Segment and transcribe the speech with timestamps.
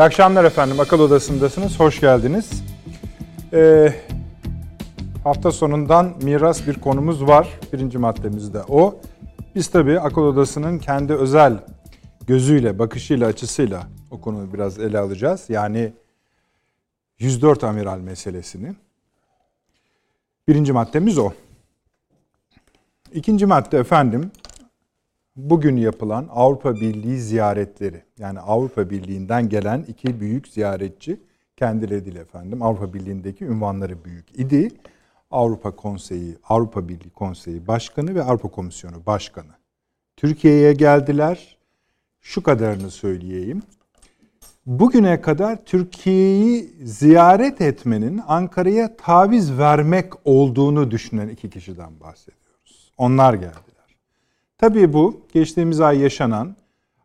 [0.00, 0.80] İyi akşamlar efendim.
[0.80, 1.80] Akıl Odası'ndasınız.
[1.80, 2.64] Hoş geldiniz.
[3.52, 3.94] Ee,
[5.24, 7.48] hafta sonundan miras bir konumuz var.
[7.72, 9.00] Birinci maddemiz de o.
[9.54, 11.58] Biz tabii Akıl Odası'nın kendi özel
[12.26, 15.44] gözüyle, bakışıyla, açısıyla o konuyu biraz ele alacağız.
[15.48, 15.92] Yani
[17.18, 18.74] 104 amiral meselesini.
[20.48, 21.32] Birinci maddemiz o.
[23.12, 24.30] İkinci madde efendim
[25.36, 28.02] bugün yapılan Avrupa Birliği ziyaretleri.
[28.18, 31.20] Yani Avrupa Birliği'nden gelen iki büyük ziyaretçi
[31.56, 32.62] kendileri değil efendim.
[32.62, 34.70] Avrupa Birliği'ndeki ünvanları büyük idi.
[35.30, 39.52] Avrupa Konseyi, Avrupa Birliği Konseyi Başkanı ve Avrupa Komisyonu Başkanı.
[40.16, 41.58] Türkiye'ye geldiler.
[42.20, 43.62] Şu kadarını söyleyeyim.
[44.66, 52.92] Bugüne kadar Türkiye'yi ziyaret etmenin Ankara'ya taviz vermek olduğunu düşünen iki kişiden bahsediyoruz.
[52.98, 53.69] Onlar geldiler.
[54.60, 56.56] Tabii bu geçtiğimiz ay yaşanan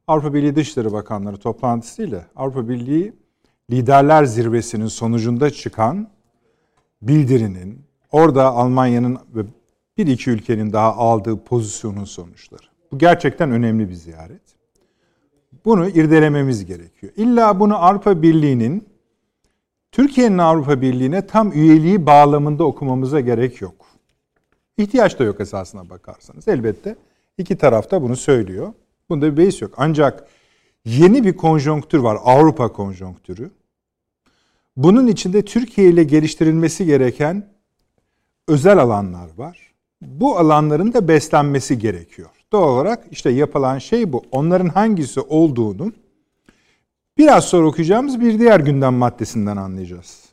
[0.07, 3.13] Avrupa Birliği Dışişleri Bakanları toplantısıyla Avrupa Birliği
[3.71, 6.07] Liderler Zirvesi'nin sonucunda çıkan
[7.01, 7.81] bildirinin,
[8.11, 9.41] orada Almanya'nın ve
[9.97, 12.65] bir iki ülkenin daha aldığı pozisyonun sonuçları.
[12.91, 14.41] Bu gerçekten önemli bir ziyaret.
[15.65, 17.13] Bunu irdelememiz gerekiyor.
[17.17, 18.87] İlla bunu Avrupa Birliği'nin
[19.91, 23.85] Türkiye'nin Avrupa Birliği'ne tam üyeliği bağlamında okumamıza gerek yok.
[24.77, 26.47] İhtiyaç da yok esasına bakarsanız.
[26.47, 26.95] Elbette
[27.37, 28.73] iki tarafta bunu söylüyor.
[29.09, 29.73] Bunda bir beis yok.
[29.77, 30.27] Ancak
[30.85, 32.17] yeni bir konjonktür var.
[32.23, 33.51] Avrupa konjonktürü.
[34.77, 37.49] Bunun içinde Türkiye ile geliştirilmesi gereken
[38.47, 39.73] özel alanlar var.
[40.01, 42.29] Bu alanların da beslenmesi gerekiyor.
[42.51, 44.23] Doğal olarak işte yapılan şey bu.
[44.31, 45.93] Onların hangisi olduğunu
[47.17, 50.24] biraz sonra okuyacağımız bir diğer gündem maddesinden anlayacağız.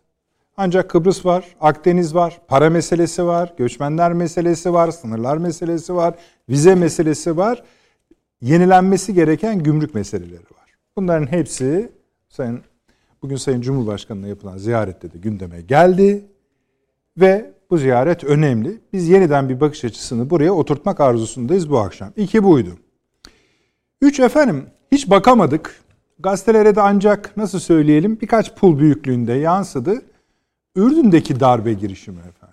[0.56, 6.14] Ancak Kıbrıs var, Akdeniz var, para meselesi var, göçmenler meselesi var, sınırlar meselesi var,
[6.48, 7.62] vize meselesi var.
[8.40, 10.76] Yenilenmesi gereken gümrük meseleleri var.
[10.96, 11.92] Bunların hepsi
[12.28, 12.60] Sayın
[13.22, 16.24] bugün Sayın Cumhurbaşkanı'na yapılan ziyarette de gündeme geldi
[17.16, 18.80] ve bu ziyaret önemli.
[18.92, 22.12] Biz yeniden bir bakış açısını buraya oturtmak arzusundayız bu akşam.
[22.16, 22.70] İki buydu.
[24.00, 25.82] Üç efendim hiç bakamadık.
[26.18, 30.02] Gazetelere de ancak nasıl söyleyelim birkaç pul büyüklüğünde yansıdı.
[30.76, 32.52] Ürdün'deki darbe girişimi efendim.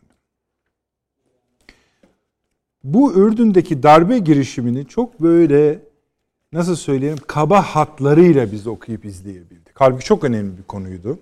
[2.83, 5.79] Bu Ürdün'deki darbe girişimini çok böyle
[6.53, 9.73] nasıl söyleyeyim kaba hatlarıyla biz okuyup izleyebildik.
[9.73, 11.19] Halbuki çok önemli bir konuydu.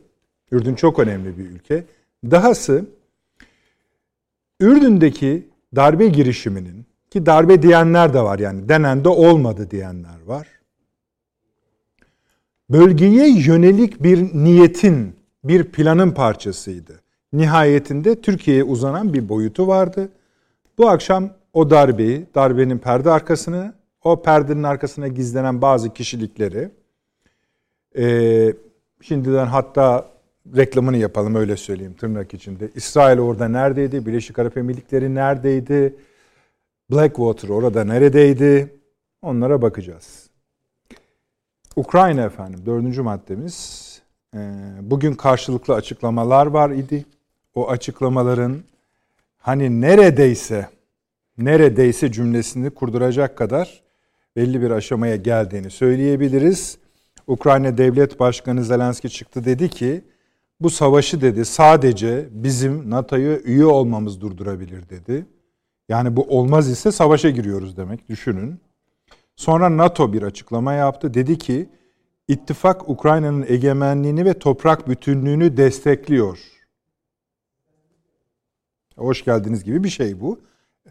[0.51, 1.85] Ürdün çok önemli bir ülke.
[2.31, 2.85] Dahası
[4.59, 10.47] Ürdün'deki darbe girişiminin ki darbe diyenler de var yani denen de olmadı diyenler var.
[12.69, 15.15] Bölgeye yönelik bir niyetin,
[15.47, 17.01] bir planın parçasıydı.
[17.33, 20.09] Nihayetinde Türkiye'ye uzanan bir boyutu vardı.
[20.77, 26.69] Bu akşam o darbeyi, darbenin perde arkasını, o perdenin arkasına gizlenen bazı kişilikleri,
[27.97, 28.53] e,
[29.01, 30.09] şimdiden hatta
[30.55, 32.69] reklamını yapalım öyle söyleyeyim tırnak içinde.
[32.75, 34.05] İsrail orada neredeydi?
[34.05, 35.95] Birleşik Arap Emirlikleri neredeydi?
[36.91, 38.73] Blackwater orada neredeydi?
[39.21, 40.29] Onlara bakacağız.
[41.75, 43.86] Ukrayna efendim dördüncü maddemiz.
[44.37, 47.05] Ee, bugün karşılıklı açıklamalar var idi.
[47.55, 48.57] O açıklamaların
[49.37, 50.69] hani neredeyse
[51.37, 53.81] neredeyse cümlesini kurduracak kadar
[54.35, 56.77] belli bir aşamaya geldiğini söyleyebiliriz.
[57.27, 60.01] Ukrayna Devlet Başkanı Zelenski çıktı dedi ki
[60.59, 65.25] bu savaşı dedi sadece bizim NATO'ya üye olmamız durdurabilir dedi.
[65.89, 68.59] Yani bu olmaz ise savaşa giriyoruz demek düşünün.
[69.35, 71.13] Sonra NATO bir açıklama yaptı.
[71.13, 71.69] Dedi ki
[72.27, 76.39] ittifak Ukrayna'nın egemenliğini ve toprak bütünlüğünü destekliyor.
[78.97, 80.39] Hoş geldiniz gibi bir şey bu.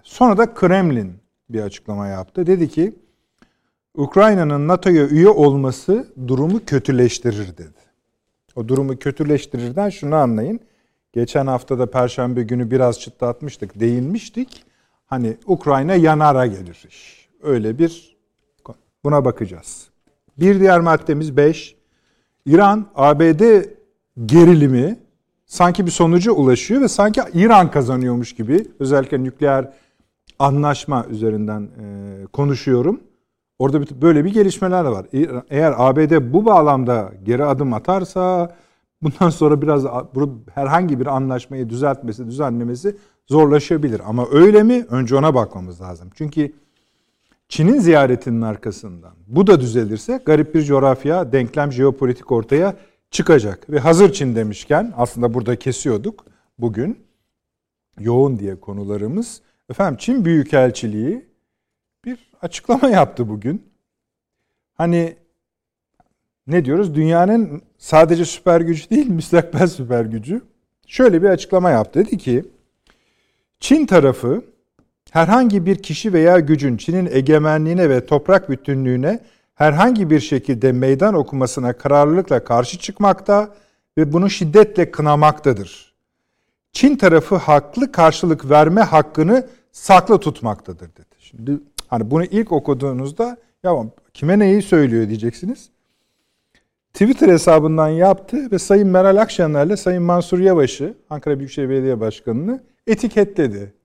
[0.03, 1.13] Sonra da Kremlin
[1.51, 2.47] bir açıklama yaptı.
[2.47, 2.95] Dedi ki
[3.95, 7.87] Ukrayna'nın NATO'ya üye olması durumu kötüleştirir dedi.
[8.57, 10.61] O durumu kötüleştirirden şunu anlayın.
[11.13, 14.65] Geçen hafta da Perşembe günü biraz çıtlatmıştık, değinmiştik.
[15.07, 17.29] Hani Ukrayna yanara gelir iş.
[17.43, 18.17] Öyle bir
[19.05, 19.96] buna bakacağız.
[20.39, 21.77] Bir diğer maddemiz 5.
[22.47, 23.65] İran ABD
[24.27, 24.99] gerilimi
[25.47, 29.73] sanki bir sonuca ulaşıyor ve sanki İran kazanıyormuş gibi özellikle nükleer
[30.39, 33.01] anlaşma üzerinden e, konuşuyorum.
[33.59, 35.07] Orada böyle bir gelişmeler var.
[35.51, 38.55] Eğer ABD bu bağlamda geri adım atarsa
[39.03, 39.85] bundan sonra biraz
[40.55, 42.97] herhangi bir anlaşmayı düzeltmesi, düzenlemesi
[43.27, 44.01] zorlaşabilir.
[44.07, 44.87] Ama öyle mi?
[44.91, 46.11] Önce ona bakmamız lazım.
[46.15, 46.53] Çünkü
[47.49, 52.77] Çin'in ziyaretinin arkasından bu da düzelirse garip bir coğrafya, denklem, jeopolitik ortaya
[53.11, 53.71] çıkacak.
[53.71, 56.25] Ve hazır Çin demişken aslında burada kesiyorduk
[56.59, 57.07] bugün.
[58.01, 59.43] Yoğun diye konularımız.
[59.71, 61.27] Efendim Çin Büyükelçiliği
[62.05, 63.63] bir açıklama yaptı bugün.
[64.75, 65.17] Hani
[66.47, 66.95] ne diyoruz?
[66.95, 70.43] Dünyanın sadece süper gücü değil, müstakbel süper gücü.
[70.87, 72.07] Şöyle bir açıklama yaptı.
[72.07, 72.45] Dedi ki
[73.61, 74.45] Çin tarafı
[75.17, 79.21] herhangi bir kişi veya gücün Çin'in egemenliğine ve toprak bütünlüğüne
[79.55, 83.55] herhangi bir şekilde meydan okumasına kararlılıkla karşı çıkmakta
[83.99, 85.95] ve bunu şiddetle kınamaktadır.
[86.73, 91.17] Çin tarafı haklı karşılık verme hakkını saklı tutmaktadır dedi.
[91.19, 91.59] Şimdi
[91.89, 93.73] hani bunu ilk okuduğunuzda ya
[94.15, 95.69] kime neyi söylüyor diyeceksiniz.
[96.93, 103.76] Twitter hesabından yaptı ve Sayın Meral Akşener'le Sayın Mansur Yavaş'ı Ankara Büyükşehir Belediye Başkanı'nı etiketledi.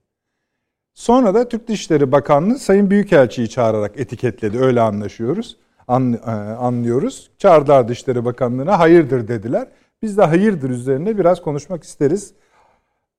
[0.94, 4.58] Sonra da Türk Dışişleri Bakanlığı Sayın Büyükelçi'yi çağırarak etiketledi.
[4.58, 5.56] Öyle anlaşıyoruz.
[5.88, 7.30] An, e, anlıyoruz.
[7.38, 9.68] Çağırdılar Dışişleri Bakanlığı'na hayırdır dediler.
[10.02, 12.34] Biz de hayırdır üzerine biraz konuşmak isteriz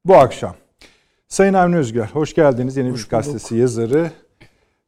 [0.06, 0.56] bu akşam.
[1.28, 2.78] Sayın Avni Özgür, hoş geldiniz.
[2.78, 4.12] Yeni bir gazetesi yazarı.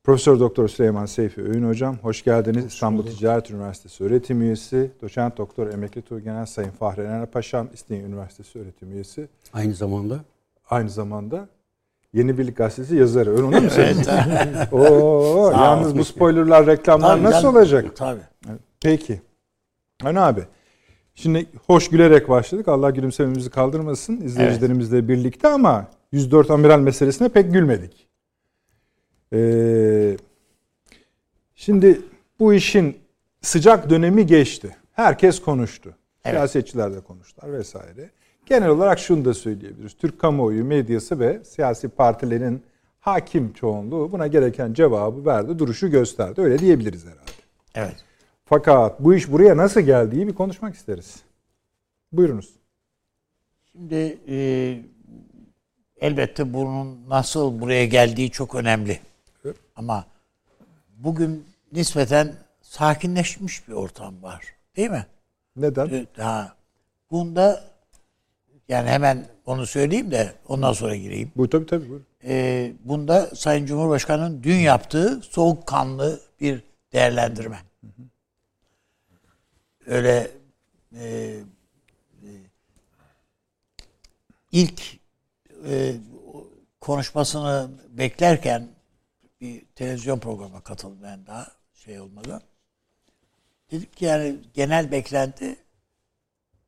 [0.04, 2.66] Profesör Doktor Süleyman Seyfi Öğün Hocam, hoş geldiniz.
[2.66, 4.92] Hoş İstanbul Ticaret Üniversitesi öğretim üyesi.
[5.02, 9.28] Doçent Doktor Emekli Tuğgenel Sayın Fahri Ener Paşam, İstinye Üniversitesi öğretim üyesi.
[9.54, 10.20] Aynı zamanda?
[10.70, 11.48] Aynı zamanda
[12.16, 13.32] Yeni Birlik Gazetesi yazarı.
[13.32, 14.06] Öyle onu mu söyledin?
[14.72, 17.96] Oo, yalnız bu spoilerlar, reklamlar tabii, nasıl ben, olacak?
[17.96, 18.22] Tabii.
[18.82, 19.22] Peki.
[20.02, 20.42] Hani abi,
[21.16, 22.68] şimdi hoş gülerek başladık.
[22.68, 25.10] Allah gülümsememizi kaldırmasın izleyicilerimizle evet.
[25.10, 28.08] birlikte ama 104 amiral meselesine pek gülmedik.
[29.34, 30.18] Ee,
[31.56, 32.02] şimdi
[32.40, 32.98] bu işin
[33.42, 34.76] sıcak dönemi geçti.
[34.92, 35.96] Herkes konuştu.
[36.26, 36.36] Evet.
[36.36, 38.10] Siyasetçiler de konuştular vesaire.
[38.46, 39.94] Genel olarak şunu da söyleyebiliriz.
[39.98, 42.64] Türk kamuoyu, medyası ve siyasi partilerin
[43.00, 46.42] hakim çoğunluğu buna gereken cevabı verdi, duruşu gösterdi.
[46.42, 47.32] Öyle diyebiliriz herhalde.
[47.76, 47.96] Evet.
[48.46, 51.16] Fakat bu iş buraya nasıl geldiği bir konuşmak isteriz.
[52.12, 52.50] Buyurunuz.
[53.72, 54.38] Şimdi e,
[56.02, 59.00] elbette bunun nasıl buraya geldiği çok önemli.
[59.46, 59.56] Evet.
[59.76, 60.06] Ama
[60.98, 64.46] bugün nispeten sakinleşmiş bir ortam var.
[64.76, 65.06] Değil mi?
[65.56, 66.08] Neden?
[66.18, 66.56] Ha,
[67.12, 67.75] bunda
[68.70, 71.32] yani hemen onu söyleyeyim de ondan sonra gireyim.
[71.36, 71.90] Bu tabii tabii.
[71.90, 72.06] Buyurun.
[72.24, 76.64] Ee, bunda Sayın Cumhurbaşkanı'nın dün yaptığı soğukkanlı bir
[76.94, 77.58] değerlendirme.
[77.82, 78.02] Hı hı.
[79.86, 80.32] Öyle
[81.00, 81.06] e,
[82.24, 82.30] e,
[84.52, 84.82] ilk
[85.68, 85.96] e,
[86.82, 88.68] konuşmasını beklerken
[89.42, 92.42] bir televizyon programa katıldım ben daha şey olmadan.
[93.72, 95.56] Dedik ki yani genel beklenti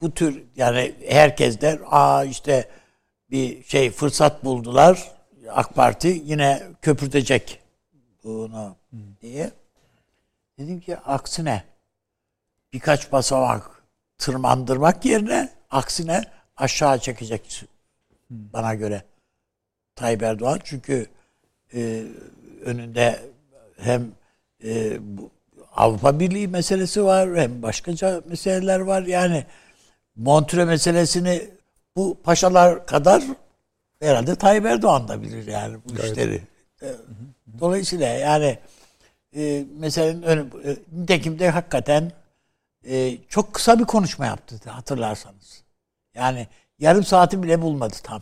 [0.01, 2.69] bu tür yani herkes der aa işte
[3.31, 5.11] bir şey fırsat buldular
[5.49, 7.59] AK Parti yine köpürtecek
[8.23, 8.75] bunu
[9.21, 9.51] diye.
[10.59, 11.63] Dedim ki aksine
[12.73, 13.83] birkaç basamak
[14.17, 16.23] tırmandırmak yerine aksine
[16.57, 17.63] aşağı çekecek
[18.29, 19.03] bana göre
[19.95, 21.07] Tayyip Erdoğan çünkü
[21.73, 22.03] e,
[22.65, 23.19] önünde
[23.77, 24.11] hem
[24.63, 25.29] e, bu
[25.75, 29.45] Avrupa Birliği meselesi var hem başkaca meseleler var yani
[30.17, 31.49] Montre meselesini
[31.95, 33.23] bu paşalar kadar
[33.99, 36.11] herhalde Tayyip Erdoğan da bilir yani bu Gayet.
[36.11, 36.41] işleri.
[36.81, 36.87] E,
[37.59, 38.59] dolayısıyla yani
[39.35, 42.11] e, meselenin önü, e, nitekim de hakikaten
[42.87, 45.63] e, çok kısa bir konuşma yaptı hatırlarsanız.
[46.15, 46.47] Yani
[46.79, 48.21] yarım saati bile bulmadı tam.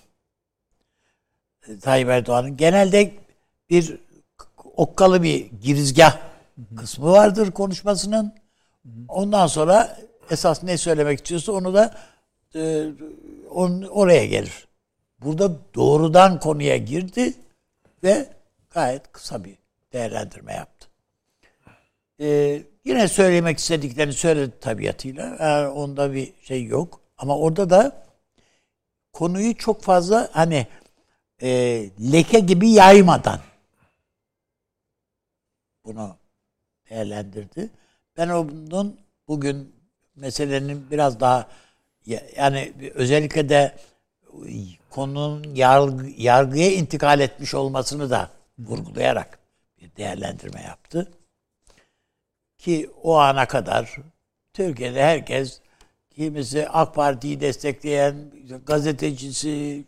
[1.67, 3.13] E, Tayyip Erdoğan'ın genelde
[3.69, 3.97] bir
[4.75, 6.17] okkalı bir girizgah
[6.77, 8.33] kısmı vardır konuşmasının.
[9.07, 9.97] Ondan sonra
[10.31, 11.95] esas ne söylemek istiyorsa onu da
[12.55, 12.85] e,
[13.49, 14.67] on, oraya gelir.
[15.21, 17.33] Burada doğrudan konuya girdi
[18.03, 18.29] ve
[18.69, 19.57] gayet kısa bir
[19.93, 20.87] değerlendirme yaptı.
[22.19, 25.37] Ee, yine söylemek istediklerini söyledi tabiatıyla.
[25.39, 27.01] Yani onda bir şey yok.
[27.17, 28.05] Ama orada da
[29.13, 30.67] konuyu çok fazla hani
[31.41, 31.49] e,
[32.11, 33.39] leke gibi yaymadan
[35.85, 36.17] bunu
[36.89, 37.69] değerlendirdi.
[38.17, 39.74] Ben onun bugün
[40.15, 41.47] meselenin biraz daha
[42.35, 43.75] yani özellikle de
[44.89, 48.29] konunun yargı, yargıya intikal etmiş olmasını da
[48.59, 49.39] vurgulayarak
[49.81, 51.11] bir değerlendirme yaptı.
[52.57, 53.95] Ki o ana kadar
[54.53, 55.61] Türkiye'de herkes
[56.15, 58.15] kimisi AK Parti'yi destekleyen
[58.65, 59.85] gazetecisi,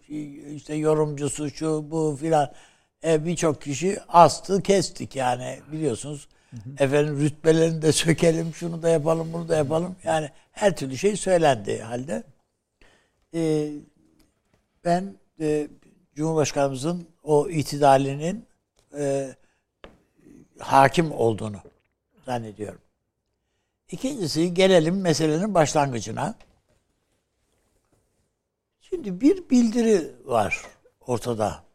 [0.55, 2.53] işte yorumcusu şu bu filan
[3.03, 6.57] e, birçok kişi astı kestik yani biliyorsunuz Hı.
[6.79, 9.95] Efendim rütbelerini de sökelim, şunu da yapalım, bunu da yapalım.
[10.03, 12.23] Yani her türlü şey söylendi halde.
[13.33, 13.69] Ee,
[14.85, 15.67] ben e,
[16.15, 18.45] Cumhurbaşkanımızın o itidalinin
[18.97, 19.35] e,
[20.59, 21.57] hakim olduğunu
[22.25, 22.81] zannediyorum.
[23.91, 26.35] İkincisi gelelim meselenin başlangıcına.
[28.81, 30.61] Şimdi bir bildiri var
[31.07, 31.66] ortada.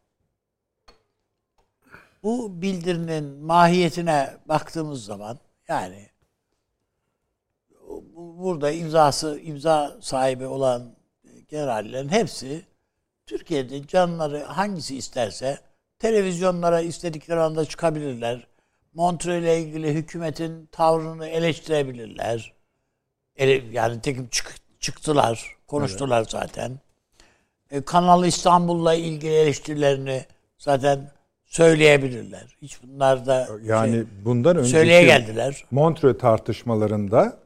[2.22, 5.38] Bu bildirinin mahiyetine baktığımız zaman
[5.68, 6.08] yani
[8.14, 10.96] burada imzası imza sahibi olan
[11.48, 12.62] generallerin hepsi
[13.26, 15.58] Türkiye'de canları hangisi isterse
[15.98, 18.46] televizyonlara istedikleri anda çıkabilirler.
[18.94, 22.52] Montreux ile ilgili hükümetin tavrını eleştirebilirler.
[23.36, 26.30] Ele, yani tekim çık, çıktılar, konuştular evet.
[26.30, 26.80] zaten.
[27.70, 30.24] E, Kanal İstanbul'la ilgili eleştirilerini
[30.58, 31.10] zaten
[31.52, 32.56] söyleyebilirler.
[32.62, 35.64] Hiç bunlar da yani şey, bundan önce söyleye geldiler.
[35.70, 37.38] Montreux tartışmalarında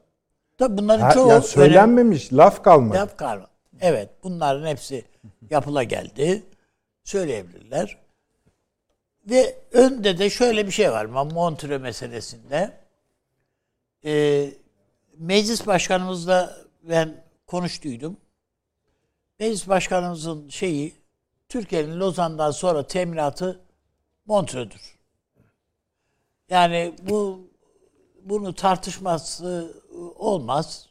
[0.59, 2.99] Tabii bunların çoğu yani söylenmemiş, öyle, laf kalmadı.
[2.99, 3.51] Laf kalmadı.
[3.81, 5.05] Evet, bunların hepsi
[5.51, 6.43] yapıla geldi.
[7.05, 7.99] Söyleyebilirler.
[9.31, 12.73] Ve önde de şöyle bir şey var Montreux meselesinde.
[14.05, 14.51] Ee,
[15.19, 18.17] meclis başkanımızla ben konuştuydum.
[19.41, 20.95] Meclis başkanımızın şeyi
[21.49, 23.65] Türkiye'nin Lozan'dan sonra teminatı
[24.26, 24.97] Montreux'dur.
[26.50, 27.50] Yani bu
[28.23, 29.75] bunu tartışması
[30.16, 30.88] olmaz.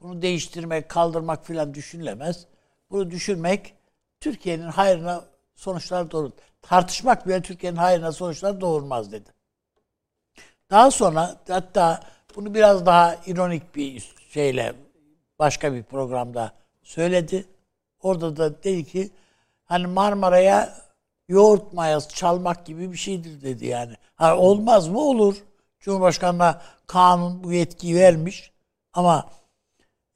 [0.00, 2.46] Bunu değiştirmek, kaldırmak filan düşünülemez.
[2.90, 3.74] Bunu düşünmek
[4.20, 6.30] Türkiye'nin hayrına sonuçlar doğurur.
[6.62, 9.30] Tartışmak bile Türkiye'nin hayrına sonuçlar doğurmaz dedi.
[10.70, 12.00] Daha sonra hatta
[12.36, 14.74] bunu biraz daha ironik bir şeyle
[15.38, 17.48] başka bir programda söyledi.
[18.02, 19.10] Orada da dedi ki
[19.64, 20.85] hani Marmara'ya
[21.28, 23.94] yoğurt mayası çalmak gibi bir şeydir dedi yani.
[24.14, 24.98] Ha, olmaz mı?
[25.00, 25.36] Olur.
[25.80, 28.52] Cumhurbaşkanı'na kanun bu yetkiyi vermiş.
[28.92, 29.30] Ama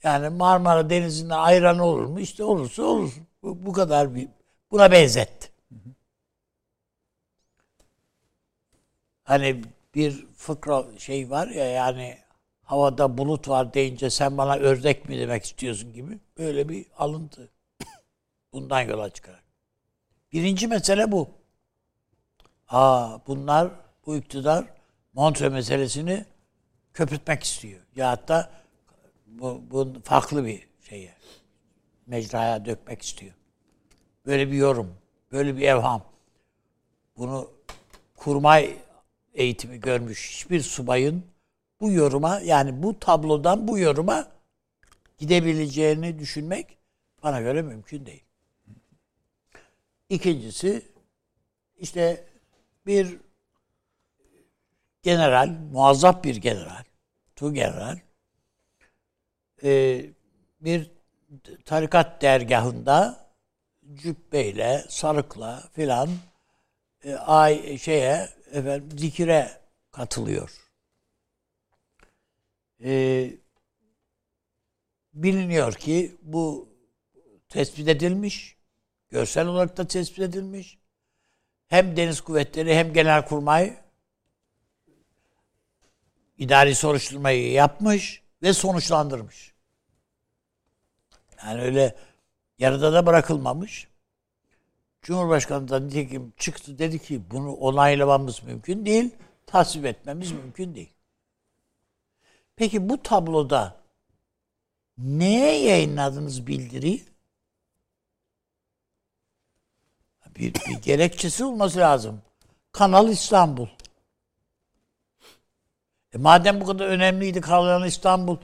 [0.03, 2.21] yani Marmara Denizi'nde ayran olur mu?
[2.21, 3.13] İşte olursa olur.
[3.43, 4.29] Bu, bu kadar bir
[4.71, 5.51] buna benzetti.
[9.25, 9.65] Hani
[9.95, 12.19] bir fıkra şey var ya yani
[12.63, 17.51] havada bulut var deyince sen bana ördek mi demek istiyorsun gibi böyle bir alıntı.
[18.53, 19.40] Bundan yola çıkarak.
[20.33, 21.31] Birinci mesele bu.
[22.69, 23.71] Aa bunlar
[24.07, 24.65] bu iktidar
[25.13, 26.25] Montre meselesini
[26.95, 27.81] köpürtmek istiyor.
[27.97, 28.51] Ya hatta
[29.27, 31.15] bu, bu farklı bir şeye
[32.07, 33.33] mecraya dökmek istiyor.
[34.27, 34.95] Böyle bir yorum,
[35.33, 36.03] böyle bir evham.
[37.17, 37.51] Bunu
[38.17, 38.77] kurmay
[39.35, 41.25] eğitimi görmüş hiçbir subayın
[41.81, 44.29] bu yoruma yani bu tablodan bu yoruma
[45.19, 46.79] gidebileceğini düşünmek
[47.23, 48.25] bana göre mümkün değil.
[50.11, 50.83] İkincisi
[51.77, 52.25] işte
[52.87, 53.19] bir
[55.03, 56.85] general, muazzaf bir general,
[57.37, 57.99] tu general
[59.63, 60.01] e,
[60.61, 60.91] bir
[61.65, 63.31] tarikat dergahında
[63.95, 66.09] cübbeyle, sarıkla filan
[67.05, 70.71] e, ay şeye efendim zikire katılıyor.
[72.85, 73.31] E,
[75.15, 76.69] biliniyor ki bu
[77.49, 78.60] tespit edilmiş,
[79.11, 80.79] görsel olarak da tespit edilmiş.
[81.69, 83.77] Hem Deniz Kuvvetleri hem Genelkurmay
[86.39, 89.55] idari soruşturmayı yapmış ve sonuçlandırmış.
[91.45, 91.97] Yani öyle
[92.59, 93.89] yarıda da bırakılmamış.
[95.03, 99.11] Cumhurbaşkanı da nitekim çıktı dedi ki bunu onaylamamız mümkün değil,
[99.47, 100.93] tasvip etmemiz mümkün değil.
[102.57, 103.77] Peki bu tabloda
[104.99, 107.01] neye yayınladınız bildiri?
[110.37, 112.23] Bir, bir gerekçesi olması lazım.
[112.73, 113.69] Kanal İstanbul.
[116.15, 118.37] E madem bu kadar önemliydi Kanal İstanbul,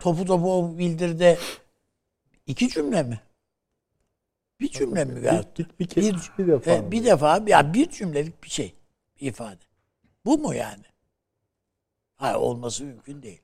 [0.00, 1.38] topu topu o bildirde
[2.46, 3.20] iki cümle mi?
[4.60, 7.90] Bir cümle mi veyahut bir, bir, bir, bir, bir defa e, bir defa ya bir
[7.90, 8.74] cümlelik bir şey
[9.20, 9.60] bir ifade.
[10.24, 10.84] Bu mu yani?
[12.16, 13.40] Hayır olması mümkün değil.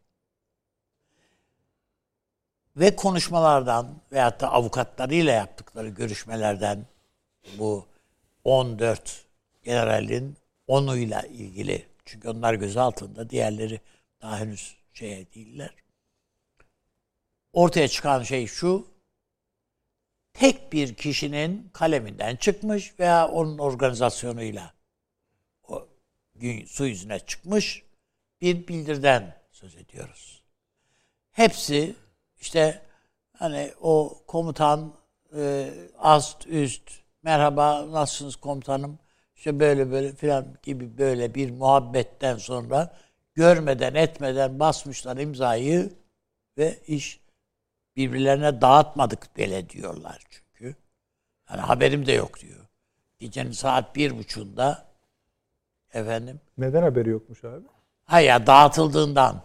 [2.77, 6.87] Ve konuşmalardan veyahut da avukatlarıyla yaptıkları görüşmelerden
[7.59, 7.87] bu
[8.45, 9.25] 14
[9.63, 10.37] generalin
[10.67, 13.81] onuyla ilgili çünkü onlar göz altında diğerleri
[14.23, 15.75] daha henüz şeye değiller.
[17.53, 18.87] Ortaya çıkan şey şu
[20.33, 24.75] tek bir kişinin kaleminden çıkmış veya onun organizasyonuyla
[25.69, 25.89] o
[26.35, 27.83] gün su yüzüne çıkmış
[28.41, 30.43] bir bildirden söz ediyoruz.
[31.33, 31.95] Hepsi
[32.41, 32.83] işte
[33.33, 34.95] hani o komutan
[35.37, 38.99] e, ast üst merhaba nasılsınız komutanım
[39.37, 42.97] işte böyle böyle filan gibi böyle bir muhabbetten sonra
[43.35, 45.93] görmeden etmeden basmışlar imzayı
[46.59, 47.21] ve iş
[47.97, 50.77] birbirlerine dağıtmadık bile diyorlar çünkü.
[51.51, 52.67] Yani haberim de yok diyor.
[53.19, 54.87] Gecenin saat bir buçuğunda
[55.95, 56.41] efendim.
[56.59, 57.67] Neden haberi yokmuş abi?
[58.05, 59.43] Hayır ya dağıtıldığından,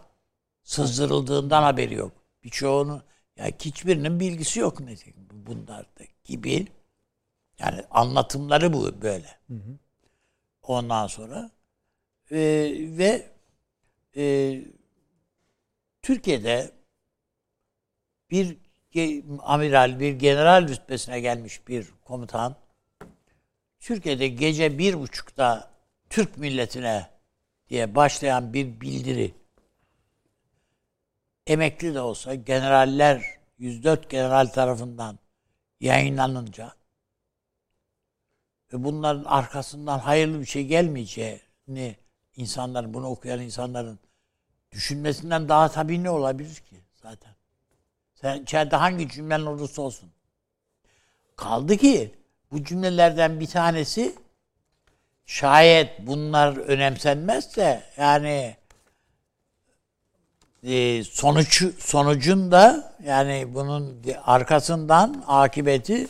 [0.63, 2.11] sızdırıldığından haberi yok.
[2.43, 3.01] Birçoğunu
[3.37, 4.95] ya hiçbirinin bilgisi yok ne
[5.31, 6.67] bunlarda gibi.
[7.61, 9.27] Yani anlatımları bu böyle.
[9.47, 9.77] Hı hı.
[10.63, 11.51] Ondan sonra
[12.31, 12.37] e,
[12.97, 13.31] ve
[14.15, 14.55] e,
[16.01, 16.71] Türkiye'de
[18.31, 18.57] bir
[19.39, 22.55] amiral, bir general rütbesine gelmiş bir komutan
[23.79, 25.71] Türkiye'de gece bir buçukta
[26.09, 27.09] Türk milletine
[27.69, 29.33] diye başlayan bir bildiri
[31.47, 33.23] emekli de olsa generaller
[33.57, 35.19] 104 general tarafından
[35.79, 36.73] yayınlanınca
[38.73, 41.95] bunların arkasından hayırlı bir şey gelmeyeceğini
[42.35, 43.99] insanların bunu okuyan insanların
[44.71, 47.31] düşünmesinden daha tabii ne olabilir ki zaten?
[48.15, 50.09] Sen içeride hangi cümlen olursa olsun.
[51.35, 52.15] Kaldı ki
[52.51, 54.15] bu cümlelerden bir tanesi
[55.25, 58.55] şayet bunlar önemsenmezse yani
[60.63, 66.07] e, sonuç sonucunda yani bunun arkasından akıbeti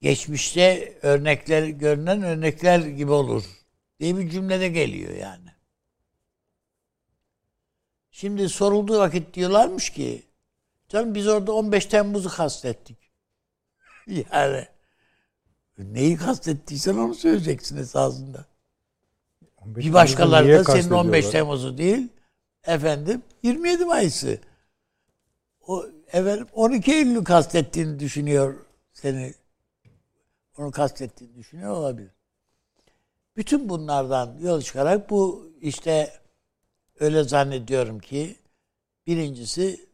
[0.00, 3.44] geçmişte örnekler görünen örnekler gibi olur
[4.00, 5.48] diye bir cümlede geliyor yani.
[8.10, 10.22] Şimdi sorulduğu vakit diyorlarmış ki
[10.88, 12.98] canım biz orada 15 Temmuz'u kastettik.
[14.32, 14.66] yani
[15.78, 18.46] neyi kastettiysen onu söyleyeceksin esasında.
[19.64, 22.08] Bir başkaları da senin 15 Temmuz'u değil
[22.64, 24.40] efendim 27 Mayıs'ı.
[25.60, 28.54] O efendim 12 Eylül'ü kastettiğini düşünüyor
[28.92, 29.34] seni.
[30.58, 32.10] Onu kastettiğini düşünüyor olabilir.
[33.36, 36.20] Bütün bunlardan yol çıkarak bu işte
[37.00, 38.36] öyle zannediyorum ki
[39.06, 39.88] birincisi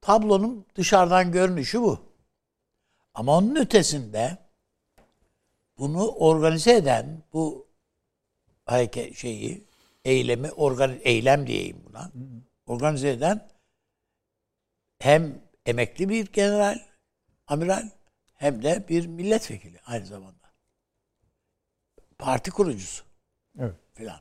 [0.00, 1.98] tablonun dışarıdan görünüşü bu.
[3.14, 4.38] Ama onun ötesinde
[5.78, 7.66] bunu organize eden bu
[8.66, 9.64] hareket şeyi
[10.04, 12.12] eylemi organ eylem diyeyim buna.
[12.66, 13.48] Organize eden
[14.98, 16.78] hem emekli bir general,
[17.46, 17.95] amiral
[18.36, 20.46] hem de bir milletvekili aynı zamanda.
[22.18, 23.04] Parti kurucusu.
[23.58, 23.74] Evet.
[23.94, 24.20] Filan.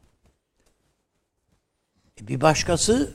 [2.21, 3.13] E bir başkası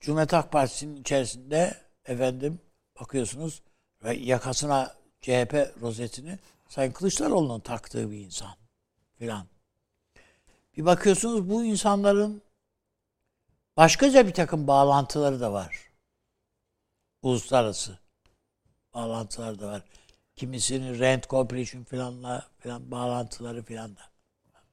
[0.00, 2.60] Cumhuriyet Halk Partisi'nin içerisinde efendim
[3.00, 3.62] bakıyorsunuz
[4.04, 8.56] ve yakasına CHP rozetini Sayın Kılıçdaroğlu'nun taktığı bir insan
[9.18, 9.46] filan.
[10.76, 12.42] Bir bakıyorsunuz bu insanların
[13.76, 15.90] başkaca bir takım bağlantıları da var.
[17.22, 18.01] Uluslararası
[18.94, 19.82] bağlantılar da var.
[20.36, 24.00] Kimisinin Rent Corporation filanla filan bağlantıları filan da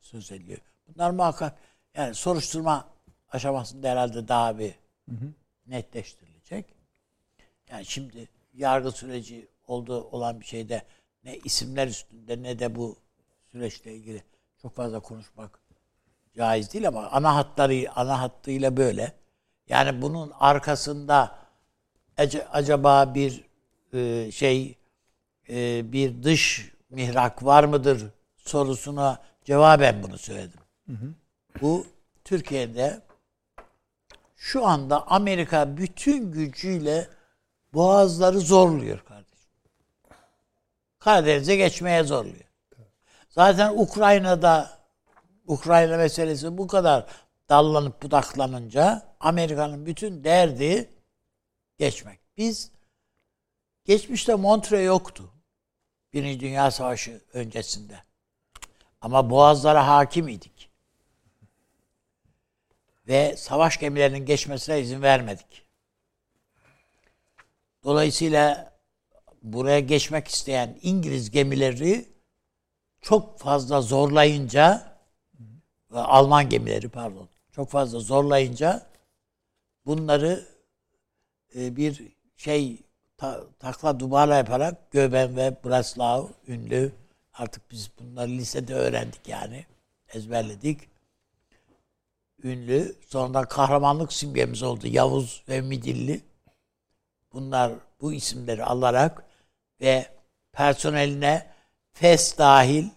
[0.02, 0.60] söz ediliyor.
[0.88, 1.58] Bunlar muhakkak
[1.96, 2.88] yani soruşturma
[3.32, 4.72] aşamasında herhalde daha bir
[5.10, 5.34] hı hı.
[5.68, 6.66] netleştirilecek.
[7.70, 10.84] Yani şimdi yargı süreci olduğu olan bir şeyde
[11.24, 12.98] ne isimler üstünde ne de bu
[13.52, 14.24] süreçle ilgili
[14.62, 15.60] çok fazla konuşmak
[16.36, 19.14] caiz değil ama ana hatları ana hattıyla böyle.
[19.68, 21.36] Yani bunun arkasında
[22.52, 23.49] acaba bir
[23.94, 24.78] e, şey
[25.50, 28.06] e, bir dış mihrak var mıdır
[28.38, 30.60] sorusuna cevaben bunu söyledim.
[30.88, 31.14] Hı hı.
[31.62, 31.86] Bu
[32.24, 33.02] Türkiye'de
[34.36, 37.08] şu anda Amerika bütün gücüyle
[37.74, 39.50] boğazları zorluyor kardeşim.
[41.00, 42.50] Karadeniz'e geçmeye zorluyor.
[43.30, 44.80] Zaten Ukrayna'da
[45.48, 47.06] Ukrayna meselesi bu kadar
[47.50, 50.90] dallanıp budaklanınca Amerika'nın bütün derdi
[51.78, 52.20] geçmek.
[52.38, 52.72] Biz
[53.90, 55.30] geçmişte Montre yoktu.
[56.14, 58.00] Birinci Dünya Savaşı öncesinde.
[59.02, 60.70] Ama boğazlara hakim idik.
[63.08, 65.66] Ve savaş gemilerinin geçmesine izin vermedik.
[67.84, 68.74] Dolayısıyla
[69.42, 72.06] buraya geçmek isteyen İngiliz gemileri
[73.02, 74.98] çok fazla zorlayınca
[75.92, 77.30] Alman gemileri pardon.
[77.52, 78.88] Çok fazla zorlayınca
[79.86, 80.48] bunları
[81.56, 82.02] e, bir
[82.38, 82.89] şey
[83.20, 86.92] ta, takla dubara yaparak Göben ve Breslau ünlü
[87.34, 89.66] artık biz bunları lisede öğrendik yani
[90.14, 90.90] ezberledik.
[92.44, 96.22] Ünlü sonradan kahramanlık simgemiz oldu Yavuz ve Midilli.
[97.34, 99.24] Bunlar bu isimleri alarak
[99.82, 100.06] ve
[100.52, 101.48] personeline
[101.94, 102.90] FES dahil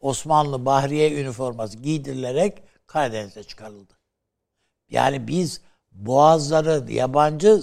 [0.00, 3.98] Osmanlı Bahriye üniforması giydirilerek Karadeniz'e çıkarıldı.
[4.90, 5.60] Yani biz
[5.92, 7.62] boğazları yabancı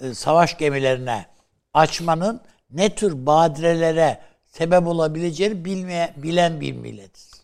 [0.00, 1.26] e, savaş gemilerine
[1.74, 7.42] açmanın ne tür badirelere sebep olabileceğini bilmeye, bilen bir milletiz.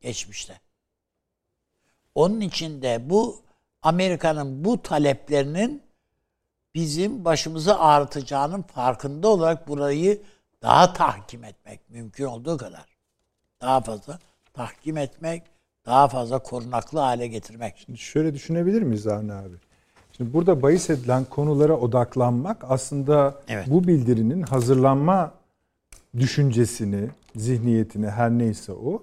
[0.00, 0.60] Geçmişte.
[2.14, 3.42] Onun için de bu
[3.82, 5.82] Amerika'nın bu taleplerinin
[6.74, 10.22] bizim başımızı ağrıtacağının farkında olarak burayı
[10.62, 12.86] daha tahkim etmek mümkün olduğu kadar
[13.60, 14.18] daha fazla
[14.52, 15.42] tahkim etmek,
[15.86, 17.76] daha fazla korunaklı hale getirmek.
[17.86, 19.56] Şimdi şöyle düşünebilir miyiz Avni abi?
[20.16, 23.66] Şimdi burada bahis edilen konulara odaklanmak aslında evet.
[23.66, 25.32] bu bildirinin hazırlanma
[26.18, 29.02] düşüncesini, zihniyetini her neyse o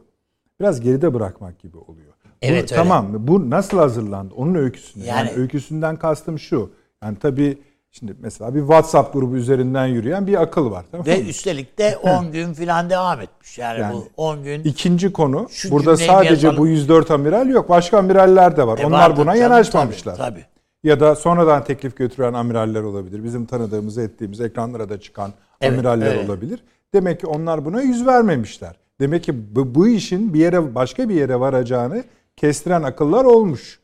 [0.59, 2.13] biraz geride bırakmak gibi oluyor.
[2.41, 2.83] Evet bu, öyle.
[2.83, 4.33] Tamam bu nasıl hazırlandı?
[4.33, 5.05] Onun öyküsünü.
[5.05, 6.71] Yani, yani öyküsünden kastım şu.
[7.03, 7.57] Yani tabii
[7.91, 10.85] şimdi mesela bir WhatsApp grubu üzerinden yürüyen bir akıl var.
[10.91, 11.29] Tamam Ve mı?
[11.29, 13.57] üstelik de 10 gün falan devam etmiş.
[13.57, 14.63] Yani, yani bu 10 gün.
[14.63, 16.57] İkinci konu burada sadece yazalım.
[16.57, 17.69] bu 104 amiral yok.
[17.69, 18.79] Başka amiraller de var.
[18.79, 20.15] E Onlar buna canım, yanaşmamışlar.
[20.15, 20.58] Tabii, tabii.
[20.83, 23.23] Ya da sonradan teklif götüren amiraller olabilir.
[23.23, 26.29] Bizim tanıdığımız, ettiğimiz ekranlara da çıkan evet, amiraller evet.
[26.29, 26.63] olabilir.
[26.93, 28.75] Demek ki onlar buna yüz vermemişler.
[28.99, 32.03] Demek ki bu, bu işin bir yere başka bir yere varacağını
[32.35, 33.79] kestiren akıllar olmuş.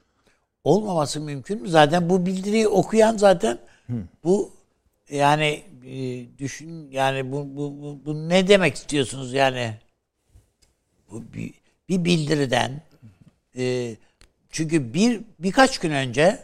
[0.63, 1.67] Olmaması mümkün mü?
[1.67, 3.93] Zaten bu bildiriyi okuyan zaten Hı.
[4.23, 4.51] bu
[5.09, 9.73] yani e, düşün yani bu, bu, bu, bu ne demek istiyorsunuz yani?
[11.11, 11.53] Bu bir,
[11.89, 12.81] bir bildiriden
[13.57, 13.95] e,
[14.49, 16.39] çünkü bir birkaç gün önce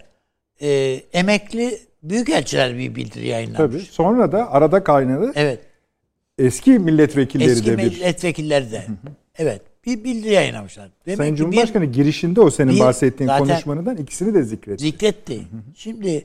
[0.61, 0.69] e,
[1.13, 3.57] emekli büyükelçiler bir bildiri yayınlamış.
[3.57, 3.79] Tabii.
[3.79, 5.31] Sonra da arada kaynadı.
[5.35, 5.59] Evet.
[6.37, 7.83] Eski milletvekilleri Eski de bir.
[7.83, 8.85] Eski milletvekilleri de.
[9.35, 9.61] evet.
[9.85, 10.89] Bir bildiri yayınlamışlar.
[11.05, 14.83] Demek Sayın Cumhurbaşkanı bir, girişinde o senin bir, bahsettiğin konuşmanından ikisini de zikretti.
[14.83, 15.41] Zikretti.
[15.75, 16.23] Şimdi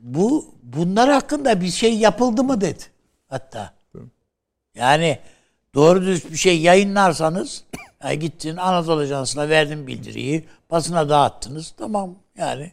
[0.00, 2.84] bu bunlar hakkında bir şey yapıldı mı dedi
[3.28, 3.74] hatta.
[4.74, 5.18] Yani
[5.74, 7.64] doğru düz bir şey yayınlarsanız
[8.04, 11.74] yani gittin Anadolu Ajansı'na verdin bildiriyi, basına dağıttınız.
[11.78, 12.72] Tamam yani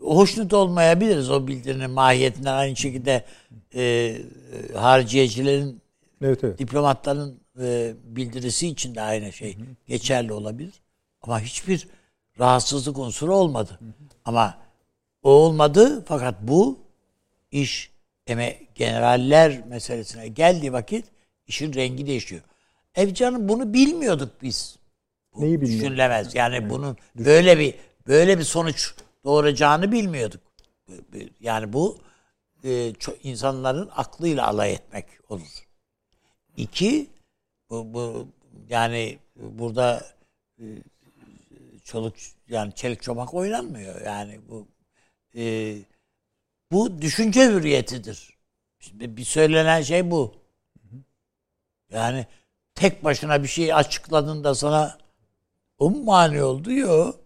[0.00, 3.24] hoşnut olmayabiliriz o bildirinin mahiyetinden aynı şekilde
[3.74, 4.16] e,
[4.74, 5.80] hariciyecilerin
[6.22, 6.58] evet, evet.
[6.58, 9.66] diplomatların e, bildirisi için de aynı şey hı hı.
[9.86, 10.74] geçerli olabilir.
[11.22, 11.88] Ama hiçbir
[12.38, 13.76] rahatsızlık unsuru olmadı.
[13.78, 13.90] Hı hı.
[14.24, 14.58] Ama
[15.22, 16.78] o olmadı fakat bu
[17.50, 17.90] iş
[18.26, 21.04] eme generaller meselesine geldiği vakit
[21.46, 22.42] işin rengi değişiyor.
[22.94, 24.76] Ev canım bunu bilmiyorduk biz.
[25.34, 25.84] Bu Neyi bilmiyorduk?
[25.84, 26.34] Düşünülemez.
[26.34, 26.70] Yani evet.
[26.70, 27.74] bunun böyle bir
[28.06, 28.94] böyle bir sonuç
[29.26, 30.40] doğuracağını bilmiyorduk.
[31.40, 31.98] Yani bu
[32.64, 35.66] e, insanların aklıyla alay etmek olur.
[36.56, 37.10] İki,
[37.70, 38.28] bu, bu
[38.68, 40.06] yani burada
[40.58, 40.64] e,
[41.84, 42.14] çoluk
[42.48, 44.00] yani çelik çomak oynanmıyor.
[44.00, 44.66] Yani bu
[45.36, 45.74] e,
[46.72, 48.36] bu düşünce hürriyetidir.
[48.78, 50.34] Şimdi bir söylenen şey bu.
[51.90, 52.26] Yani
[52.74, 54.98] tek başına bir şey açıkladın sana
[55.78, 56.72] o mu mani oldu?
[56.72, 57.25] Yok.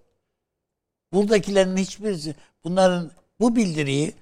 [1.13, 4.15] Buradakilerin hiçbirisi bunların bu bildiriyi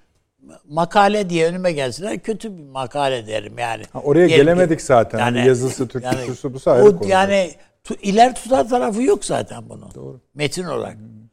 [0.64, 3.82] makale diye önüme gelsinler kötü bir makale derim yani.
[3.92, 5.18] Ha, oraya Diyelim gelemedik ki, zaten.
[5.18, 7.08] Yani, Yazısı, Türkçesi yani, bu ayrı konu.
[7.08, 9.94] Yani tu, iler tutar tarafı yok zaten bunun.
[9.94, 10.20] Doğru.
[10.34, 10.94] Metin olarak.
[10.94, 11.28] Hmm.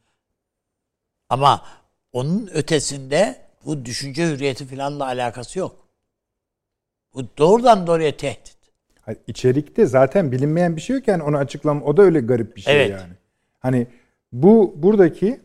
[1.28, 1.62] Ama
[2.12, 5.76] onun ötesinde bu düşünce hürriyeti falanla alakası yok.
[7.14, 8.56] Bu doğrudan doğruya tehdit.
[9.00, 12.60] Hayır, içerikte zaten bilinmeyen bir şey yok yani onu açıklam o da öyle garip bir
[12.60, 12.90] şey evet.
[12.90, 13.12] yani.
[13.58, 13.86] Hani
[14.32, 15.40] bu buradaki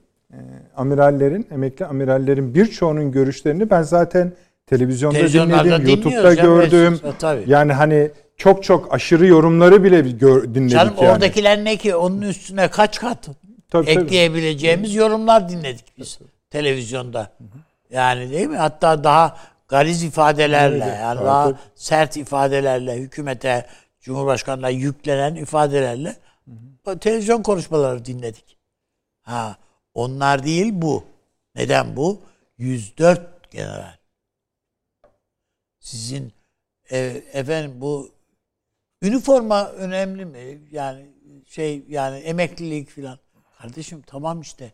[0.75, 4.33] amirallerin, emekli amirallerin birçoğunun görüşlerini ben zaten
[4.67, 6.99] televizyonda dinledim, YouTube'da gördüm.
[7.19, 7.43] Tabii.
[7.47, 11.11] Yani hani çok çok aşırı yorumları bile gör, dinledik Canım, yani.
[11.11, 13.29] oradakiler ne ki onun üstüne kaç kat
[13.69, 14.99] tabii, ekleyebileceğimiz tabii.
[14.99, 16.29] yorumlar dinledik biz tabii.
[16.49, 17.31] televizyonda.
[17.89, 18.57] Yani değil mi?
[18.57, 23.65] Hatta daha gariz ifadelerle evet, yani daha sert ifadelerle hükümete,
[23.99, 26.15] Cumhurbaşkanı'na yüklenen ifadelerle
[26.45, 26.99] hı hı.
[26.99, 28.57] televizyon konuşmaları dinledik.
[29.21, 29.55] Ha
[29.93, 31.03] onlar değil bu.
[31.55, 32.21] Neden bu?
[32.57, 33.97] 104 general.
[35.79, 36.33] Sizin
[36.91, 36.97] e,
[37.33, 38.11] efendim bu
[39.01, 40.61] üniforma önemli mi?
[40.71, 41.05] Yani
[41.45, 43.19] şey yani emeklilik filan.
[43.57, 44.73] Kardeşim tamam işte.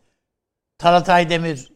[0.77, 1.71] Talat Aydemir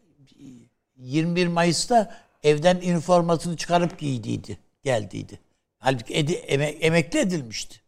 [0.96, 5.40] 21 Mayıs'ta evden üniformasını çıkarıp giydiydi, geldiydi.
[5.78, 7.80] Halbuki edi, emek, emekli edilmişti.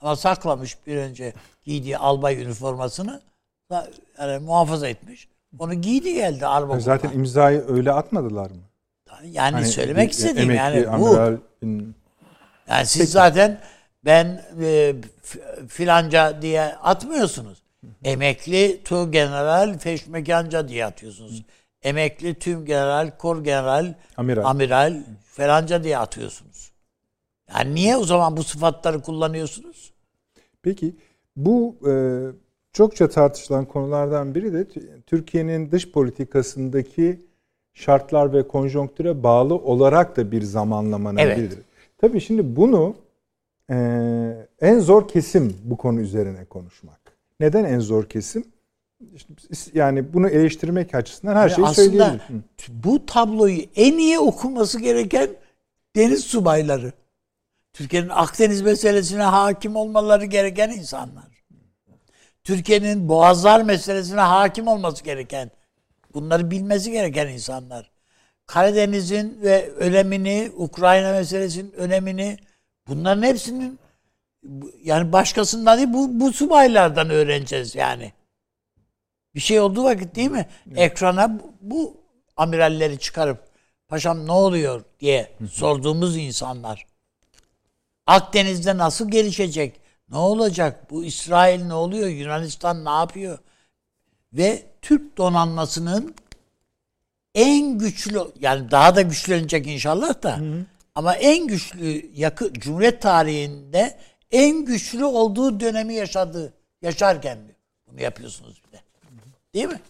[0.00, 3.22] Ama saklamış bir önce giydiği albay üniformasını
[4.18, 5.28] yani muhafaza etmiş.
[5.58, 6.80] Onu giydi geldi araba.
[6.80, 8.56] Zaten imzayı öyle atmadılar mı?
[9.24, 11.38] Yani hani söylemek istediğim yani bu.
[12.68, 13.12] Yani siz Peki.
[13.12, 13.60] zaten
[14.04, 14.94] ben e,
[15.68, 17.62] filanca diye atmıyorsunuz.
[18.04, 21.44] Emekli tu general feşmekanca diye atıyorsunuz.
[21.82, 26.72] Emekli tüm general, kor general, amiral, amiral falanca diye atıyorsunuz.
[27.54, 29.92] Yani niye o zaman bu sıfatları kullanıyorsunuz?
[30.62, 30.96] Peki
[31.36, 31.92] bu e,
[32.72, 34.66] çokça tartışılan konulardan biri de
[35.06, 37.20] Türkiye'nin dış politikasındaki
[37.74, 41.36] şartlar ve konjonktüre bağlı olarak da bir zamanlamanabilir.
[41.36, 41.58] Evet.
[41.98, 42.94] Tabii şimdi bunu
[43.70, 43.76] e,
[44.60, 47.00] en zor kesim bu konu üzerine konuşmak.
[47.40, 48.44] Neden en zor kesim?
[49.74, 52.22] Yani bunu eleştirmek açısından her yani şeyi söyleyebilir.
[52.68, 55.28] Bu tabloyu en iyi okuması gereken
[55.96, 56.92] deniz subayları.
[57.72, 61.29] Türkiye'nin Akdeniz meselesine hakim olmaları gereken insanlar.
[62.44, 65.50] Türkiye'nin boğazlar meselesine hakim olması gereken,
[66.14, 67.90] bunları bilmesi gereken insanlar.
[68.46, 72.38] Karadeniz'in ve önemini, Ukrayna meselesinin önemini,
[72.88, 73.78] bunların hepsinin
[74.82, 78.12] yani başkasından değil bu, bu subaylardan öğreneceğiz yani.
[79.34, 80.48] Bir şey olduğu vakit değil mi?
[80.68, 80.78] Evet.
[80.78, 81.96] Ekrana bu
[82.36, 83.38] amiralleri çıkarıp
[83.88, 86.86] paşam ne oluyor diye sorduğumuz insanlar
[88.06, 89.79] Akdeniz'de nasıl gelişecek?
[90.10, 90.90] Ne olacak?
[90.90, 92.08] Bu İsrail ne oluyor?
[92.08, 93.38] Yunanistan ne yapıyor?
[94.32, 96.14] Ve Türk donanmasının
[97.34, 100.64] en güçlü yani daha da güçlenecek inşallah da hı hı.
[100.94, 103.98] ama en güçlü yakı Cumhuriyet tarihinde
[104.30, 107.38] en güçlü olduğu dönemi yaşadı yaşarken
[107.86, 108.80] bunu yapıyorsunuz bir de.
[109.54, 109.80] Değil mi?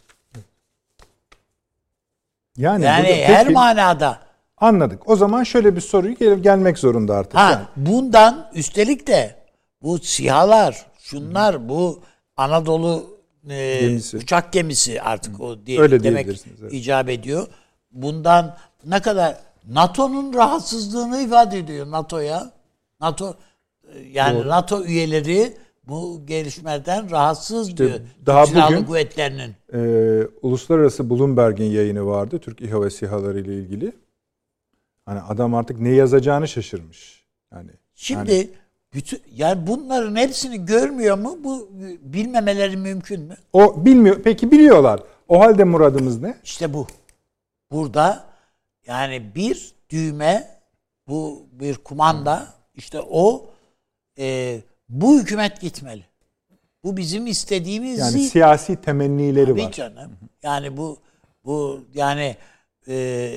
[2.56, 4.20] Yani, yani burada, her peki, manada
[4.56, 5.08] anladık.
[5.08, 7.34] O zaman şöyle bir soruyu gel gelmek zorunda artık.
[7.34, 7.64] Ha, yani.
[7.76, 9.39] bundan üstelik de
[9.82, 12.00] bu sihalar, şunlar, bu
[12.36, 14.16] Anadolu e, gemisi.
[14.16, 15.42] uçak gemisi artık Hı.
[15.42, 16.72] o diye Öyle demek evet.
[16.72, 17.46] icap ediyor.
[17.90, 19.36] Bundan ne kadar
[19.68, 22.52] NATO'nun rahatsızlığını ifade ediyor NATO'ya.
[23.00, 23.34] NATO
[23.94, 24.48] e, yani Doğru.
[24.48, 25.56] NATO üyeleri
[25.88, 28.00] bu gelişmeden rahatsız işte diyor.
[28.26, 29.54] Daha Silahlı bugün kuvvetlerinin.
[29.72, 29.80] E,
[30.42, 33.92] Uluslararası Bloomberg'in yayını vardı Türk İHA ve SİHA'ları ile ilgili.
[35.06, 37.24] Hani adam artık ne yazacağını şaşırmış.
[37.52, 38.50] Yani Şimdi yani,
[38.94, 41.38] bütün yani bunların hepsini görmüyor mu?
[41.44, 41.68] Bu
[42.00, 43.36] bilmemeleri mümkün mü?
[43.52, 44.22] O bilmiyor.
[44.24, 45.00] Peki biliyorlar.
[45.28, 46.34] O halde muradımız ne?
[46.44, 46.86] İşte bu.
[47.72, 48.24] Burada
[48.86, 50.60] yani bir düğme
[51.08, 53.46] bu bir kumanda işte o
[54.18, 56.04] e, bu hükümet gitmeli.
[56.84, 59.72] Bu bizim istediğimiz yani siyasi temennileri Tabii var.
[59.72, 60.10] canım.
[60.42, 60.98] Yani bu
[61.44, 62.36] bu yani
[62.88, 63.32] e,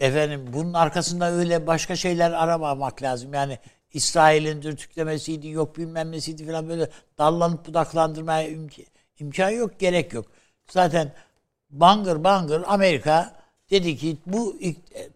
[0.00, 3.34] efendim bunun arkasında öyle başka şeyler aramamak lazım.
[3.34, 3.58] Yani
[3.92, 8.86] İsrail'in dürtüklemesiydi, yok bilmem nesiydi falan böyle dallanıp budaklandırmaya imk-
[9.18, 10.26] imkan yok, gerek yok.
[10.70, 11.12] Zaten
[11.70, 14.56] bangır bangır Amerika dedi ki bu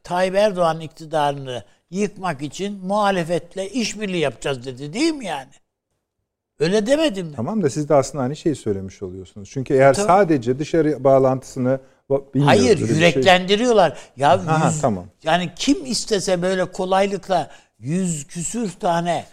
[0.03, 5.51] Tayyip Erdoğan iktidarını yıkmak için muhalefetle işbirliği yapacağız dedi değil mi yani?
[6.59, 7.33] Öyle demedim mi?
[7.37, 9.51] Tamam da siz de aslında aynı şeyi söylemiş oluyorsunuz.
[9.53, 10.09] Çünkü eğer tamam.
[10.09, 11.81] sadece dışarı bağlantısını
[12.45, 13.91] Hayır, şey- yüreklendiriyorlar.
[13.91, 13.99] Şey.
[14.17, 15.07] Ya Aha, yüz, tamam.
[15.23, 19.25] Yani kim istese böyle kolaylıkla yüz küsür tane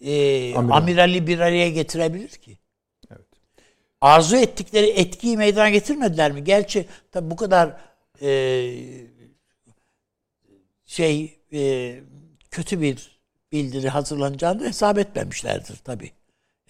[0.00, 0.76] e, Amiral.
[0.76, 2.58] amirali bir araya getirebilir ki?
[3.10, 3.26] Evet.
[4.00, 6.44] Arzu ettikleri etkiyi meydana getirmediler mi?
[6.44, 7.76] Gerçi tabi bu kadar
[8.22, 8.70] e,
[10.86, 11.94] şey e,
[12.50, 13.20] kötü bir
[13.52, 16.10] bildiri hazırlanacağını hesap etmemişlerdir tabi.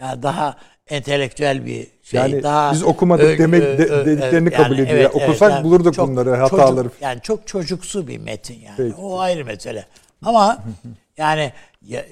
[0.00, 2.20] Yani daha entelektüel bir şey.
[2.20, 4.98] Yani daha biz okumadık ö, demek ö, ö, dediklerini yani, kabul ediyor.
[4.98, 6.88] Evet, Okusak evet, yani bulurduk çok, bunları, hataları.
[6.88, 8.76] Çocuk, yani çok çocuksu bir metin yani.
[8.76, 8.94] Peki.
[8.94, 9.86] O ayrı mesele.
[10.22, 10.58] Ama
[11.16, 11.52] yani
[11.82, 12.04] ya,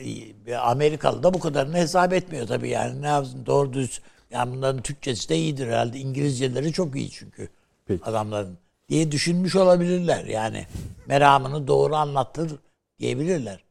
[0.60, 3.02] Amerikalı da bu kadarını hesap etmiyor tabii yani.
[3.02, 5.98] Ne yapsın doğru düz yani bunların Türkçesi de iyidir herhalde.
[5.98, 7.48] İngilizceleri çok iyi çünkü
[7.86, 8.04] Peki.
[8.04, 10.24] adamların diye düşünmüş olabilirler.
[10.24, 10.66] Yani
[11.06, 12.52] meramını doğru anlattır
[12.98, 13.64] diyebilirler.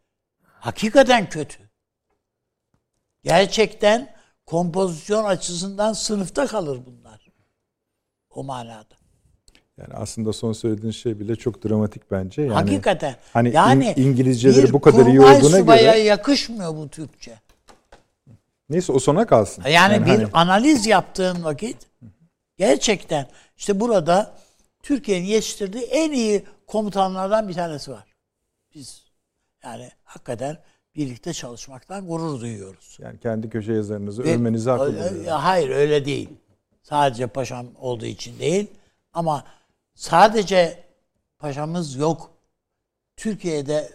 [0.43, 1.70] Hakikaten kötü.
[3.23, 4.13] Gerçekten
[4.45, 7.31] kompozisyon açısından sınıfta kalır bunlar.
[8.29, 8.95] O manada.
[9.77, 12.41] Yani aslında son söylediğin şey bile çok dramatik bence.
[12.41, 13.15] Yani, Hakikaten.
[13.34, 15.99] Hani yani İngilizceleri bu kadar iyi olduğuna göre.
[15.99, 17.39] yakışmıyor bu Türkçe.
[18.69, 19.63] Neyse o sona kalsın.
[19.63, 20.27] Yani, yani bir hani...
[20.34, 21.77] analiz yaptığın vakit
[22.57, 24.34] gerçekten işte burada
[24.84, 28.05] Türkiye'nin yetiştirdiği en iyi komutanlardan bir tanesi var.
[28.75, 29.03] Biz
[29.63, 30.57] yani hakikaten
[30.95, 32.97] birlikte çalışmaktan gurur duyuyoruz.
[33.01, 36.30] Yani kendi köşe yazarınızı Ve, övmenizi haklı Hayır öyle değil.
[36.84, 38.67] Sadece paşam olduğu için değil.
[39.13, 39.43] Ama
[39.95, 40.84] sadece
[41.39, 42.32] paşamız yok.
[43.17, 43.89] Türkiye'de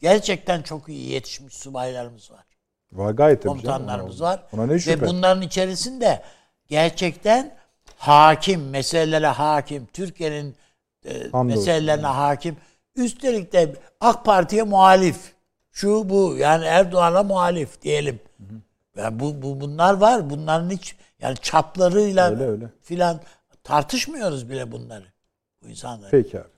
[0.00, 2.44] gerçekten çok iyi yetişmiş subaylarımız var.
[2.92, 4.32] Var gayet tabii Komutanlarımız canım.
[4.32, 4.42] var.
[4.52, 5.00] Ona ne şüphe.
[5.00, 6.22] Ve bunların içerisinde
[6.66, 7.56] gerçekten
[7.96, 10.56] hakim, meselelere hakim, Türkiye'nin
[11.04, 12.56] e, meselelerine hakim.
[12.96, 15.33] Üstelik de AK Parti'ye muhalif
[15.74, 18.20] şu bu yani Erdoğan'a muhalif diyelim.
[18.36, 18.60] Hı hı.
[19.00, 20.30] Yani bu, bu bunlar var.
[20.30, 22.70] Bunların hiç yani çaplarıyla öyle, öyle.
[22.82, 23.20] filan
[23.64, 25.04] tartışmıyoruz bile bunları.
[25.62, 26.10] Bu insanları.
[26.10, 26.48] Peki abi.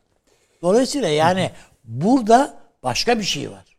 [0.62, 1.52] Dolayısıyla yani
[1.84, 3.76] burada başka bir şey var.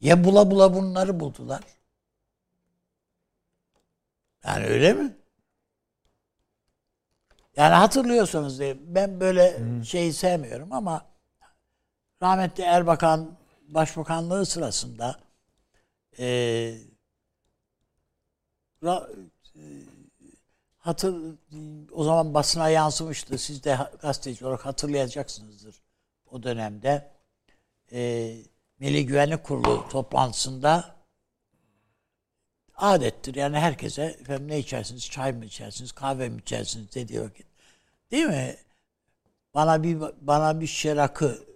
[0.00, 1.60] Ya bula bula bunları buldular.
[4.44, 5.16] Yani öyle mi?
[7.56, 11.13] Yani hatırlıyorsanız ben böyle şeyi sevmiyorum ama
[12.24, 13.36] rahmetli Erbakan
[13.68, 15.20] başbakanlığı sırasında
[16.18, 16.26] e,
[18.82, 19.08] ra,
[19.56, 19.62] e,
[20.78, 21.38] hatır
[21.92, 23.38] o zaman basına yansımıştı.
[23.38, 25.82] Siz de gazeteci olarak hatırlayacaksınızdır.
[26.30, 27.10] O dönemde
[27.92, 28.32] e,
[28.78, 30.94] Milli Güvenlik Kurulu toplantısında
[32.76, 33.34] adettir.
[33.34, 35.10] Yani herkese efendim ne içersiniz?
[35.10, 35.92] Çay mı içersiniz?
[35.92, 36.94] Kahve mi içersiniz?
[36.94, 37.46] dediği vakit.
[38.10, 38.56] Değil mi?
[39.54, 41.53] Bana bir bana bir şişe rakı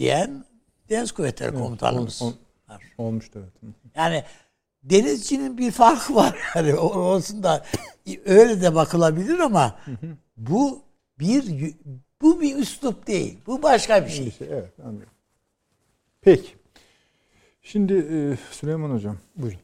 [0.00, 0.44] diyen
[0.88, 2.32] Deniz Kuvvetleri Komutanımız ol,
[2.68, 2.82] var.
[2.98, 3.74] Olmuştu evet.
[3.94, 4.24] Yani
[4.82, 7.64] denizcinin bir farkı var yani olsun da
[8.24, 9.78] öyle de bakılabilir ama
[10.36, 10.82] bu
[11.18, 11.74] bir
[12.22, 13.38] bu bir üslup değil.
[13.46, 14.30] Bu başka bir şey.
[14.30, 15.12] şey evet anlıyorum.
[16.20, 16.54] Peki.
[17.62, 19.16] Şimdi e, Süleyman Hocam.
[19.36, 19.60] Buyurun.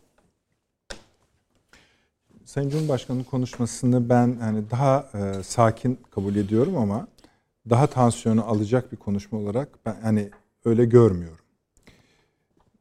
[2.44, 7.06] Sayın Cumhurbaşkanı'nın konuşmasını ben hani daha e, sakin kabul ediyorum ama
[7.70, 10.30] daha tansiyonu alacak bir konuşma olarak ben hani
[10.64, 11.44] öyle görmüyorum.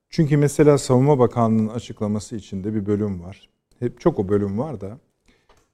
[0.10, 3.50] Çünkü mesela Savunma Bakanlığı'nın açıklaması içinde bir bölüm var.
[3.80, 4.98] Hep çok o bölüm var da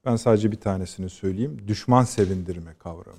[0.06, 1.58] ben sadece bir tanesini söyleyeyim.
[1.68, 3.18] Düşman sevindirme kavramı.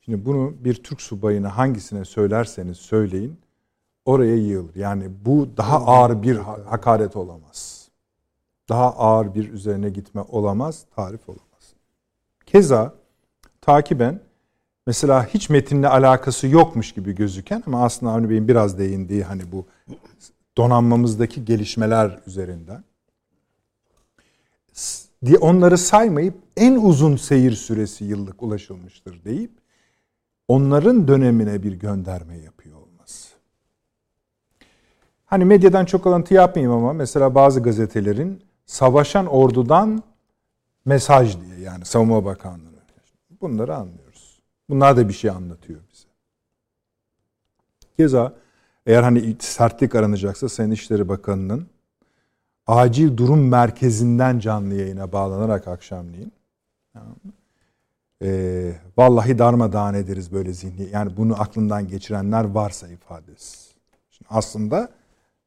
[0.00, 3.38] Şimdi bunu bir Türk subayına hangisine söylerseniz söyleyin
[4.04, 4.74] oraya yığılır.
[4.74, 7.88] Yani bu daha ağır bir hakaret olamaz.
[8.68, 11.74] Daha ağır bir üzerine gitme olamaz, tarif olamaz.
[12.46, 12.94] Keza
[13.60, 14.20] takiben
[14.88, 19.66] mesela hiç metinle alakası yokmuş gibi gözüken ama aslında Avni Bey'in biraz değindiği hani bu
[20.56, 22.84] donanmamızdaki gelişmeler üzerinden
[25.24, 29.50] diye onları saymayıp en uzun seyir süresi yıllık ulaşılmıştır deyip
[30.48, 33.28] onların dönemine bir gönderme yapıyor olması.
[35.26, 40.02] Hani medyadan çok alıntı yapmayayım ama mesela bazı gazetelerin savaşan ordudan
[40.84, 42.68] mesaj diye yani Savunma Bakanlığı.
[43.40, 44.07] Bunları anlıyoruz.
[44.68, 46.08] Bunlar da bir şey anlatıyor bize.
[47.96, 48.34] Keza
[48.86, 51.66] eğer hani sertlik aranacaksa Sayın İşleri Bakanı'nın
[52.66, 56.32] acil durum merkezinden canlı yayına bağlanarak akşamleyin.
[58.22, 60.88] E, vallahi darmadağın ederiz böyle zihni.
[60.92, 63.68] Yani bunu aklından geçirenler varsa ifadesi.
[64.10, 64.88] Şimdi aslında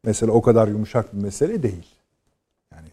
[0.03, 1.95] mesele o kadar yumuşak bir mesele değil.
[2.71, 2.87] Yani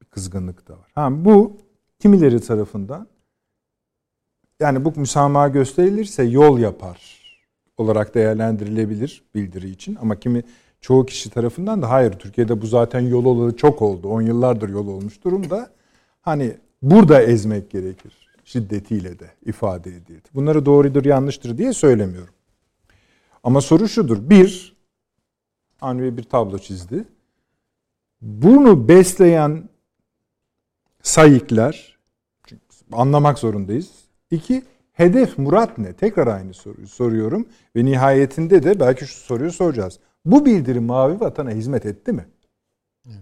[0.00, 0.90] bir kızgınlık da var.
[0.94, 1.56] Ha, bu
[1.98, 3.08] kimileri tarafından
[4.60, 7.22] yani bu müsamaha gösterilirse yol yapar
[7.76, 10.42] olarak değerlendirilebilir bildiri için ama kimi
[10.80, 14.08] çoğu kişi tarafından da hayır Türkiye'de bu zaten yol olalı çok oldu.
[14.08, 15.70] 10 yıllardır yol olmuş durumda.
[16.22, 18.12] Hani burada ezmek gerekir
[18.44, 20.28] şiddetiyle de ifade edildi.
[20.34, 22.34] Bunları doğrudur yanlıştır diye söylemiyorum.
[23.42, 24.30] Ama soru şudur.
[24.30, 24.76] Bir,
[25.80, 27.04] Anvi bir tablo çizdi.
[28.20, 29.68] Bunu besleyen
[31.02, 31.98] sayıklar,
[32.92, 34.05] anlamak zorundayız.
[34.30, 35.92] İki, hedef murat ne?
[35.92, 37.48] Tekrar aynı soruyu soruyorum.
[37.76, 39.98] Ve nihayetinde de belki şu soruyu soracağız.
[40.24, 42.28] Bu bildirim mavi vatana hizmet etti mi?
[43.06, 43.18] Evet.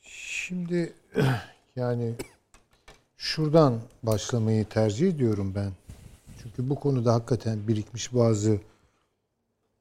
[0.00, 0.92] Şimdi
[1.76, 2.14] yani
[3.16, 5.72] şuradan başlamayı tercih ediyorum ben.
[6.42, 8.58] Çünkü bu konuda hakikaten birikmiş bazı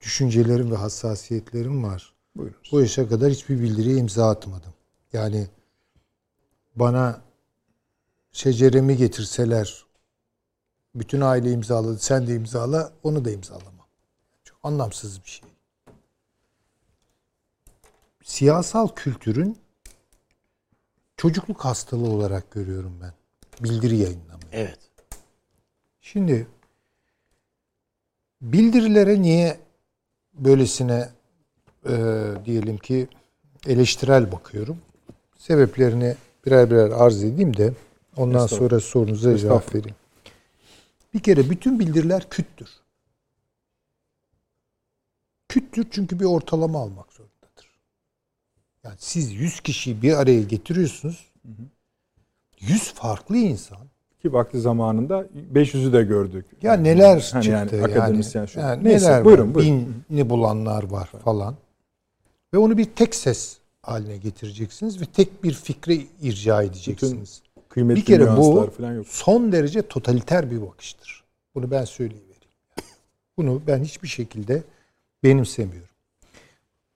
[0.02, 2.14] düşüncelerim ve hassasiyetlerim var.
[2.36, 2.70] Buyurunuz.
[2.72, 4.74] Bu yaşa kadar hiçbir bildiriye imza atmadım.
[5.14, 5.48] Yani
[6.76, 7.22] bana
[8.32, 9.86] şeceremi getirseler
[10.96, 13.88] bütün aile imzaladı sen de imzala onu da imzalama.
[14.44, 15.50] Çok anlamsız bir şey
[18.30, 19.58] siyasal kültürün
[21.18, 23.14] çocukluk hastalığı olarak görüyorum ben.
[23.64, 24.50] Bildiri yayınlamayı.
[24.52, 24.80] Evet.
[26.02, 26.48] Şimdi
[28.42, 29.60] bildirilere niye
[30.34, 31.10] böylesine
[31.86, 33.08] e, diyelim ki
[33.68, 34.78] eleştirel bakıyorum.
[35.38, 36.16] Sebeplerini
[36.46, 37.74] birer birer arz edeyim de
[38.20, 39.96] ondan sonra sorunuza cevap vereyim.
[41.14, 42.70] Bir kere bütün bildiriler küttür.
[45.50, 47.30] Küttür çünkü bir ortalama almak zorunda.
[48.84, 51.32] Yani siz 100 kişiyi bir araya getiriyorsunuz.
[52.60, 53.78] 100 farklı insan.
[54.22, 56.46] Ki vakti zamanında 500'ü de gördük.
[56.62, 57.84] Ya neler hani çıktı yani.
[57.84, 58.60] Akademisyen yani, şu.
[58.60, 60.04] Yani Neyse, neler buyurun, var, buyurun.
[60.10, 61.56] Binini bulanlar var falan.
[62.54, 67.42] Ve onu bir tek ses haline getireceksiniz ve tek bir fikre irca edeceksiniz.
[67.76, 69.08] Bütün bir kere bu falan yok.
[69.08, 71.24] son derece totaliter bir bakıştır.
[71.56, 72.30] Bunu ben söyleyivereyim.
[73.38, 74.64] Bunu ben hiçbir şekilde
[75.24, 75.90] benimsemiyorum.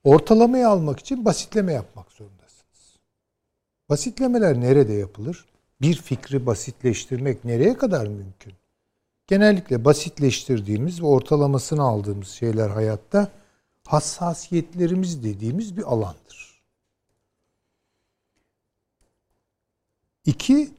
[0.04, 2.98] Ortalamayı almak için basitleme yapmak zorundasınız.
[3.88, 5.44] Basitlemeler nerede yapılır?
[5.80, 8.52] Bir fikri basitleştirmek nereye kadar mümkün?
[9.26, 13.28] Genellikle basitleştirdiğimiz ve ortalamasını aldığımız şeyler hayatta
[13.86, 16.53] hassasiyetlerimiz dediğimiz bir alandır.
[20.26, 20.70] İki,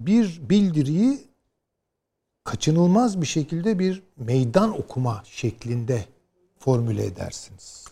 [0.00, 1.18] bir bildiriyi
[2.44, 6.04] kaçınılmaz bir şekilde bir meydan okuma şeklinde
[6.58, 7.84] formüle edersiniz.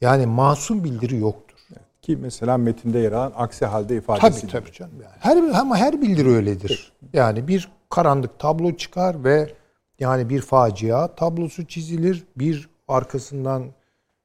[0.00, 1.58] Yani masum bildiri yoktur.
[2.02, 4.40] Ki mesela metinde yer alan aksi halde ifadesi.
[4.40, 5.02] Tabii tabii canım.
[5.02, 5.14] Yani.
[5.18, 6.92] Her, ama her bildiri öyledir.
[7.12, 9.54] Yani bir karanlık tablo çıkar ve
[9.98, 12.24] yani bir facia tablosu çizilir.
[12.36, 13.64] Bir arkasından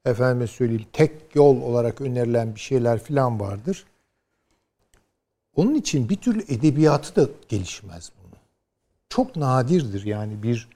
[0.06, 3.86] efendime söyleyeyim tek yol olarak önerilen bir şeyler filan vardır.
[5.60, 8.36] Onun için bir türlü edebiyatı da gelişmez bunu.
[9.10, 10.70] Çok nadirdir yani bir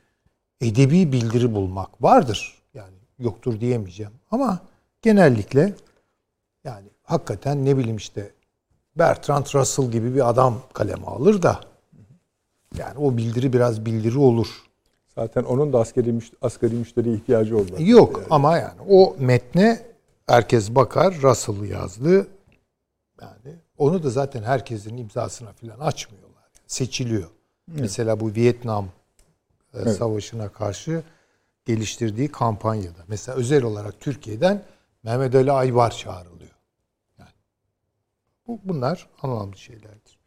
[0.62, 2.04] edebi bildiri bulmak.
[2.04, 4.12] Vardır yani yoktur diyemeyeceğim.
[4.32, 4.60] Ama
[5.02, 5.74] genellikle
[6.64, 8.32] yani hakikaten ne bileyim işte
[8.96, 11.60] Bertrand Russell gibi bir adam kaleme alır da
[12.78, 14.48] yani o bildiri biraz bildiri olur.
[15.16, 17.76] Zaten onun da askeri, askeri müşteri ihtiyacı oldu.
[17.80, 18.28] Yok yani.
[18.30, 19.86] ama yani o metne
[20.28, 21.20] herkes bakar.
[21.22, 22.28] Russell yazdı.
[23.22, 26.43] Yani onu da zaten herkesin imzasına falan açmıyorlar.
[26.67, 27.30] Seçiliyor.
[27.71, 27.82] Evet.
[27.82, 28.89] Mesela bu Vietnam e,
[29.74, 29.97] evet.
[29.97, 31.03] Savaşı'na karşı
[31.65, 33.03] geliştirdiği kampanyada.
[33.07, 34.63] Mesela özel olarak Türkiye'den
[35.03, 36.51] Mehmet Ali Aybar çağrılıyor.
[37.19, 37.30] Yani
[38.47, 40.19] bu, bunlar anlamlı şeylerdir.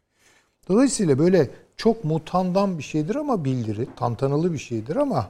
[0.67, 5.29] Dolayısıyla böyle çok mutandan bir şeydir ama bildiri, tantanalı bir şeydir ama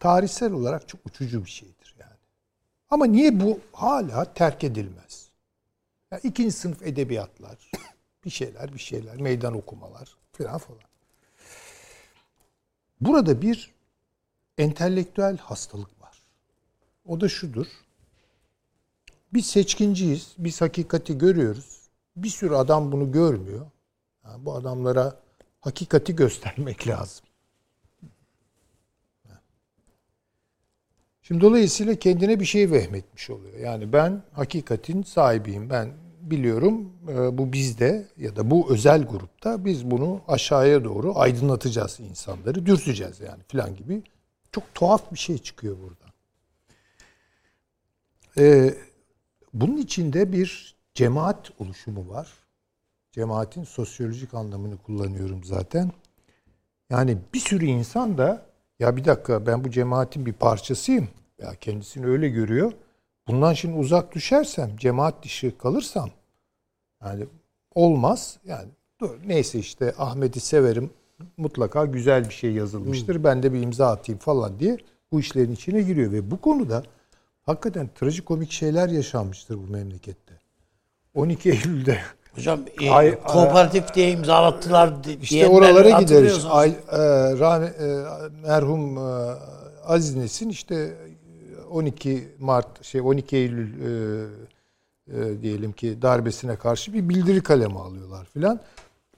[0.00, 2.16] tarihsel olarak çok uçucu bir şeydir yani.
[2.90, 5.19] Ama niye bu hala terk edilmez?
[6.12, 7.70] Yani ikinci sınıf edebiyatlar,
[8.24, 10.80] bir şeyler, bir şeyler, meydan okumalar falan falan.
[13.00, 13.70] Burada bir
[14.58, 16.22] entelektüel hastalık var.
[17.06, 17.66] O da şudur.
[19.32, 20.34] Biz seçkinciyiz.
[20.38, 21.80] Biz hakikati görüyoruz.
[22.16, 23.66] Bir sürü adam bunu görmüyor.
[24.24, 25.20] Yani bu adamlara
[25.60, 27.26] hakikati göstermek lazım.
[31.30, 33.58] Şimdi dolayısıyla kendine bir şey vehmetmiş oluyor.
[33.58, 35.70] Yani ben hakikatin sahibiyim.
[35.70, 42.00] Ben biliyorum e, bu bizde ya da bu özel grupta biz bunu aşağıya doğru aydınlatacağız
[42.00, 44.02] insanları, dürteceğiz yani filan gibi.
[44.52, 46.12] Çok tuhaf bir şey çıkıyor burada.
[48.38, 48.74] Ee,
[49.54, 52.28] bunun içinde bir cemaat oluşumu var.
[53.12, 55.92] Cemaatin sosyolojik anlamını kullanıyorum zaten.
[56.90, 58.49] Yani bir sürü insan da
[58.80, 61.08] ya bir dakika ben bu cemaatin bir parçasıyım.
[61.38, 62.72] Ya kendisini öyle görüyor.
[63.28, 66.10] Bundan şimdi uzak düşersem, cemaat dışı kalırsam
[67.04, 67.26] yani
[67.74, 68.38] olmaz.
[68.44, 68.68] Yani
[69.00, 70.90] dur neyse işte Ahmet'i severim.
[71.36, 73.14] Mutlaka güzel bir şey yazılmıştır.
[73.14, 73.24] Hmm.
[73.24, 74.78] Ben de bir imza atayım falan diye
[75.12, 76.82] bu işlerin içine giriyor ve bu konuda
[77.42, 80.34] hakikaten trajikomik şeyler yaşanmıştır bu memlekette.
[81.14, 81.98] 12 Eylül'de
[82.34, 86.46] Hocam e, ay, kooperatif diye imzalattılar İşte oralara gideriz.
[86.50, 86.98] Ay, e,
[87.38, 88.04] rahme, e,
[88.48, 89.34] merhum e,
[89.84, 90.96] Aziz Nesin işte
[91.70, 94.26] 12 Mart şey 12 Eylül e,
[95.08, 98.60] e, diyelim ki darbesine karşı bir bildiri kalemi alıyorlar filan.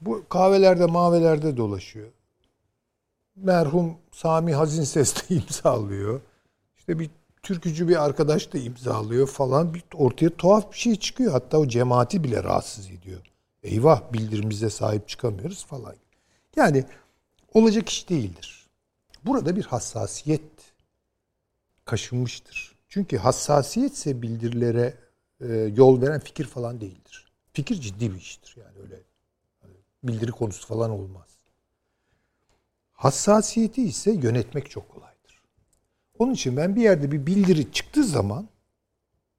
[0.01, 2.07] Bu kahvelerde mavelerde dolaşıyor.
[3.35, 6.21] Merhum Sami Hazin Ses de imzalıyor.
[6.77, 7.09] İşte bir
[7.43, 9.73] türkücü bir arkadaş da imzalıyor falan.
[9.73, 11.31] Bir ortaya tuhaf bir şey çıkıyor.
[11.31, 13.21] Hatta o cemaati bile rahatsız ediyor.
[13.63, 15.95] Eyvah bildirimize sahip çıkamıyoruz falan.
[16.55, 16.85] Yani
[17.53, 18.67] olacak iş değildir.
[19.25, 20.41] Burada bir hassasiyet
[21.85, 22.75] kaşınmıştır.
[22.89, 24.97] Çünkü hassasiyetse bildirilere
[25.41, 27.31] e, yol veren fikir falan değildir.
[27.53, 29.01] Fikir ciddi bir iştir yani öyle
[29.61, 29.73] hani
[30.03, 31.27] bildiri konusu falan olmaz.
[32.93, 35.12] Hassasiyeti ise yönetmek çok kolaydır.
[36.19, 38.47] Onun için ben bir yerde bir bildiri çıktığı zaman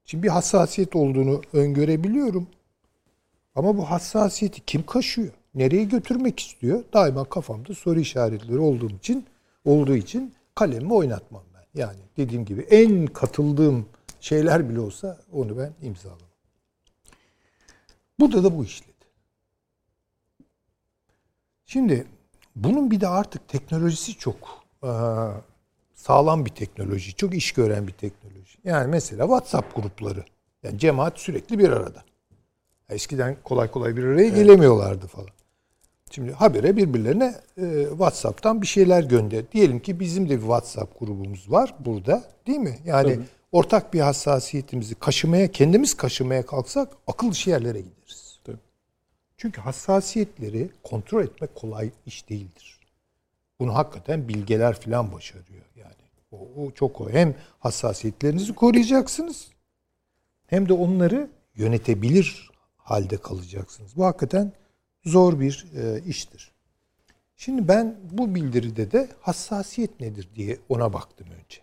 [0.05, 2.47] şimdi bir hassasiyet olduğunu öngörebiliyorum.
[3.55, 5.33] Ama bu hassasiyeti kim kaşıyor?
[5.55, 6.83] Nereye götürmek istiyor?
[6.93, 9.25] Daima kafamda soru işaretleri olduğum için
[9.65, 11.81] olduğu için kalemimi oynatmam ben.
[11.81, 13.85] Yani dediğim gibi en katıldığım
[14.19, 16.19] şeyler bile olsa onu ben imzalamam.
[18.19, 18.91] Burada da bu işledi.
[21.65, 22.07] Şimdi
[22.55, 24.63] bunun bir de artık teknolojisi çok
[26.07, 28.57] sağlam bir teknoloji, çok iş gören bir teknoloji.
[28.63, 30.23] Yani mesela WhatsApp grupları.
[30.63, 32.03] Yani cemaat sürekli bir arada.
[32.89, 34.35] Eskiden kolay kolay bir araya evet.
[34.35, 35.29] gelemiyorlardı falan.
[36.11, 39.51] Şimdi habere birbirlerine e, WhatsApp'tan bir şeyler gönder.
[39.51, 42.79] Diyelim ki bizim de bir WhatsApp grubumuz var burada, değil mi?
[42.85, 48.39] Yani Tabii ortak bir hassasiyetimizi kaşımaya, kendimiz kaşımaya kalksak akıl dışı yerlere gideriz.
[48.43, 48.57] Tabii.
[49.37, 52.79] Çünkü hassasiyetleri kontrol etmek kolay iş değildir.
[53.59, 55.64] Bunu hakikaten bilgeler falan başarıyor.
[56.35, 57.09] O, o çok o.
[57.09, 59.47] Hem hassasiyetlerinizi koruyacaksınız
[60.47, 63.97] hem de onları yönetebilir halde kalacaksınız.
[63.97, 64.53] Bu hakikaten
[65.05, 66.51] zor bir e, iştir.
[67.35, 71.61] Şimdi ben bu bildiride de hassasiyet nedir diye ona baktım önce.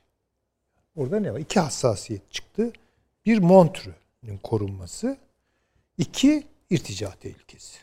[0.97, 1.39] Orada ne var?
[1.39, 2.73] İki hassasiyet çıktı.
[3.27, 5.17] Bir Montreux'ün korunması.
[5.99, 7.79] iki irtica tehlikesi.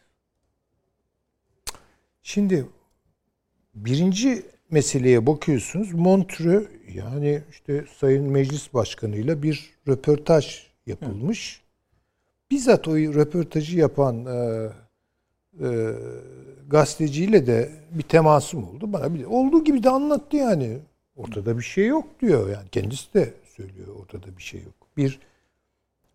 [2.23, 2.69] Şimdi
[3.75, 5.93] birinci meseleye bakıyorsunuz.
[5.93, 11.61] Montreux yani işte Sayın Meclis Başkanı'yla bir röportaj yapılmış.
[11.61, 12.51] Evet.
[12.51, 14.69] Bizzat o röportajı yapan e,
[15.65, 15.93] e,
[16.67, 18.93] gazeteciyle de bir temasım oldu.
[18.93, 20.77] Bana bir olduğu gibi de anlattı yani.
[21.15, 22.69] Ortada bir şey yok diyor yani.
[22.71, 24.73] Kendisi de söylüyor ortada bir şey yok.
[24.97, 25.19] Bir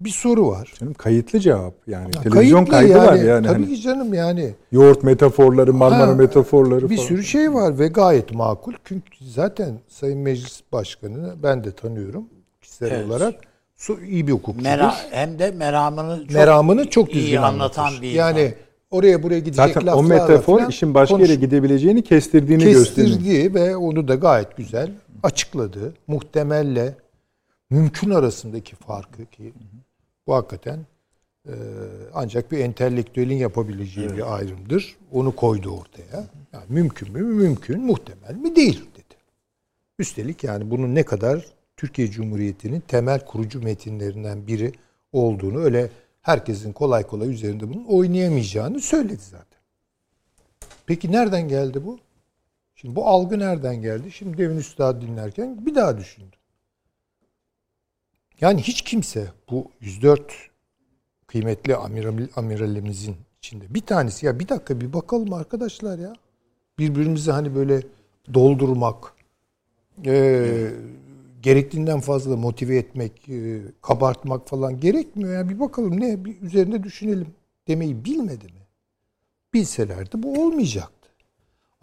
[0.01, 0.73] bir soru var.
[0.81, 2.11] Canım kayıtlı cevap yani.
[2.17, 3.47] Ya Televizyon kaydı yani, var yani.
[3.47, 4.55] Tabii hani, ki canım yani.
[4.73, 7.09] Yoğurt metaforları, Marmara ha, metaforları Bir falan.
[7.09, 8.73] sürü şey var ve gayet makul.
[8.85, 12.25] Çünkü zaten Sayın Meclis Başkanı'nı ben de tanıyorum
[12.63, 13.07] kişisel evet.
[13.07, 13.35] olarak.
[14.07, 14.65] iyi bir hukukçudur.
[14.69, 18.03] Mera, hem de meramını çok meramını çok düzgün iyi anlatan anlatır.
[18.03, 18.55] bir Yani insan.
[18.91, 23.17] oraya buraya gidecek Zaten o metafor falan işin başka konuş- yere gidebileceğini kestirdiğini gösteriyor.
[23.17, 24.91] kestirdiği ve onu da gayet güzel
[25.23, 25.95] açıkladı.
[26.07, 26.95] Muhtemelle
[27.71, 29.53] mümkün arasındaki farkı ki
[30.27, 30.87] bu hakikaten
[31.47, 31.53] e,
[32.15, 34.97] ancak bir entelektüelin yapabileceği bir ayrımdır.
[35.13, 36.27] Onu koydu ortaya.
[36.53, 37.23] Yani mümkün mü?
[37.23, 37.81] Mümkün.
[37.81, 38.57] Muhtemel mi?
[38.57, 39.15] Değil dedi.
[39.99, 41.47] Üstelik yani bunun ne kadar
[41.77, 44.73] Türkiye Cumhuriyeti'nin temel kurucu metinlerinden biri
[45.13, 45.91] olduğunu öyle
[46.23, 49.59] herkesin kolay kolay üzerinde bunun oynayamayacağını söyledi zaten.
[50.87, 51.99] Peki nereden geldi bu?
[52.75, 54.11] Şimdi bu algı nereden geldi?
[54.13, 56.39] Şimdi Devin Üstad dinlerken bir daha düşündüm.
[58.41, 60.33] Yani hiç kimse bu 104
[61.27, 66.13] kıymetli amiral, amiralimizin içinde bir tanesi ya bir dakika bir bakalım arkadaşlar ya.
[66.79, 67.83] Birbirimizi hani böyle
[68.35, 69.15] doldurmak,
[70.07, 70.71] e,
[71.43, 75.49] gerektiğinden fazla motive etmek, e, kabartmak falan gerekmiyor ya.
[75.49, 77.29] Bir bakalım ne bir üzerinde düşünelim
[77.69, 78.61] demeyi bilmedi mi?
[79.55, 81.04] Bilselerdi bu olmayacaktı.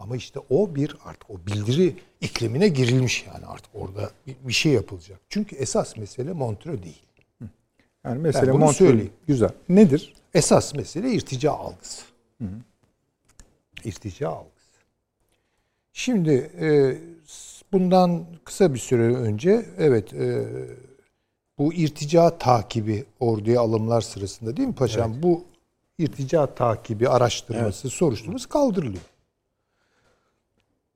[0.02, 4.72] Ama işte o bir artık o bildiri iklimine girilmiş yani artık orada bir, bir şey
[4.72, 5.20] yapılacak.
[5.28, 7.02] Çünkü esas mesele Montreux değil.
[8.04, 9.12] Yani mesele Ben bunu Montreux söyleyeyim.
[9.26, 9.50] güzel.
[9.68, 10.14] Nedir?
[10.34, 12.02] Esas mesele irtica algısı.
[13.84, 14.52] İrtica algısı.
[15.92, 16.98] Şimdi e,
[17.72, 20.44] bundan kısa bir süre önce evet e,
[21.58, 25.22] bu irtica takibi orduya alımlar sırasında değil mi paşam?
[25.22, 25.44] Bu
[25.98, 29.02] irtica takibi araştırması, soruşturması kaldırılıyor.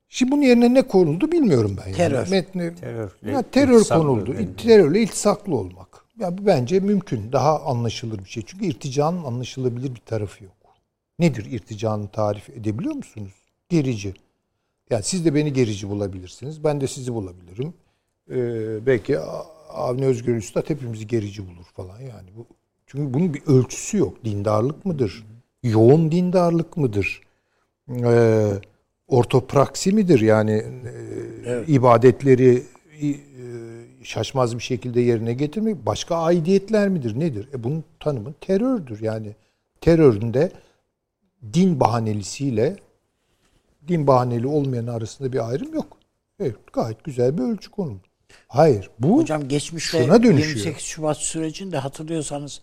[0.09, 1.85] Şimdi bunun yerine ne konuldu bilmiyorum ben.
[1.87, 1.97] Yani.
[1.97, 2.29] Terör.
[2.31, 4.27] Metni, Terörle ya terör konuldu.
[4.27, 4.57] deniliyor.
[4.57, 6.05] Terörle iltisaklı olmak.
[6.21, 7.33] Ya bu bence mümkün.
[7.33, 8.43] Daha anlaşılır bir şey.
[8.47, 10.53] Çünkü irticanın anlaşılabilir bir tarafı yok.
[11.19, 13.33] Nedir irticanın tarif edebiliyor musunuz?
[13.69, 14.15] Gerici.
[14.91, 16.65] Yani siz de beni gerici bulabilirsiniz.
[16.65, 17.75] Ben de sizi bulabilirim.
[18.31, 19.19] Ee, belki
[19.69, 22.29] Avni Özgür Üstad hepimizi gerici bulur falan yani.
[22.37, 22.47] Bu,
[22.87, 24.25] çünkü bunun bir ölçüsü yok.
[24.25, 25.25] Dindarlık mıdır?
[25.63, 27.21] Yoğun dindarlık mıdır?
[27.91, 28.47] Ee,
[29.09, 30.21] ortopraksi midir?
[30.21, 30.65] Yani
[31.47, 32.63] e, ibadetleri
[33.03, 33.15] e,
[34.05, 37.21] şaşmaz bir şekilde yerine getirmek başka aidiyetler midir?
[37.21, 37.49] Nedir?
[37.55, 39.03] E bunun tanımı terördür.
[39.03, 39.35] Yani
[39.81, 40.53] teröründe
[41.53, 42.77] din bahanelisiyle
[43.89, 45.97] din bahaneli olmayan arasında bir ayrım yok.
[46.41, 48.07] Evet, gayet güzel bir ölçü konuldu.
[48.49, 50.57] Hayır, bu Hocam geçmişte şuna dönüşüyor.
[50.57, 52.61] 28 Şubat sürecinde hatırlıyorsanız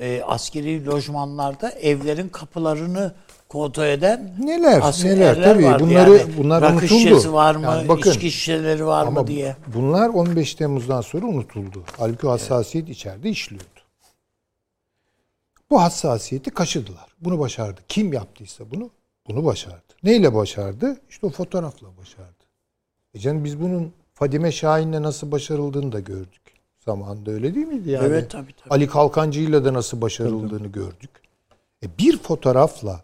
[0.00, 3.14] e, askeri lojmanlarda evlerin kapılarını
[3.52, 5.84] kontrol eden Neler, neler tabii vardı.
[5.84, 6.88] bunları yani, bunlar rakı unutuldu.
[6.98, 9.56] şişesi var mı, Yani bakın, içki şişeleri var mı diye.
[9.74, 11.84] bunlar 15 Temmuz'dan sonra unutuldu.
[11.98, 13.66] Halbuki hassasiyet içeride işliyordu.
[15.70, 17.06] Bu hassasiyeti kaşıdılar.
[17.20, 17.80] Bunu başardı.
[17.88, 18.90] Kim yaptıysa bunu,
[19.28, 19.82] bunu başardı.
[20.02, 20.96] Neyle başardı?
[21.10, 22.44] İşte o fotoğrafla başardı.
[23.14, 26.42] E canım biz bunun Fadime Şahin'le nasıl başarıldığını da gördük.
[26.84, 28.06] Zamanında öyle değil miydi yani?
[28.06, 28.70] Evet, tabii, tabii.
[28.74, 31.10] Ali Kalkancı'yla da nasıl başarıldığını gördük.
[31.84, 33.00] E bir fotoğrafla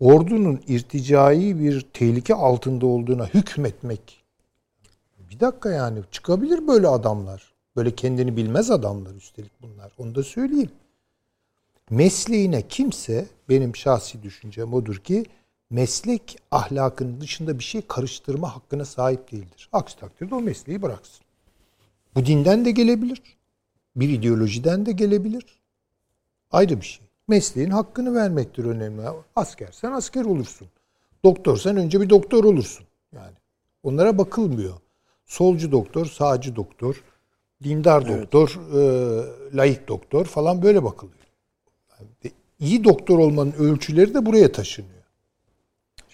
[0.00, 4.24] ordunun irticai bir tehlike altında olduğuna hükmetmek.
[5.30, 7.52] Bir dakika yani çıkabilir böyle adamlar.
[7.76, 9.92] Böyle kendini bilmez adamlar üstelik bunlar.
[9.98, 10.70] Onu da söyleyeyim.
[11.90, 15.24] Mesleğine kimse benim şahsi düşüncem odur ki
[15.70, 19.68] meslek ahlakının dışında bir şey karıştırma hakkına sahip değildir.
[19.72, 21.24] Aksi takdirde o mesleği bıraksın.
[22.14, 23.22] Bu dinden de gelebilir.
[23.96, 25.44] Bir ideolojiden de gelebilir.
[26.50, 27.09] Ayrı bir şey.
[27.30, 29.02] Mesleğin hakkını vermektir önemli.
[29.36, 30.68] Askersen asker olursun.
[31.24, 32.86] Doktorsan önce bir doktor olursun.
[33.12, 33.34] Yani
[33.82, 34.74] onlara bakılmıyor.
[35.26, 37.04] Solcu doktor, sağcı doktor,
[37.64, 41.26] dindar doktor, e, laik doktor falan böyle bakılıyor.
[41.90, 45.04] Yani iyi doktor olmanın ölçüleri de buraya taşınıyor.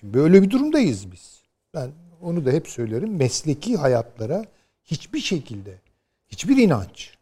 [0.01, 1.43] Şimdi böyle bir durumdayız biz.
[1.75, 1.91] Ben
[2.23, 3.17] onu da hep söylerim.
[3.17, 4.45] Mesleki hayatlara
[4.85, 5.81] hiçbir şekilde,
[6.29, 7.15] hiçbir inanç,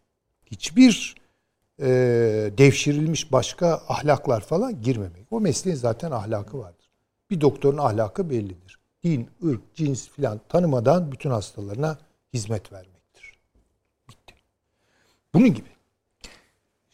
[0.47, 1.15] hiçbir
[1.81, 1.87] e,
[2.59, 5.27] devşirilmiş başka ahlaklar falan girmemek.
[5.31, 6.91] O mesleğin zaten ahlakı vardır.
[7.31, 8.79] Bir doktorun ahlakı bellidir.
[9.05, 11.99] Din, ırk, cins filan tanımadan bütün hastalarına
[12.35, 13.39] hizmet vermektir.
[14.09, 14.35] Bitti.
[15.35, 15.69] Bunun gibi.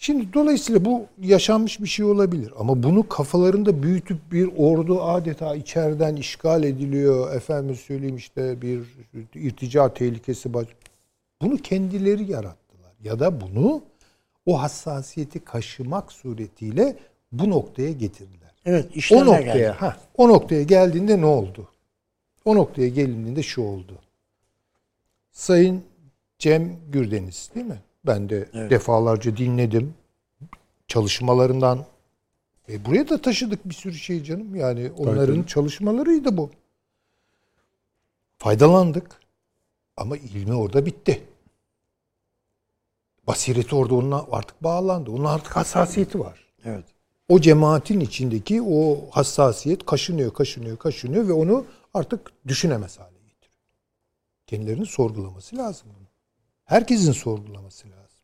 [0.02, 2.52] Şimdi dolayısıyla bu yaşanmış bir şey olabilir.
[2.58, 7.34] Ama bunu kafalarında büyütüp bir ordu adeta içeriden işgal ediliyor.
[7.34, 8.80] Efendim söyleyeyim işte bir
[9.34, 10.66] irtica tehlikesi baş.
[11.42, 12.92] Bunu kendileri yarattılar.
[13.04, 13.82] Ya da bunu
[14.50, 16.96] o hassasiyeti kaşımak suretiyle
[17.32, 18.50] bu noktaya getirdiler.
[18.64, 19.66] Evet O noktaya, geldi.
[19.66, 21.68] ha, o noktaya geldiğinde ne oldu?
[22.44, 23.98] O noktaya gelindiğinde şu oldu.
[25.32, 25.84] Sayın
[26.38, 27.78] Cem Gürdeniz değil mi?
[28.06, 29.94] Ben de defalarca dinledim.
[30.88, 31.84] Çalışmalarından
[32.68, 34.54] e buraya da taşıdık bir sürü şey canım.
[34.54, 35.46] Yani onların tabii.
[35.46, 36.50] çalışmalarıydı bu.
[38.38, 39.20] Faydalandık.
[39.96, 41.22] Ama ilmi orada bitti.
[43.30, 45.10] Basireti orada onunla artık bağlandı.
[45.10, 46.44] Onun artık hassasiyeti var.
[46.64, 46.84] Evet.
[47.28, 53.54] O cemaatin içindeki o hassasiyet kaşınıyor, kaşınıyor, kaşınıyor ve onu artık düşünemez hale getiriyor.
[54.46, 55.88] Kendilerini sorgulaması lazım.
[56.64, 58.20] Herkesin sorgulaması lazım.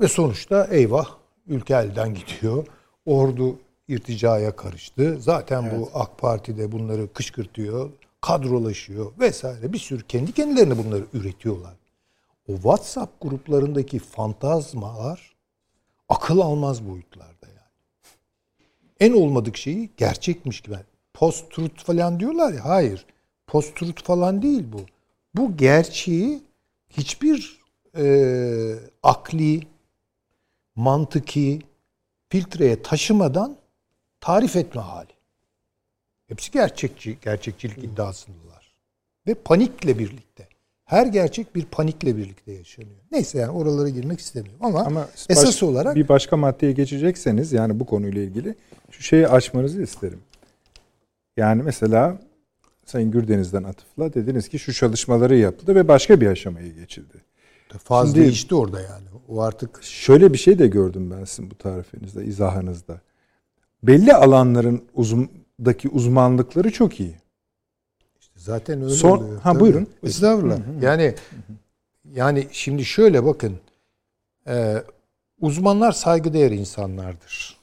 [0.00, 1.08] Ve sonuçta eyvah
[1.46, 2.66] ülke elden gidiyor.
[3.06, 3.58] Ordu
[3.88, 5.16] irticaya karıştı.
[5.20, 5.72] Zaten evet.
[5.78, 9.72] bu AK Parti'de bunları kışkırtıyor, kadrolaşıyor vesaire.
[9.72, 11.74] Bir sürü kendi kendilerine bunları üretiyorlar.
[12.48, 15.36] O WhatsApp gruplarındaki fantazmalar
[16.08, 17.58] akıl almaz boyutlarda yani.
[19.00, 20.76] En olmadık şeyi gerçekmiş gibi.
[21.14, 22.64] Post-truth falan diyorlar ya.
[22.64, 23.06] Hayır.
[23.46, 24.80] Post-truth falan değil bu.
[25.34, 26.42] Bu gerçeği
[26.90, 27.60] hiçbir
[27.96, 29.60] e, akli,
[30.76, 31.58] mantıki
[32.28, 33.56] filtreye taşımadan
[34.20, 35.12] tarif etme hali.
[36.26, 38.74] Hepsi gerçekçi, gerçekçilik iddiasındalar.
[39.26, 40.47] Ve panikle birlikte.
[40.88, 42.96] Her gerçek bir panikle birlikte yaşanıyor.
[43.12, 47.80] Neyse yani oralara girmek istemiyorum ama, ama esas baş, olarak bir başka maddeye geçecekseniz yani
[47.80, 48.54] bu konuyla ilgili
[48.90, 50.20] şu şeyi açmanızı isterim.
[51.36, 52.18] Yani mesela
[52.86, 57.14] Sayın Gürdeniz'den atıfla dediniz ki şu çalışmaları yapıldı ve başka bir aşamaya geçildi.
[57.84, 59.06] Fazla Şimdi, değişti orada yani.
[59.28, 63.00] O artık şöyle bir şey de gördüm ben sizin bu tarifinizde, izahınızda.
[63.82, 67.14] Belli alanların uzundaki uzmanlıkları çok iyi.
[68.38, 69.40] Zaten öyle Son, oluyor.
[69.40, 69.60] Ha tabii.
[69.60, 69.86] buyurun.
[70.02, 70.58] Estağfurullah.
[70.58, 70.84] Hı hı.
[70.84, 71.14] Yani
[72.14, 73.58] yani şimdi şöyle bakın.
[74.46, 74.82] E,
[75.40, 77.56] uzmanlar saygıdeğer insanlardır.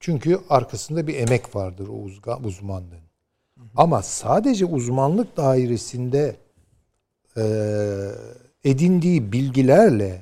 [0.00, 3.02] Çünkü arkasında bir emek vardır o uzga, uzmanlığın.
[3.76, 6.36] Ama sadece uzmanlık dairesinde
[7.36, 7.44] e,
[8.64, 10.20] edindiği bilgilerle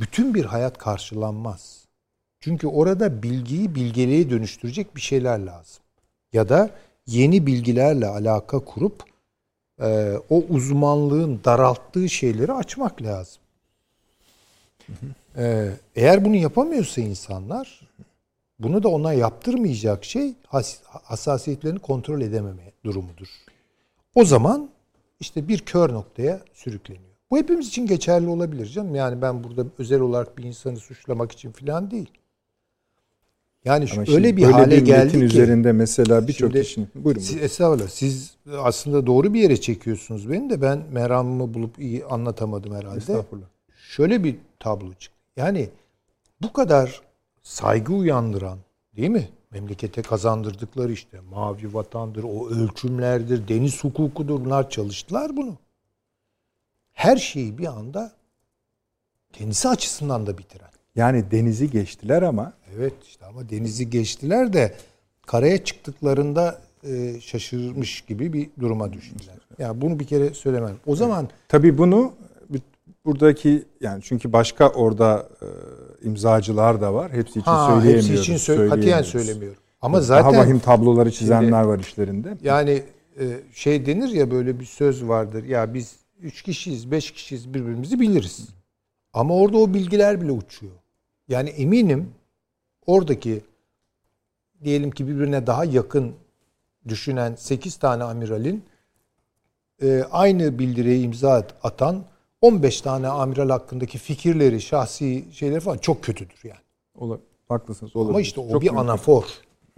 [0.00, 1.84] bütün bir hayat karşılanmaz.
[2.40, 5.82] Çünkü orada bilgiyi bilgeliğe dönüştürecek bir şeyler lazım.
[6.32, 6.70] Ya da
[7.06, 9.09] yeni bilgilerle alaka kurup
[9.80, 13.42] e, o uzmanlığın daralttığı şeyleri açmak lazım.
[15.36, 17.80] E, eğer bunu yapamıyorsa insanlar
[18.58, 20.34] bunu da ona yaptırmayacak şey
[21.02, 23.28] hassasiyetlerini kontrol edememe durumudur.
[24.14, 24.70] O zaman
[25.20, 27.10] işte bir kör noktaya sürükleniyor.
[27.30, 28.94] Bu hepimiz için geçerli olabilir canım.
[28.94, 32.10] Yani ben burada özel olarak bir insanı suçlamak için falan değil.
[33.64, 37.20] Yani Ama öyle bir hale bir geldi ki üzerinde mesela birçok kişinin buyurun.
[37.20, 37.88] Siz, estağfurullah.
[37.88, 42.98] Siz aslında doğru bir yere çekiyorsunuz beni de ben meramımı bulup iyi anlatamadım herhalde.
[42.98, 43.46] Estağfurullah.
[43.88, 45.18] Şöyle bir tablo çıktı.
[45.36, 45.68] Yani
[46.42, 47.00] bu kadar
[47.42, 48.58] saygı uyandıran
[48.96, 49.28] değil mi?
[49.50, 55.58] Memlekete kazandırdıkları işte mavi vatandır, o ölçümlerdir, deniz hukukudur bunlar çalıştılar bunu
[56.92, 58.12] her şeyi bir anda
[59.32, 60.70] kendisi açısından da bitiren.
[61.00, 62.52] Yani denizi geçtiler ama.
[62.76, 64.74] Evet işte ama denizi geçtiler de
[65.26, 69.34] karaya çıktıklarında e, şaşırmış gibi bir duruma düştüler.
[69.58, 70.76] Ya yani bunu bir kere söylemem.
[70.86, 72.12] O zaman tabii bunu
[73.04, 75.46] buradaki yani çünkü başka orada e,
[76.06, 77.12] imzacılar da var.
[77.12, 78.10] Hepsi için ha, söyleyemiyoruz.
[78.10, 79.58] Hepsi için söyle, katiyen söylemiyorum.
[79.80, 82.36] Ama yani zaten daha vahim tabloları çizenler şimdi, var işlerinde.
[82.42, 82.82] Yani
[83.20, 83.24] e,
[83.54, 85.44] şey denir ya böyle bir söz vardır.
[85.44, 88.48] Ya biz üç kişiyiz, beş kişiyiz birbirimizi biliriz.
[89.12, 90.72] Ama orada o bilgiler bile uçuyor.
[91.30, 92.14] Yani eminim
[92.86, 93.40] oradaki
[94.64, 96.14] diyelim ki birbirine daha yakın
[96.88, 98.64] düşünen 8 tane amiralin
[99.82, 102.04] e, aynı bildiriye imza atan
[102.40, 106.60] 15 tane amiral hakkındaki fikirleri, şahsi şeyleri falan çok kötüdür yani.
[106.94, 107.18] Ola,
[107.48, 107.96] haklısınız.
[107.96, 108.10] Olabilir.
[108.10, 108.84] Ama işte o çok bir mümkün.
[108.84, 109.24] anafor.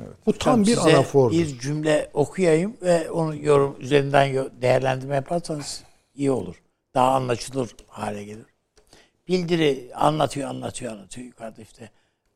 [0.00, 0.16] Evet.
[0.26, 1.38] Bu tam bir anafordur.
[1.38, 5.84] Bir cümle okuyayım ve onu yorum üzerinden değerlendirme yaparsanız
[6.14, 6.62] iyi olur.
[6.94, 8.51] Daha anlaşılır hale gelir.
[9.28, 11.26] Bildiri anlatıyor, anlatıyor, anlatıyor.
[11.26, 11.90] Yukarıda işte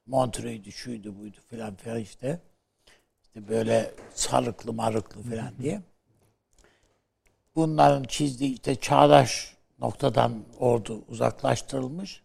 [0.06, 2.40] Montreux'du, şuydu, buydu filan filan işte.
[3.22, 5.82] İşte böyle sarıklı marıklı filan diye.
[7.54, 12.22] Bunların çizdiği işte çağdaş noktadan ordu uzaklaştırılmış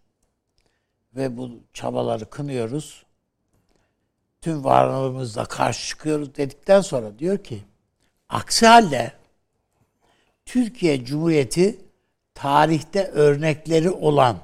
[1.16, 3.04] ve bu çabaları kınıyoruz.
[4.42, 7.62] Tüm varlığımızla karşı çıkıyoruz dedikten sonra diyor ki
[8.30, 9.14] aksi halde
[10.46, 11.80] Türkiye Cumhuriyeti
[12.34, 14.38] tarihte örnekleri olan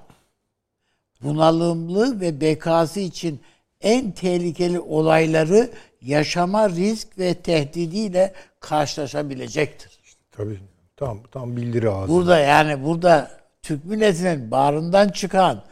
[1.23, 3.39] bunalımlı ve bekası için
[3.81, 5.69] en tehlikeli olayları
[6.01, 9.99] yaşama risk ve tehdidiyle karşılaşabilecektir.
[10.03, 10.59] İşte tabii
[10.95, 12.13] tam tam bildiri ağzı.
[12.13, 15.63] Burada yani burada Türk milletinin bağrından çıkan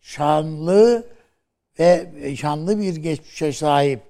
[0.00, 1.06] şanlı
[1.78, 4.00] ve şanlı bir geçmişe sahip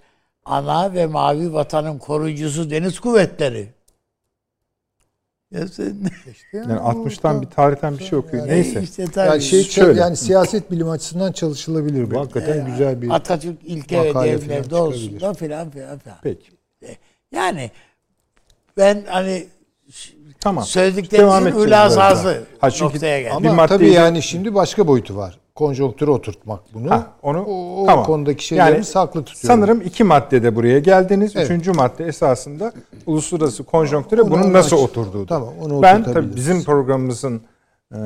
[0.45, 3.69] ana ve mavi vatanın koruyucusu deniz kuvvetleri
[5.55, 5.97] ya sen
[6.33, 8.47] işte yani, yani 60'tan bir tarihten bir şey okuyor.
[8.47, 8.83] Yani Neyse.
[8.83, 9.07] Işte.
[9.17, 10.01] Yani şey Şöyle.
[10.01, 12.11] yani siyaset bilim açısından çalışılabilir.
[12.11, 16.19] Bu hakikaten ee, güzel bir Atatürk ilke ve devlerde olsun da filan filan filan.
[16.23, 16.51] Peki.
[17.33, 17.71] Yani
[18.77, 19.47] ben hani
[20.41, 20.65] tamam.
[20.65, 22.43] söylediklerinizin ülazazı
[22.81, 23.49] noktaya geldi.
[23.49, 25.39] Ama tabii yani şimdi başka boyutu var.
[25.55, 26.91] Konjonktüre oturtmak bunu.
[26.91, 28.05] Ha, onu o, o tamam.
[28.05, 29.55] konudaki şeyleri yani, saklı tutuyor.
[29.55, 31.37] Sanırım iki maddede buraya geldiniz.
[31.37, 31.45] Evet.
[31.45, 32.73] Üçüncü madde esasında
[33.07, 34.83] uluslararası konjonktüre onu bunun nasıl aç.
[34.83, 35.27] oturduğu.
[35.27, 37.41] Tamam onu Ben tabii bizim programımızın
[37.95, 37.99] e,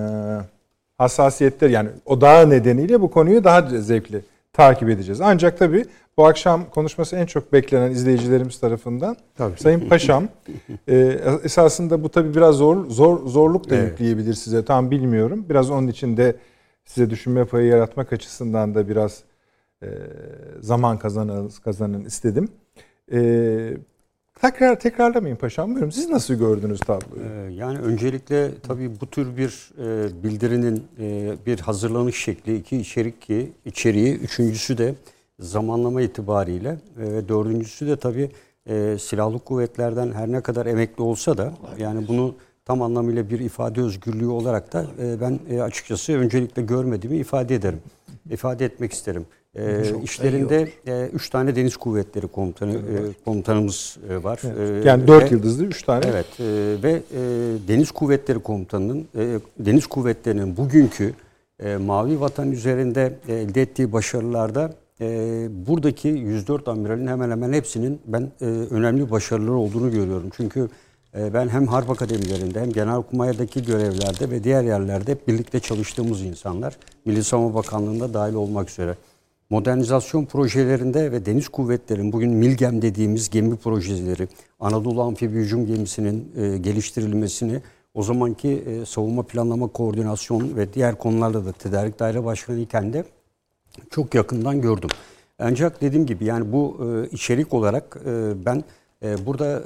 [0.98, 5.20] hassasiyetleri yani odağı nedeniyle bu konuyu daha zevkli takip edeceğiz.
[5.20, 5.84] Ancak tabii
[6.16, 9.60] bu akşam konuşması en çok beklenen izleyicilerimiz tarafından tabii.
[9.60, 10.28] Sayın Paşam
[10.88, 10.96] e,
[11.44, 13.90] esasında bu tabii biraz zor zor zorluk da evet.
[13.90, 15.46] yükleyebilir size tam bilmiyorum.
[15.48, 16.36] Biraz onun için de
[16.88, 19.22] size düşünme payı yaratmak açısından da biraz
[19.82, 19.88] e,
[20.60, 22.48] zaman kazanın kazanın istedim.
[23.12, 23.76] E,
[24.40, 25.74] Tekrar tekrarlamayın paşam.
[25.74, 25.90] Buyurun.
[25.90, 27.22] Siz nasıl gördünüz tabloyu?
[27.22, 33.22] Ee, yani öncelikle tabii bu tür bir e, bildirinin e, bir hazırlanış şekli, iki içerik
[33.22, 34.94] ki içeriği, üçüncüsü de
[35.40, 38.30] zamanlama itibariyle e, ve dördüncüsü de tabii
[38.66, 42.34] e, silahlı kuvvetlerden her ne kadar emekli olsa da yani bunu
[42.68, 47.80] tam anlamıyla bir ifade özgürlüğü olarak da e, ben e, açıkçası öncelikle görmediğimi ifade ederim.
[48.30, 49.26] ifade etmek isterim.
[49.54, 54.40] E, işlerinde e, üç tane deniz kuvvetleri komutanı e, komutanımız e, var.
[54.58, 54.86] Evet.
[54.86, 56.04] Yani dört ve, yıldızlı üç tane.
[56.08, 56.44] Evet e,
[56.82, 57.20] ve e,
[57.68, 61.14] deniz kuvvetleri komutanının e, deniz kuvvetlerinin bugünkü
[61.60, 65.06] e, Mavi Vatan üzerinde e, elde ettiği başarılarda e,
[65.50, 70.30] buradaki 104 amiralin hemen hemen hepsinin ben e, önemli başarıları olduğunu görüyorum.
[70.36, 70.68] Çünkü e,
[71.14, 76.78] ben hem harp akademilerinde hem genelkurmaydaki görevlerde ve diğer yerlerde birlikte çalıştığımız insanlar.
[77.04, 78.94] Milli Savunma Bakanlığı'nda dahil olmak üzere
[79.50, 84.28] modernizasyon projelerinde ve deniz kuvvetlerinin bugün MILGEM dediğimiz gemi projeleri,
[84.60, 87.60] Anadolu Amfibi Hücum Gemisi'nin e, geliştirilmesini
[87.94, 93.04] o zamanki e, savunma planlama koordinasyon ve diğer konularda da tedarik daire başkanı iken de
[93.90, 94.90] çok yakından gördüm.
[95.38, 97.98] Ancak dediğim gibi yani bu e, içerik olarak
[98.46, 98.62] ben ee,
[99.02, 99.62] burada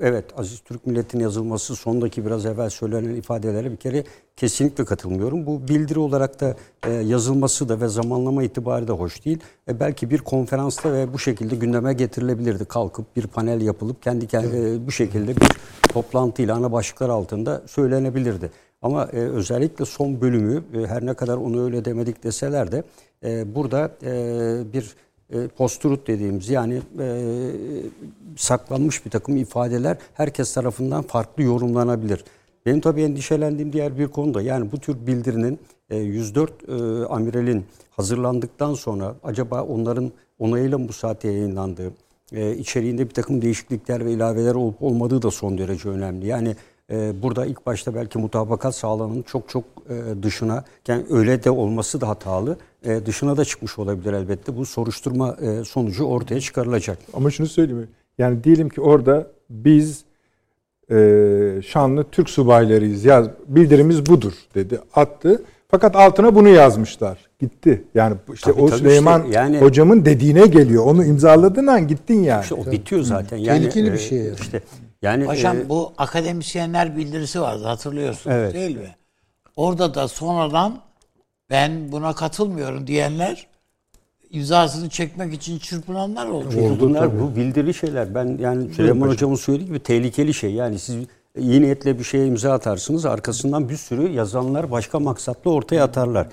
[0.00, 4.04] e, evet Aziz Türk Milleti'nin yazılması sondaki biraz evvel söylenen ifadelere bir kere
[4.36, 5.46] kesinlikle katılmıyorum.
[5.46, 9.38] Bu bildiri olarak da e, yazılması da ve zamanlama itibariyle de hoş değil.
[9.68, 12.64] E, belki bir konferansta ve bu şekilde gündeme getirilebilirdi.
[12.64, 15.48] Kalkıp bir panel yapılıp kendi kendi bu şekilde bir
[15.88, 18.50] toplantıyla ana başlıklar altında söylenebilirdi.
[18.82, 22.84] Ama özellikle son bölümü her ne kadar onu öyle demedik deseler de
[23.54, 23.90] burada
[24.72, 24.94] bir
[25.32, 27.06] e, posturut dediğimiz yani e,
[28.36, 32.24] saklanmış bir takım ifadeler herkes tarafından farklı yorumlanabilir.
[32.66, 35.58] Benim tabii endişelendiğim diğer bir konu da yani bu tür bildirinin
[35.90, 36.72] e, 104 e,
[37.06, 41.92] amiralin hazırlandıktan sonra acaba onların onayıyla mı bu saate yayınlandığı,
[42.32, 46.26] e, içeriğinde bir takım değişiklikler ve ilaveler olup olmadığı da son derece önemli.
[46.26, 46.56] Yani
[46.90, 52.00] e, burada ilk başta belki mutabakat sağlananın çok çok e, dışına, yani öyle de olması
[52.00, 54.56] da hatalı, e, dışına da çıkmış olabilir elbette.
[54.56, 56.98] Bu soruşturma e, sonucu ortaya çıkarılacak.
[57.14, 57.88] Ama şunu söyleyeyim.
[58.18, 60.04] Yani diyelim ki orada biz
[60.90, 60.96] e,
[61.66, 63.04] şanlı Türk subaylarıyız.
[63.04, 64.80] Yaz, bildirimiz budur dedi.
[64.94, 65.42] Attı.
[65.68, 67.18] Fakat altına bunu yazmışlar.
[67.40, 67.84] Gitti.
[67.94, 70.86] Yani işte tabii, o tabii Süleyman işte, yani, hocamın dediğine geliyor.
[70.86, 72.42] Onu imzaladığın an gittin yani.
[72.42, 73.36] İşte o bitiyor zaten.
[73.36, 74.18] Yani, Tehlikeli bir şey.
[74.18, 74.34] Yani.
[74.40, 74.62] İşte
[75.02, 78.54] yani Paşam e, bu akademisyenler bildirisi vardı hatırlıyorsunuz evet.
[78.54, 78.96] değil mi?
[79.56, 80.80] Orada da sonradan
[81.50, 83.46] ben buna katılmıyorum diyenler
[84.30, 86.48] imzasını çekmek için çırpınanlar oldu.
[86.52, 88.14] Çünkü bunlar bu bildiri şeyler.
[88.14, 90.52] Ben yani Süleyman Hocam'ın söylediği gibi tehlikeli şey.
[90.52, 90.96] Yani siz
[91.38, 93.06] iyi niyetle bir şeye imza atarsınız.
[93.06, 96.28] Arkasından bir sürü yazanlar başka maksatla ortaya atarlar.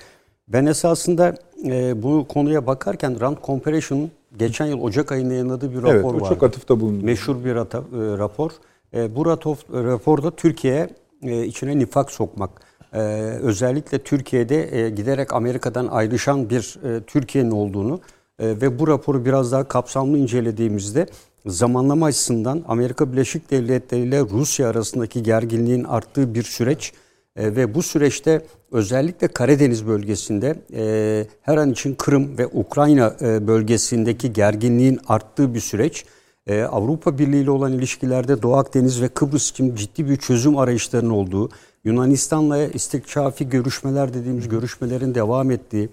[0.48, 1.34] Ben esasında
[1.64, 6.28] e, bu konuya bakarken Rand Comparison geçen yıl Ocak ayında yayınladığı bir rapor evet, var.
[6.28, 7.04] çok atıfta bulundu.
[7.04, 8.50] Meşhur bir rata, e, rapor.
[8.94, 10.88] E, bu ratof, raporda Türkiye
[11.22, 12.50] e, içine nifak sokmak,
[12.92, 13.00] e,
[13.42, 18.00] özellikle Türkiye'de e, giderek Amerika'dan ayrışan bir e, Türkiye'nin olduğunu
[18.38, 21.06] e, ve bu raporu biraz daha kapsamlı incelediğimizde
[21.46, 26.92] zamanlama açısından Amerika Birleşik Devletleri ile Rusya arasındaki gerginliğin arttığı bir süreç
[27.36, 33.46] e, ve bu süreçte özellikle Karadeniz bölgesinde e, her an için Kırım ve Ukrayna e,
[33.46, 36.04] bölgesindeki gerginliğin arttığı bir süreç.
[36.46, 41.10] E, Avrupa Birliği ile olan ilişkilerde Doğu Akdeniz ve Kıbrıs için ciddi bir çözüm arayışlarının
[41.10, 41.50] olduğu,
[41.84, 45.88] Yunanistan'la istikşafi görüşmeler dediğimiz görüşmelerin devam ettiği,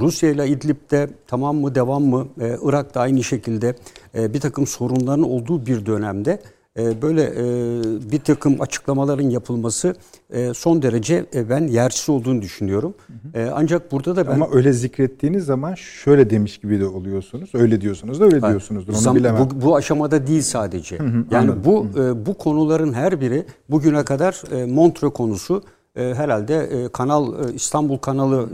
[0.00, 3.74] Rusya ile İdlib'de tamam mı devam mı, e, Irak'ta aynı şekilde
[4.14, 6.42] e, bir takım sorunların olduğu bir dönemde
[6.76, 7.42] böyle e,
[8.12, 9.94] bir takım açıklamaların yapılması
[10.30, 12.94] e, son derece ben yersiz olduğunu düşünüyorum.
[13.32, 13.52] Hı hı.
[13.54, 14.32] Ancak burada da ben...
[14.32, 17.50] Ama öyle zikrettiğiniz zaman şöyle demiş gibi de oluyorsunuz.
[17.54, 18.52] Öyle diyorsunuz da öyle Hayır.
[18.52, 18.92] diyorsunuzdur.
[18.92, 19.48] Onu Zam, bilemem.
[19.50, 20.98] Bu, bu aşamada değil sadece.
[20.98, 21.62] Hı hı, yani anladım.
[21.64, 22.26] bu hı.
[22.26, 25.62] bu konuların her biri bugüne kadar Montre konusu
[25.94, 28.48] herhalde kanal İstanbul kanalı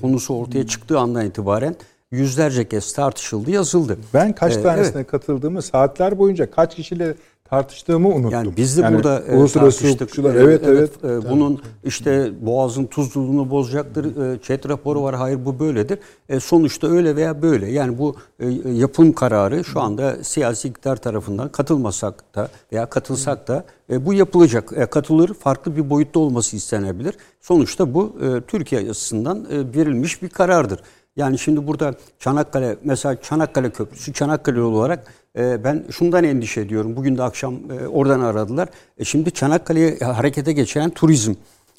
[0.00, 1.76] konusu ortaya çıktığı andan itibaren
[2.10, 3.98] yüzlerce kez tartışıldı, yazıldı.
[4.14, 5.10] Ben kaç tanesine evet.
[5.10, 7.14] katıldığımı saatler boyunca kaç kişiyle
[7.50, 8.30] tartıştığımı unuttum.
[8.30, 10.92] Yani biz de yani burada e, uluslararası hukukçular evet evet.
[11.04, 14.34] evet e, bunun işte boğazın tuzluluğunu bozacaktır.
[14.34, 15.14] E, chat raporu var.
[15.14, 15.98] Hayır bu böyledir.
[16.28, 17.70] E, sonuçta öyle veya böyle.
[17.70, 23.64] Yani bu e, yapım kararı şu anda siyasi iktidar tarafından katılmasak da veya katılsak da
[23.90, 24.72] e, bu yapılacak.
[24.76, 27.14] E, katılır farklı bir boyutta olması istenebilir.
[27.40, 30.80] Sonuçta bu e, Türkiye açısından e, verilmiş bir karardır.
[31.20, 36.96] Yani şimdi burada Çanakkale mesela Çanakkale Köprüsü Çanakkale olarak e, ben şundan endişe ediyorum.
[36.96, 38.68] Bugün de akşam e, oradan aradılar.
[38.98, 41.34] E, şimdi Çanakkale'ye harekete geçen turizm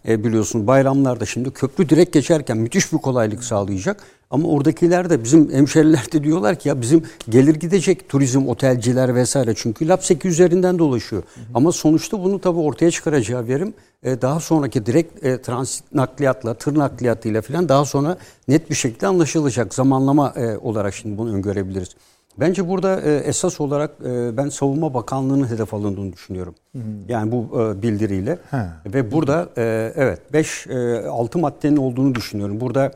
[0.08, 4.04] e, biliyorsun bayramlarda şimdi köprü direkt geçerken müthiş bir kolaylık sağlayacak.
[4.30, 9.54] Ama oradakiler de bizim hemşeriler de diyorlar ki ya bizim gelir gidecek turizm, otelciler vesaire.
[9.56, 11.24] Çünkü Lapseki üzerinden dolaşıyor.
[11.24, 11.44] Hı hı.
[11.54, 13.74] Ama sonuçta bunu tabii ortaya çıkaracağı verim
[14.04, 19.08] e, daha sonraki direkt e, transit nakliyatla, tır nakliyatıyla falan daha sonra net bir şekilde
[19.08, 19.74] anlaşılacak.
[19.74, 21.90] Zamanlama e, olarak şimdi bunu öngörebiliriz.
[22.38, 26.56] Bence burada e, esas olarak e, ben Savunma Bakanlığı'nın hedef alındığını düşünüyorum.
[26.76, 26.80] Hı.
[27.08, 28.40] Yani bu e, bildiriyle.
[28.52, 28.66] He.
[28.94, 29.50] Ve burada
[29.96, 32.60] evet 5-6 e, maddenin olduğunu düşünüyorum.
[32.60, 32.92] Burada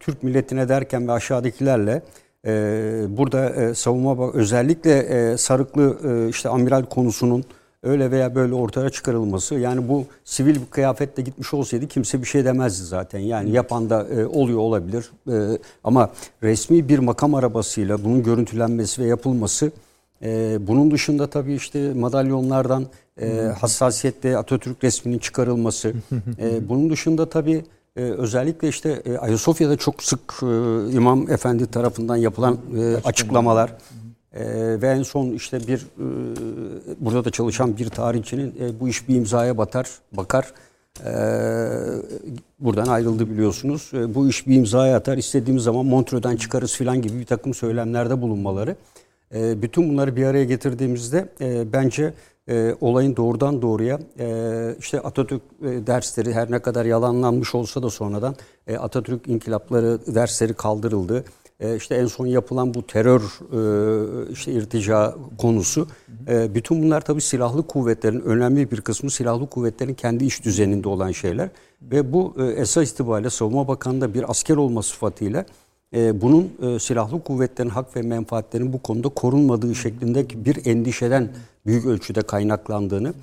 [0.00, 2.02] Türk milletine derken ve aşağıdakilerle
[3.08, 5.96] burada savunma özellikle sarıklı
[6.28, 7.44] işte amiral konusunun
[7.82, 9.54] öyle veya böyle ortaya çıkarılması.
[9.54, 13.18] Yani bu sivil bir kıyafetle gitmiş olsaydı kimse bir şey demezdi zaten.
[13.18, 15.10] Yani yapan da e, oluyor olabilir.
[15.28, 16.10] E, ama
[16.42, 19.72] resmi bir makam arabasıyla bunun görüntülenmesi ve yapılması
[20.22, 22.86] e, bunun dışında tabii işte madalyonlardan
[23.20, 25.92] e, hassasiyetle Atatürk resminin çıkarılması
[26.38, 27.64] e, bunun dışında tabii
[27.96, 30.46] ee, özellikle işte e, Ayasofya'da çok sık e,
[30.92, 33.72] İmam Efendi tarafından yapılan e, açıklamalar
[34.34, 34.44] e,
[34.82, 36.06] ve en son işte bir e,
[37.00, 40.52] burada da çalışan bir tarihçinin e, bu iş bir imzaya batar bakar
[41.00, 41.12] e,
[42.60, 43.90] buradan ayrıldı biliyorsunuz.
[43.94, 48.20] E, bu iş bir imzaya atar istediğimiz zaman Montreux'den çıkarız filan gibi bir takım söylemlerde
[48.20, 48.76] bulunmaları.
[49.34, 52.14] E, bütün bunları bir araya getirdiğimizde e, bence
[52.48, 57.90] e, olayın doğrudan doğruya e, işte Atatürk e, dersleri her ne kadar yalanlanmış olsa da
[57.90, 61.24] sonradan e, Atatürk inkılapları dersleri kaldırıldı.
[61.62, 65.86] E, işte en son yapılan bu terör e, işte irtica konusu.
[66.28, 71.10] E, bütün bunlar tabii silahlı kuvvetlerin önemli bir kısmı silahlı kuvvetlerin kendi iş düzeninde olan
[71.10, 71.48] şeyler.
[71.82, 75.44] Ve bu e, esas itibariyle Savunma Bakanı'nda bir asker olma sıfatıyla
[76.14, 81.28] bunun silahlı kuvvetlerin hak ve menfaatlerinin bu konuda korunmadığı şeklindeki bir endişeden
[81.66, 83.14] büyük ölçüde kaynaklandığını.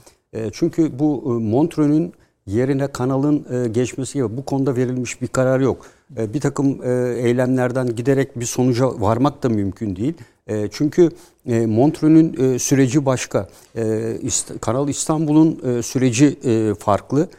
[0.51, 2.11] Çünkü bu e,
[2.47, 5.85] yerine kanalın geçmesi gibi bu konuda verilmiş bir karar yok.
[6.17, 10.13] E, bir takım e, eylemlerden giderek bir sonuca varmak da mümkün değil.
[10.47, 11.09] E, çünkü
[11.45, 13.49] Montreux'ün süreci başka.
[14.61, 16.37] Kanal İstanbul'un süreci
[16.79, 17.29] farklı.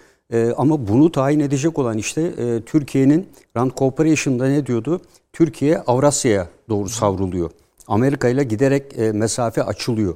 [0.56, 2.32] Ama bunu tayin edecek olan işte
[2.66, 5.00] Türkiye'nin Rand Corporation'da ne diyordu?
[5.32, 7.50] Türkiye Avrasya'ya doğru savruluyor.
[7.86, 10.14] Amerika ile giderek mesafe açılıyor.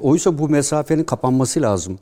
[0.00, 1.98] Oysa bu mesafenin kapanması lazım.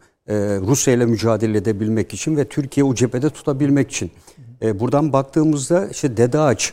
[0.67, 4.11] Rusya ile mücadele edebilmek için ve Türkiye o cephede tutabilmek için.
[4.63, 6.73] E, buradan baktığımızda işte Dede Ağaç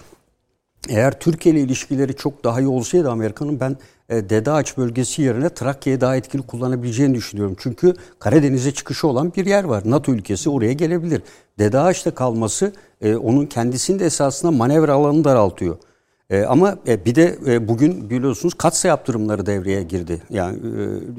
[0.89, 3.77] eğer Türkiye ile ilişkileri çok daha iyi olsaydı Amerika'nın ben
[4.09, 7.55] e, Dede Ağaç bölgesi yerine Trakya'yı daha etkili kullanabileceğini düşünüyorum.
[7.59, 9.83] Çünkü Karadeniz'e çıkışı olan bir yer var.
[9.85, 11.21] NATO ülkesi oraya gelebilir.
[11.59, 15.77] Dede Ağaç'ta kalması e, onun kendisini de esasında manevra alanını daraltıyor.
[16.31, 20.21] E, ama e, bir de e, bugün biliyorsunuz katsa yaptırımları devreye girdi.
[20.29, 20.61] Yani e,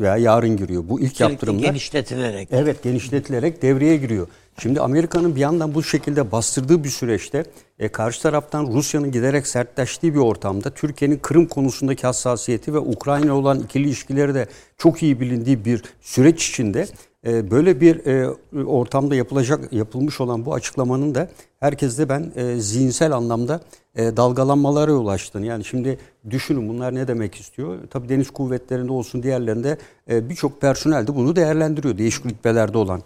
[0.03, 0.83] veya yarın giriyor.
[0.89, 2.49] Bu ilk Sürekli yaptırımlar genişletilerek.
[2.53, 4.27] Evet, genişletilerek devreye giriyor.
[4.59, 7.45] Şimdi Amerika'nın bir yandan bu şekilde bastırdığı bir süreçte
[7.79, 13.61] e, karşı taraftan Rusya'nın giderek sertleştiği bir ortamda Türkiye'nin Kırım konusundaki hassasiyeti ve Ukrayna olan
[13.61, 14.47] ikili ilişkileri de
[14.79, 16.87] çok iyi bilindiği bir süreç içinde
[17.25, 18.29] böyle bir e,
[18.65, 21.29] ortamda yapılacak yapılmış olan bu açıklamanın da
[21.61, 23.61] herkeste ben e, zihinsel anlamda
[23.95, 25.47] e, dalgalanmalara yol açtığını.
[25.47, 25.99] Yani şimdi
[26.31, 27.79] düşünün bunlar ne demek istiyor?
[27.91, 33.03] Tabii deniz kuvvetlerinde olsun diğerlerinde birçok personel de bunu değerlendiriyor değişik rütbelerde olan.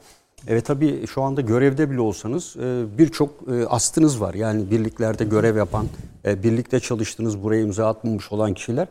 [0.49, 2.57] Evet tabii şu anda görevde bile olsanız
[2.99, 3.31] birçok
[3.69, 4.35] astınız var.
[4.35, 5.87] Yani birliklerde görev yapan,
[6.25, 8.89] birlikte çalıştığınız, buraya imza atmamış olan kişiler.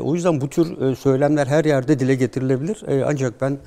[0.00, 2.82] O yüzden bu tür söylemler her yerde dile getirilebilir.
[3.06, 3.58] Ancak ben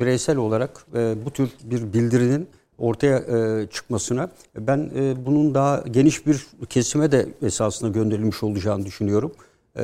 [0.00, 0.86] bireysel olarak
[1.26, 2.48] bu tür bir bildirinin
[2.78, 3.22] ortaya
[3.66, 4.90] çıkmasına ben
[5.26, 9.32] bunun daha geniş bir kesime de esasında gönderilmiş olacağını düşünüyorum.
[9.76, 9.82] Ee,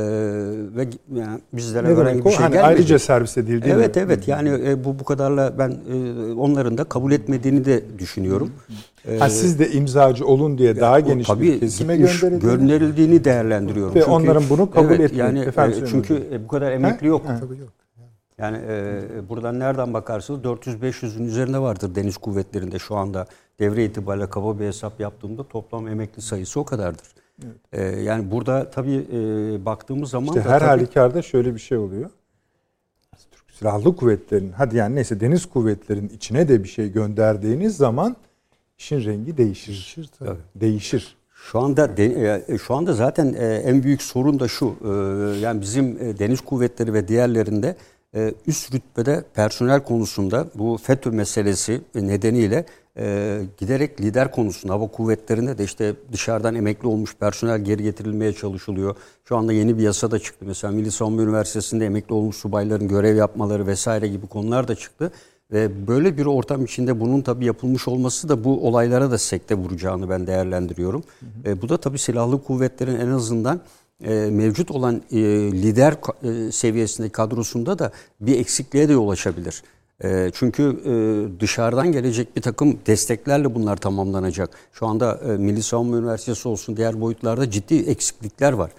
[0.77, 2.67] ve yani bizlere ne demek bir şey hani gelmedi.
[2.67, 4.03] Ayrıca servis edildi Evet mi?
[4.07, 8.53] evet yani e, bu bu kadarla ben e, onların da kabul etmediğini de düşünüyorum.
[9.09, 13.95] Ee, ha, siz de imzacı olun diye daha geniş tabii, bir kesime gönderildiğini, gönderildiğini değerlendiriyorum.
[13.95, 15.27] Ve çünkü, onların bunu kabul evet, etmiyor.
[15.27, 17.07] Yani, Efendim, e, çünkü e, bu kadar emekli ha?
[17.07, 17.23] yok.
[17.27, 17.39] Ha.
[17.41, 17.69] Tabii yok.
[18.39, 23.27] Yani e, buradan nereden bakarsanız 400-500'ün üzerinde vardır deniz kuvvetlerinde şu anda
[23.59, 27.07] devre itibariyle kaba bir hesap yaptığımda toplam emekli sayısı o kadardır.
[27.45, 27.57] Evet.
[27.73, 31.79] Ee, yani burada tabii e, baktığımız zaman işte da her tabii, halükarda şöyle bir şey
[31.79, 32.11] oluyor.
[33.53, 38.17] silahlı kuvvetlerin hadi yani neyse deniz kuvvetlerin içine de bir şey gönderdiğiniz zaman
[38.79, 39.73] işin rengi değişir.
[39.73, 40.39] Değişir tabii.
[40.55, 41.17] Değişir.
[41.35, 44.67] Şu anda e, şu anda zaten e, en büyük sorun da şu.
[44.85, 44.89] E,
[45.39, 47.77] yani bizim deniz kuvvetleri ve diğerlerinde
[48.47, 52.67] üst rütbede personel konusunda bu FETÖ meselesi nedeniyle
[53.59, 58.97] giderek lider konusunda hava kuvvetlerinde de işte dışarıdan emekli olmuş personel geri getirilmeye çalışılıyor.
[59.25, 60.45] Şu anda yeni bir yasa da çıktı.
[60.49, 65.13] Mesela Milli Savunma Üniversitesi'nde emekli olmuş subayların görev yapmaları vesaire gibi konular da çıktı.
[65.53, 70.11] Ve böyle bir ortam içinde bunun tabii yapılmış olması da bu olaylara da sekte vuracağını
[70.11, 71.03] ben değerlendiriyorum.
[71.21, 71.53] Hı hı.
[71.53, 73.61] E, bu da tabii silahlı kuvvetlerin en azından
[74.05, 75.17] e, mevcut olan e,
[75.53, 79.63] lider e, seviyesindeki kadrosunda da bir eksikliğe de yol açabilir.
[80.05, 84.51] E, çünkü e, dışarıdan gelecek bir takım desteklerle bunlar tamamlanacak.
[84.73, 88.71] Şu anda e, Milli Savunma Üniversitesi olsun diğer boyutlarda ciddi eksiklikler var.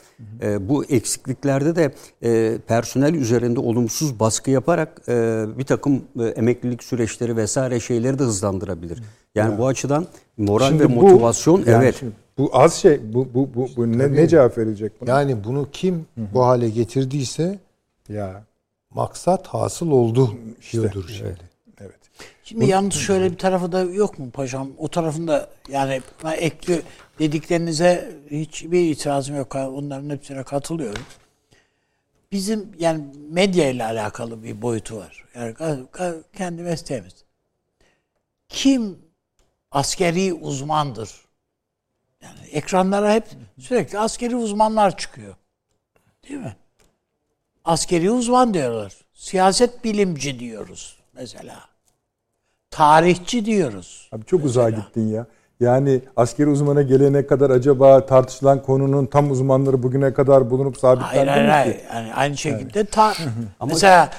[0.41, 0.69] Hı hı.
[0.69, 1.91] bu eksikliklerde de
[2.67, 5.07] personel üzerinde olumsuz baskı yaparak
[5.57, 6.01] bir takım
[6.35, 9.03] emeklilik süreçleri vesaire şeyleri de hızlandırabilir.
[9.35, 9.57] Yani ya.
[9.57, 10.07] bu açıdan
[10.37, 12.01] moral şimdi ve motivasyon bu, yani evet.
[12.37, 15.09] Bu az şey bu bu bu, bu ne, ne cevap verilecek buna?
[15.09, 16.25] Yani bunu kim hı hı.
[16.33, 17.59] bu hale getirdiyse
[18.09, 18.43] ya
[18.89, 21.23] maksat hasıl oldu işte, diyordur şimdi.
[21.27, 21.39] Evet.
[21.81, 21.99] evet.
[22.43, 24.69] Şimdi Bu, yalnız şöyle bir tarafı da yok mu paşam?
[24.77, 26.01] O tarafında yani
[26.37, 26.81] ekli
[27.19, 29.55] dediklerinize hiçbir itirazım yok.
[29.55, 31.03] Onların hepsine katılıyorum.
[32.31, 35.25] Bizim yani medya ile alakalı bir boyutu var.
[35.35, 35.55] Yani
[36.37, 37.13] kendi mesleğimiz.
[38.49, 38.97] Kim
[39.71, 41.26] askeri uzmandır?
[42.23, 43.25] Yani ekranlara hep
[43.59, 45.35] sürekli askeri uzmanlar çıkıyor.
[46.29, 46.55] Değil mi?
[47.67, 48.93] askeri uzman diyorlar.
[49.13, 51.55] Siyaset bilimci diyoruz mesela.
[52.71, 54.09] Tarihçi diyoruz.
[54.11, 54.67] Abi çok mesela.
[54.67, 55.25] uzağa gittin ya.
[55.59, 61.45] Yani askeri uzmana gelene kadar acaba tartışılan konunun tam uzmanları bugüne kadar bulunup sabitlendi hayır,
[61.45, 61.83] mi hayır, ki?
[61.89, 62.91] Hayır, yani aynı şekilde evet.
[62.91, 63.13] ta
[63.65, 64.09] mesela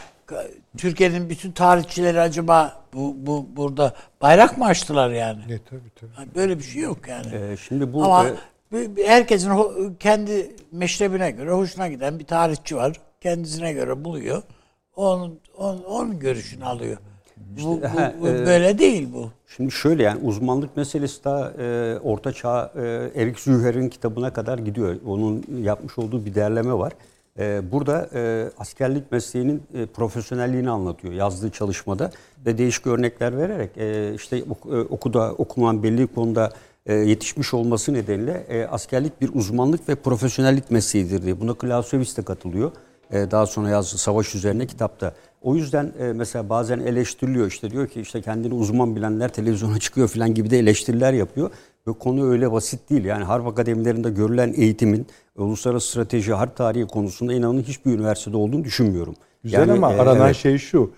[0.77, 5.41] Türkiye'nin bütün tarihçileri acaba bu, bu burada bayrak mı açtılar yani?
[5.49, 6.35] Ne tabii tabii.
[6.35, 7.27] Böyle bir şey yok yani.
[7.35, 8.27] Ee, şimdi bu Ama
[8.73, 8.89] e...
[9.07, 9.51] herkesin
[10.01, 14.43] kendi meşrebine göre hoşuna giden bir tarihçi var kendisine göre buluyor.
[14.97, 16.99] Onun, onun, onun görüşünü alıyor.
[17.57, 19.31] İşte, bu, bu, bu e, böyle değil bu.
[19.57, 24.97] Şimdi şöyle yani uzmanlık meselesi daha e, Orta Çağ e, Erik Züher'in kitabına kadar gidiyor.
[25.07, 26.93] Onun yapmış olduğu bir derleme var.
[27.39, 32.11] E, burada e, askerlik mesleğinin e, profesyonelliğini anlatıyor yazdığı çalışmada
[32.47, 34.45] ve değişik örnekler vererek e, işte
[34.91, 36.53] okuda okuman belli konuda
[36.89, 41.41] yetişmiş olması nedeniyle askerlik bir uzmanlık ve profesyonellik mesleğidir diye.
[41.41, 42.73] Buna Clausewitz de katılıyor.
[43.13, 45.15] Daha sonra yazdığı savaş üzerine kitapta.
[45.43, 50.35] O yüzden mesela bazen eleştiriliyor işte diyor ki işte kendini uzman bilenler televizyona çıkıyor falan
[50.35, 51.51] gibi de eleştiriler yapıyor.
[51.89, 53.05] Ve konu öyle basit değil.
[53.05, 59.15] Yani harp akademilerinde görülen eğitimin uluslararası strateji, harp tarihi konusunda inanın hiçbir üniversitede olduğunu düşünmüyorum.
[59.45, 60.37] Güzel yani, ama e, aranan evet.
[60.37, 60.91] şey şu.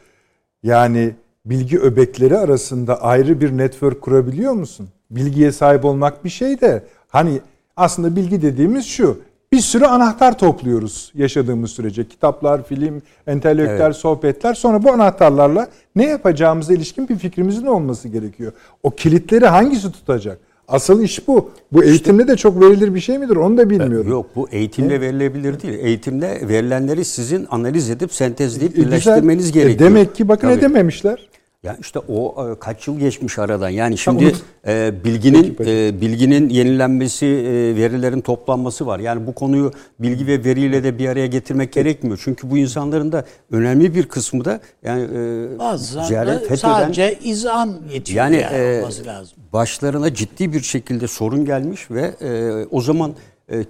[0.62, 1.14] Yani
[1.44, 4.88] bilgi öbekleri arasında ayrı bir network kurabiliyor musun?
[5.10, 7.40] Bilgiye sahip olmak bir şey de hani
[7.76, 9.18] aslında bilgi dediğimiz şu
[9.52, 12.08] bir sürü anahtar topluyoruz yaşadığımız sürece.
[12.08, 13.96] Kitaplar, film, entelektüel evet.
[13.96, 14.54] sohbetler.
[14.54, 18.52] Sonra bu anahtarlarla ne yapacağımıza ilişkin bir fikrimizin olması gerekiyor.
[18.82, 20.49] O kilitleri hangisi tutacak?
[20.70, 21.50] Asıl iş bu.
[21.72, 23.36] Bu eğitimle de çok verilir bir şey midir?
[23.36, 24.10] Onu da bilmiyorum.
[24.10, 25.00] Yok bu eğitimle evet.
[25.00, 25.78] verilebilir değil.
[25.78, 29.76] Eğitimle verilenleri sizin analiz edip sentezleyip e, birleştirmeniz e, gerekiyor.
[29.76, 30.58] E, demek ki bakın Tabii.
[30.58, 31.29] edememişler.
[31.62, 33.68] Ya işte o e, kaç yıl geçmiş aradan.
[33.68, 34.34] Yani şimdi
[34.66, 35.70] e, bilginin peki, peki.
[35.70, 38.98] E, bilginin yenilenmesi, e, verilerin toplanması var.
[38.98, 42.20] Yani bu konuyu bilgi ve veriyle de bir araya getirmek gerekmiyor.
[42.24, 48.24] Çünkü bu insanların da önemli bir kısmı da yani e, ziyaret FETÖ'den sadece izan yetiyor
[48.24, 49.38] yani, yani e, lazım.
[49.52, 53.14] Başlarına ciddi bir şekilde sorun gelmiş ve e, o zaman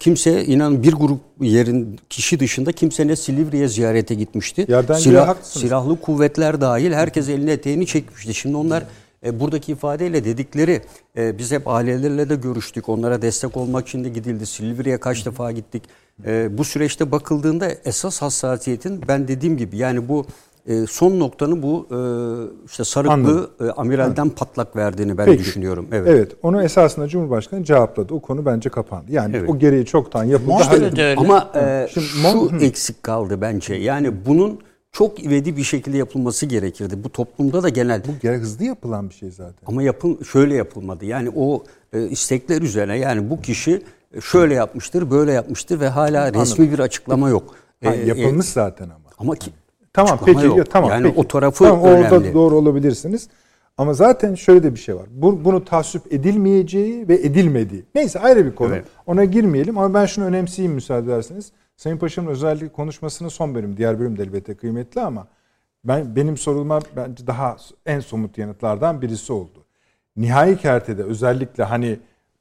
[0.00, 4.66] kimse inan bir grup yerin kişi dışında kimse ne Silivri'ye ziyarete gitmişti.
[4.68, 8.34] Yerden Silah, silahlı kuvvetler dahil herkes eline eteğini çekmişti.
[8.34, 8.84] Şimdi onlar
[9.24, 10.82] e, buradaki ifadeyle dedikleri
[11.16, 12.88] e, biz hep ailelerle de görüştük.
[12.88, 14.46] Onlara destek olmak için de gidildi.
[14.46, 15.82] Silivri'ye kaç defa gittik.
[16.26, 20.26] E, bu süreçte bakıldığında esas hassasiyetin ben dediğim gibi yani bu
[20.66, 21.98] e, son noktanın bu e,
[22.66, 24.36] işte sarıklı e, amiralden Anladım.
[24.36, 25.38] patlak verdiğini ben Peki.
[25.38, 25.88] düşünüyorum.
[25.92, 26.08] Evet.
[26.08, 26.32] Evet.
[26.42, 28.14] Onu esasında Cumhurbaşkanı cevapladı.
[28.14, 29.12] O konu bence kapandı.
[29.12, 29.50] Yani evet.
[29.50, 30.62] o gereği çoktan yapıldı.
[30.92, 33.74] İşte Ama e, Şimdi, şu eksik kaldı bence.
[33.74, 34.60] Yani bunun
[34.92, 37.04] çok ivedi bir şekilde yapılması gerekirdi.
[37.04, 38.02] Bu toplumda da genel.
[38.04, 39.66] Bu hızlı yapılan bir şey zaten.
[39.66, 41.04] Ama yapın şöyle yapılmadı.
[41.04, 43.82] Yani o e, istekler üzerine yani bu kişi
[44.20, 46.40] şöyle yapmıştır, böyle yapmıştır ve hala Anladım.
[46.40, 47.54] resmi bir açıklama yok.
[47.84, 49.10] Ha, e, yapılmış e, zaten ama.
[49.18, 49.50] Ama ki
[49.92, 50.70] Tamam peki yok.
[50.70, 51.20] tamam yani peki.
[51.20, 52.14] o tarafı tamam, önemli.
[52.14, 53.28] Orada doğru olabilirsiniz.
[53.78, 55.06] Ama zaten şöyle de bir şey var.
[55.10, 57.84] Bu, bunu tasvip edilmeyeceği ve edilmediği.
[57.94, 58.74] Neyse ayrı bir konu.
[58.74, 58.84] Evet.
[59.06, 61.52] Ona girmeyelim ama ben şunu önemseyeyim müsaade ederseniz.
[61.76, 65.26] Sayın Paşa'nın özellikle konuşmasının son bölüm, diğer bölüm de elbette kıymetli ama
[65.84, 69.64] ben benim sorulma bence daha en somut yanıtlardan birisi oldu.
[70.16, 71.98] Nihai kertede özellikle hani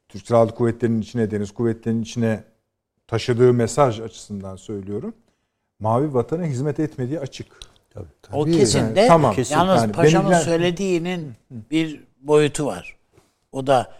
[0.08, 2.44] Türk Silahlı Kuvvetleri'nin içine, Deniz Kuvvetleri'nin içine
[3.06, 5.14] taşıdığı mesaj açısından söylüyorum.
[5.80, 7.46] Mavi vatana hizmet etmediği açık.
[7.90, 8.36] Tabii, tabii.
[8.36, 9.34] O kesin de tamam.
[9.34, 9.54] Kesin.
[9.54, 10.44] yalnız yani paşanın benimle...
[10.44, 12.96] söylediğinin bir boyutu var.
[13.52, 13.92] O da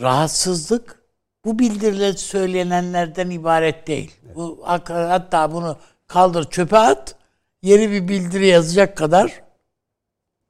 [0.00, 1.02] rahatsızlık
[1.44, 4.16] bu bildiriler söylenenlerden ibaret değil.
[4.34, 5.76] Bu hatta bunu
[6.06, 7.16] kaldır çöpe at
[7.62, 9.42] yeni bir bildiri yazacak kadar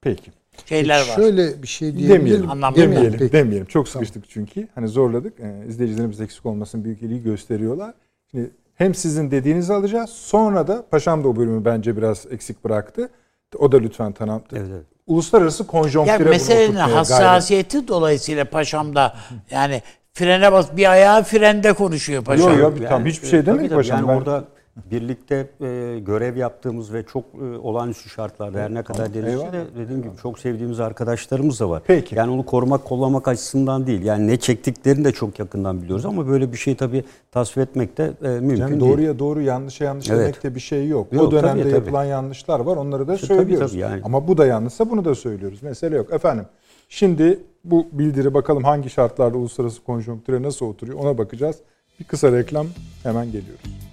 [0.01, 0.31] Peki.
[0.65, 1.15] şeyler var.
[1.15, 2.15] Şöyle bir şey diyelim.
[2.15, 2.49] Demeyelim.
[2.75, 3.19] Demeyelim.
[3.19, 3.31] Peki.
[3.31, 3.65] Demeyelim.
[3.65, 4.67] Çok sıkıştık çünkü.
[4.75, 5.39] Hani zorladık.
[5.39, 7.93] Ee, izleyicilerimiz eksik olmasın büyük ilgi gösteriyorlar.
[8.31, 10.09] Şimdi hem sizin dediğinizi alacağız.
[10.09, 13.09] Sonra da Paşam da o bölümü bence biraz eksik bıraktı.
[13.57, 14.43] O da lütfen tanım.
[14.53, 14.85] Evet, evet.
[15.07, 17.87] Uluslararası konjonktüre yani meselenin hassasiyeti gayret.
[17.87, 19.15] dolayısıyla Paşam'da
[19.51, 19.81] yani
[20.13, 22.49] frene bas bir ayağı frende konuşuyor Paşam.
[22.49, 23.97] Yok yok yani, tam hiçbir şey demedik Paşam.
[23.97, 24.13] Yani ben...
[24.13, 24.43] orada
[24.91, 30.01] birlikte e, görev yaptığımız ve çok e, olağanüstü şartlarda her ne kadar denizci de dediğim
[30.01, 31.83] gibi çok sevdiğimiz arkadaşlarımız da var.
[31.87, 32.15] Peki.
[32.15, 34.01] Yani onu korumak, kollamak açısından değil.
[34.01, 38.13] Yani ne çektiklerini de çok yakından biliyoruz ama böyle bir şey tabii tasvip etmek de
[38.23, 39.19] e, mümkün yani doğruya değil.
[39.19, 40.19] doğru, yanlışa yanlış evet.
[40.19, 41.13] demekte bir şey yok.
[41.13, 42.09] yok o dönemde tabii, yapılan tabii.
[42.09, 42.77] yanlışlar var.
[42.77, 43.71] Onları da işte, söylüyoruz.
[43.71, 44.01] Tabii, tabii yani.
[44.03, 45.63] Ama bu da yanlışsa bunu da söylüyoruz.
[45.63, 46.13] Mesele yok.
[46.13, 46.45] Efendim
[46.89, 51.55] şimdi bu bildiri bakalım hangi şartlarda uluslararası konjonktüre nasıl oturuyor ona bakacağız.
[51.99, 52.67] Bir kısa reklam
[53.03, 53.86] hemen geliyoruz.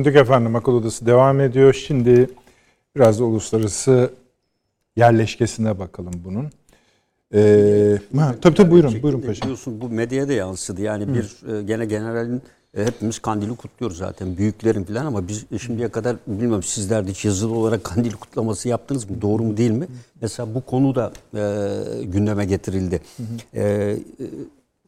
[0.00, 1.72] Döndük efendim akıl odası devam ediyor.
[1.72, 2.30] Şimdi
[2.96, 4.10] biraz da uluslararası
[4.96, 6.50] yerleşkesine bakalım bunun.
[7.34, 9.42] Ee, ha, tabii tabii buyurun, buyurun paşa.
[9.42, 10.82] Biliyorsun bu medyaya da yansıdı.
[10.82, 11.14] Yani Hı.
[11.14, 12.42] bir e, gene generalin
[12.76, 17.24] e, hepimiz kandili kutluyoruz zaten büyüklerin falan ama biz şimdiye kadar bilmiyorum sizler de hiç
[17.24, 19.22] yazılı olarak kandil kutlaması yaptınız mı?
[19.22, 19.86] Doğru mu değil mi?
[20.20, 23.00] Mesela bu konu da e, gündeme getirildi.
[23.54, 23.96] E,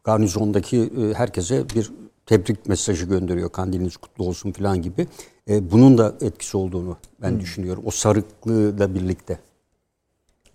[0.05, 1.91] garnizondaki e, herkese bir
[2.33, 3.51] tebrik mesajı gönderiyor.
[3.51, 5.07] Kandiliniz kutlu olsun falan gibi.
[5.49, 7.41] E, bunun da etkisi olduğunu ben hmm.
[7.41, 7.83] düşünüyorum.
[7.87, 9.39] O sarıklığıyla birlikte.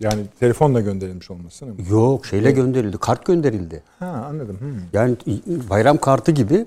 [0.00, 1.74] Yani telefonla gönderilmiş olması mı?
[1.90, 2.98] Yok şeyle gönderildi.
[2.98, 3.82] Kart gönderildi.
[3.98, 4.60] Ha anladım.
[4.60, 4.80] Hmm.
[4.92, 5.16] Yani
[5.70, 6.66] bayram kartı gibi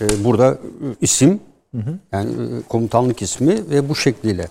[0.00, 0.58] e, burada
[1.00, 1.40] isim
[1.74, 1.98] Hı hı.
[2.12, 4.48] Yani e, komutanlık ismi ve bu şekliyle.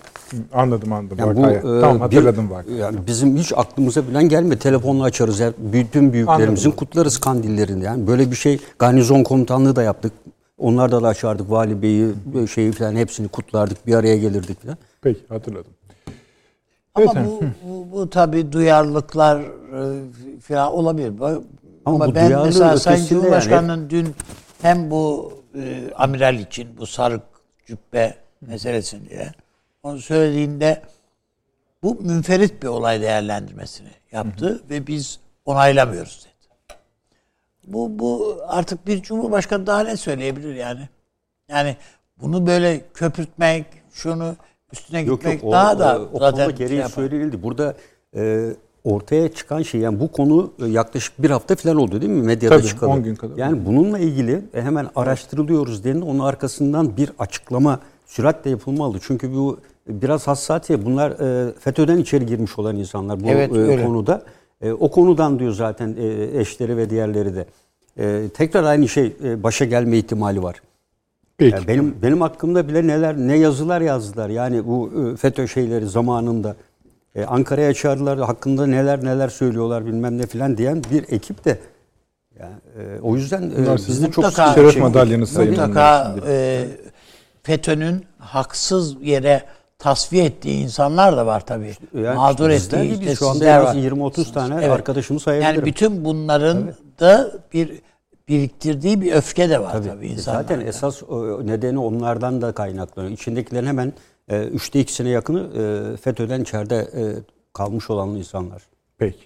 [0.53, 1.17] Anladım anladım.
[1.19, 2.65] Yani bu, e, tamam hatırladım bak.
[2.79, 4.59] Yani bizim hiç aklımıza bilen gelme.
[4.59, 5.39] Telefonla açarız.
[5.39, 6.71] Yani bütün büyüklerimizin anladım.
[6.71, 7.83] kutlarız kandillerini.
[7.83, 10.13] Yani böyle bir şey garnizon komutanlığı da yaptık.
[10.57, 11.51] Onlarda da açardık.
[11.51, 12.07] Vali beyi,
[12.43, 13.87] e, şeyi falan hepsini kutlardık.
[13.87, 14.77] Bir araya gelirdik falan.
[15.01, 15.71] Peki hatırladım.
[16.95, 19.43] Ama evet, bu, bu, bu tabii duyarlılıklar
[20.41, 21.13] falan olabilir.
[21.19, 21.41] Ama,
[21.85, 24.07] Ama ben mesela Sayın Cumhurbaşkanı'nın yani, dün
[24.61, 27.23] hem bu e, amiral için bu sarık
[27.65, 29.31] cübbe meselesini diye
[29.83, 30.81] onu söylediğinde
[31.83, 34.69] bu münferit bir olay değerlendirmesini yaptı hı hı.
[34.69, 36.31] ve biz onaylamıyoruz dedi.
[37.67, 40.89] Bu bu artık bir cumhurbaşkanı daha ne söyleyebilir yani?
[41.49, 41.77] Yani
[42.17, 44.35] bunu böyle köpürtmek, şunu
[44.73, 47.43] üstüne yok, gitmek yok, daha o, da o, zaten o gereği şey söylenildi.
[47.43, 47.75] Burada
[48.15, 48.49] e,
[48.83, 52.57] ortaya çıkan şey yani bu konu e, yaklaşık bir hafta falan oldu değil mi medyada
[52.57, 52.89] Tabii, çıkalı.
[52.89, 53.37] 10 gün kadar.
[53.37, 56.05] Yani bununla ilgili e, hemen araştırılıyoruz denildi.
[56.05, 58.97] Onun arkasından bir açıklama süratle yapılmalı.
[59.01, 60.85] Çünkü bu biraz hassasiyet.
[60.85, 64.23] Bunlar e, FETÖ'den içeri girmiş olan insanlar bu evet, e, konuda.
[64.61, 67.45] E, o konudan diyor zaten e, eşleri ve diğerleri de.
[67.97, 70.61] E, tekrar aynı şey e, başa gelme ihtimali var.
[71.37, 71.55] Peki.
[71.55, 74.29] Yani benim benim hakkımda bile neler ne yazılar yazdılar.
[74.29, 76.55] Yani bu e, FETÖ şeyleri zamanında
[77.15, 81.59] e, Ankara'ya çağırdılar hakkında neler neler söylüyorlar bilmem ne filan diyen bir ekip de
[82.39, 85.51] yani, e, o yüzden e, biz de çok şeref madalyanız sayın.
[85.51, 86.65] Mutlaka e,
[87.43, 89.43] FETÖ'nün haksız yere
[89.79, 91.73] tasfiye ettiği insanlar da var tabii.
[91.93, 93.75] Yani Mağdur ettiği işte şu anda var.
[93.75, 94.71] 20-30 tane evet.
[94.71, 95.55] arkadaşımı sayabilirim.
[95.55, 96.99] Yani bütün bunların evet.
[96.99, 97.81] da bir
[98.27, 100.41] biriktirdiği bir öfke de var tabii, tabii insanlarda.
[100.41, 101.01] Zaten esas
[101.43, 103.13] nedeni onlardan da kaynaklanıyor.
[103.13, 103.93] İçindekilerin hemen
[104.31, 105.39] e, üçte ikisine yakını
[105.93, 107.03] e, FETÖ'den içeride e,
[107.53, 108.63] kalmış olan insanlar.
[108.97, 109.19] Peki.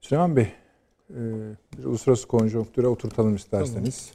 [0.00, 0.52] Süleyman Bey,
[1.10, 1.18] e,
[1.78, 4.12] bir uluslararası konjonktüre oturtalım isterseniz.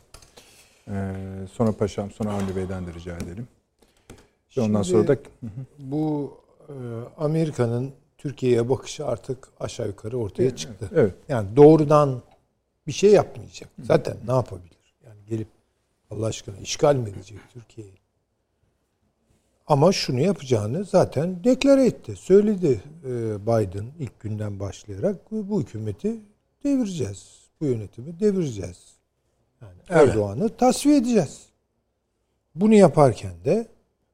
[0.85, 1.01] Tamam.
[1.01, 3.47] E, sonra Paşam, sonra Avni Bey'den de rica edelim.
[4.57, 5.17] Ve ondan sonra da...
[5.79, 6.33] Bu
[6.69, 6.73] e,
[7.17, 10.89] Amerika'nın Türkiye'ye bakışı artık aşağı yukarı ortaya evet, çıktı.
[10.95, 11.13] Evet.
[11.29, 12.21] Yani doğrudan
[12.87, 13.69] bir şey yapmayacak.
[13.83, 14.95] Zaten ne yapabilir?
[15.05, 15.47] Yani gelip
[16.11, 18.04] Allah aşkına işgal mi edecek Türkiye'yi?
[19.67, 22.15] Ama şunu yapacağını zaten deklare etti.
[22.15, 23.09] Söyledi e,
[23.45, 26.19] Biden ilk günden başlayarak bu hükümeti
[26.63, 27.39] devireceğiz.
[27.61, 28.95] Bu yönetimi devireceğiz.
[29.61, 31.45] Yani Erdoğan'ı tasfiye edeceğiz.
[32.55, 33.67] Bunu yaparken de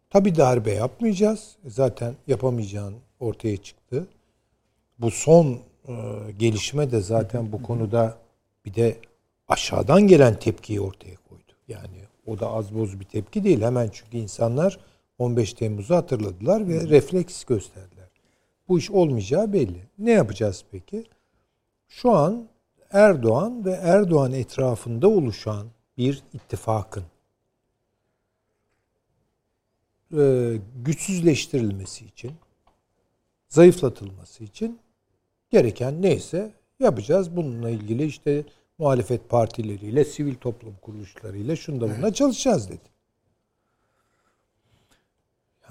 [0.09, 1.55] tabi darbe yapmayacağız.
[1.65, 4.07] Zaten yapamayacağın ortaya çıktı.
[4.99, 5.93] Bu son e,
[6.39, 8.17] gelişme de zaten bu konuda
[8.65, 8.97] bir de
[9.47, 11.53] aşağıdan gelen tepkiyi ortaya koydu.
[11.67, 11.97] Yani
[12.27, 13.61] o da az boz bir tepki değil.
[13.61, 14.79] Hemen çünkü insanlar
[15.21, 18.09] 15 Temmuz'u hatırladılar ve refleks gösterdiler.
[18.67, 19.87] Bu iş olmayacağı belli.
[19.99, 21.05] Ne yapacağız peki?
[21.87, 22.47] Şu an
[22.91, 25.67] Erdoğan ve Erdoğan etrafında oluşan
[25.97, 27.03] bir ittifakın
[30.17, 30.53] e,
[30.85, 32.31] güçsüzleştirilmesi için,
[33.49, 34.79] zayıflatılması için
[35.49, 37.35] gereken neyse yapacağız.
[37.35, 38.43] Bununla ilgili işte
[38.77, 42.90] muhalefet partileriyle, sivil toplum kuruluşlarıyla şunda buna çalışacağız dedi.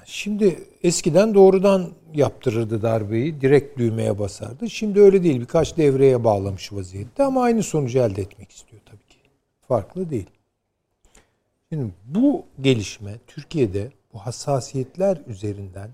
[0.05, 4.71] Şimdi eskiden doğrudan yaptırırdı darbeyi, direkt düğmeye basardı.
[4.71, 9.19] Şimdi öyle değil, birkaç devreye bağlamış vaziyette ama aynı sonucu elde etmek istiyor tabii ki.
[9.69, 10.31] Farklı değil.
[11.69, 15.91] Şimdi bu gelişme Türkiye'de bu hassasiyetler üzerinden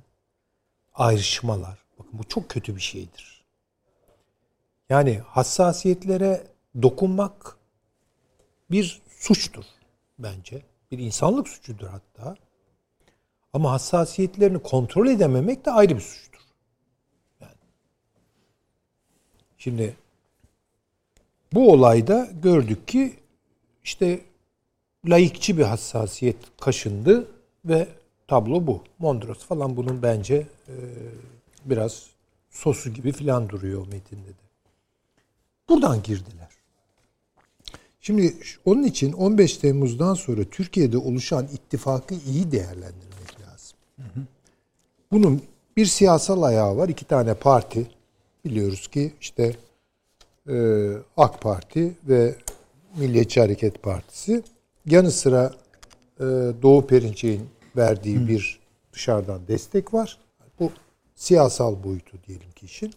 [0.95, 3.45] ayrışmalar, bakın bu çok kötü bir şeydir.
[4.89, 6.47] Yani hassasiyetlere
[6.83, 7.57] dokunmak
[8.71, 9.65] bir suçtur
[10.19, 10.63] bence.
[10.91, 12.37] Bir insanlık suçudur hatta.
[13.57, 16.41] Ama hassasiyetlerini kontrol edememek de ayrı bir suçtur.
[17.41, 17.53] Yani.
[19.59, 19.97] Şimdi
[21.53, 23.15] bu olayda gördük ki
[23.85, 24.21] işte
[25.07, 27.29] layıkçı bir hassasiyet kaşındı
[27.65, 27.89] ve
[28.29, 28.83] tablo bu.
[28.99, 30.75] Mondros falan bunun bence e,
[31.65, 32.07] biraz
[32.51, 34.47] sosu gibi filan duruyor metinde de.
[35.69, 36.49] Buradan girdiler.
[38.01, 43.16] Şimdi onun için 15 Temmuz'dan sonra Türkiye'de oluşan ittifakı iyi değerlendirmek.
[45.13, 45.43] Bunun
[45.77, 46.89] bir siyasal ayağı var.
[46.89, 47.87] iki tane parti.
[48.45, 49.57] Biliyoruz ki işte
[50.49, 50.57] e,
[51.17, 52.35] AK Parti ve
[52.97, 54.43] Milliyetçi Hareket Partisi.
[54.87, 55.55] Yanı sıra
[56.21, 56.25] e,
[56.63, 58.29] Doğu Perinçek'in verdiği Hı.
[58.29, 58.61] bir
[58.93, 60.19] dışarıdan destek var.
[60.61, 60.73] Bu
[61.15, 62.95] siyasal boyutu diyelim ki işin.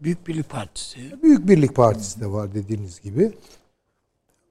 [0.00, 1.22] Büyük Birlik Partisi.
[1.22, 3.32] Büyük Birlik Partisi de var dediğiniz gibi.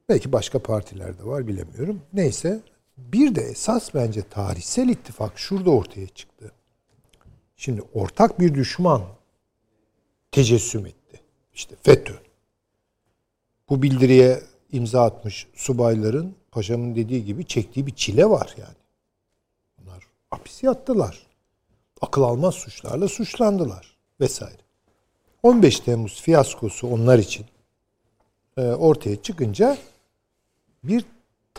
[0.09, 2.01] Belki başka partiler de var bilemiyorum.
[2.13, 2.59] Neyse.
[2.99, 6.51] Bir de esas bence tarihsel ittifak şurada ortaya çıktı.
[7.57, 9.01] Şimdi ortak bir düşman
[10.31, 11.21] tecessüm etti.
[11.53, 12.13] İşte FETÖ.
[13.69, 18.75] Bu bildiriye imza atmış subayların paşamın dediği gibi çektiği bir çile var yani.
[19.77, 21.27] Bunlar hapis yattılar.
[22.01, 24.61] Akıl almaz suçlarla suçlandılar vesaire.
[25.43, 27.45] 15 Temmuz fiyaskosu onlar için
[28.57, 29.77] e, ortaya çıkınca
[30.83, 31.05] bir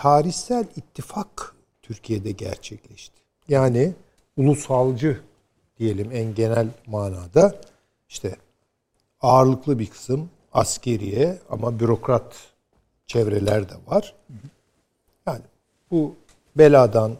[0.00, 3.20] tarihsel ittifak Türkiye'de gerçekleşti.
[3.48, 3.92] Yani
[4.36, 5.20] ulusalcı
[5.78, 7.60] diyelim en genel manada
[8.08, 8.36] işte
[9.20, 12.34] ağırlıklı bir kısım askeriye ama bürokrat
[13.06, 14.14] çevreler de var.
[15.26, 15.42] Yani
[15.90, 16.14] bu
[16.56, 17.12] beladan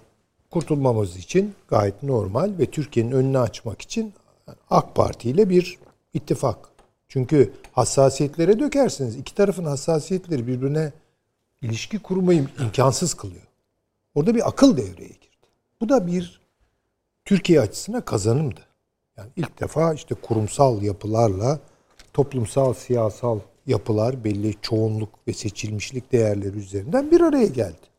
[0.50, 4.12] kurtulmamız için gayet normal ve Türkiye'nin önünü açmak için
[4.70, 5.78] AK Parti ile bir
[6.14, 6.58] ittifak.
[7.08, 9.16] Çünkü hassasiyetlere dökersiniz.
[9.16, 10.92] İki tarafın hassasiyetleri birbirine
[11.62, 13.46] ilişki kurmayı imkansız kılıyor.
[14.14, 15.36] Orada bir akıl devreye girdi.
[15.80, 16.40] Bu da bir
[17.24, 18.60] Türkiye açısına kazanımdı.
[19.16, 21.60] Yani ilk defa işte kurumsal yapılarla
[22.12, 27.90] toplumsal, siyasal yapılar belli çoğunluk ve seçilmişlik değerleri üzerinden bir araya geldi.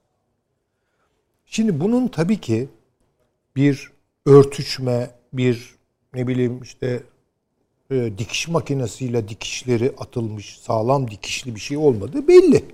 [1.46, 2.70] Şimdi bunun tabii ki
[3.56, 3.92] bir
[4.26, 5.76] örtüşme, bir
[6.14, 7.04] ne bileyim işte
[7.92, 12.66] e, dikiş makinesiyle dikişleri atılmış sağlam dikişli bir şey olmadığı belli.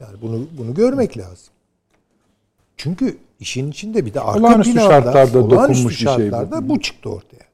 [0.00, 1.52] Yani bunu bunu görmek lazım.
[2.76, 6.74] Çünkü işin içinde bir de arka olağanüstü binada, şartlarda dokunmuş şartlarda bir şey bu.
[6.74, 7.50] bu çıktı ortaya.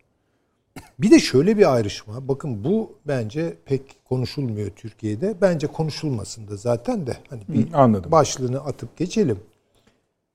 [0.98, 2.28] Bir de şöyle bir ayrışma.
[2.28, 5.34] Bakın bu bence pek konuşulmuyor Türkiye'de.
[5.40, 7.16] Bence konuşulmasın da zaten de.
[7.30, 8.12] Hani bir Hı, anladım.
[8.12, 9.40] başlığını atıp geçelim.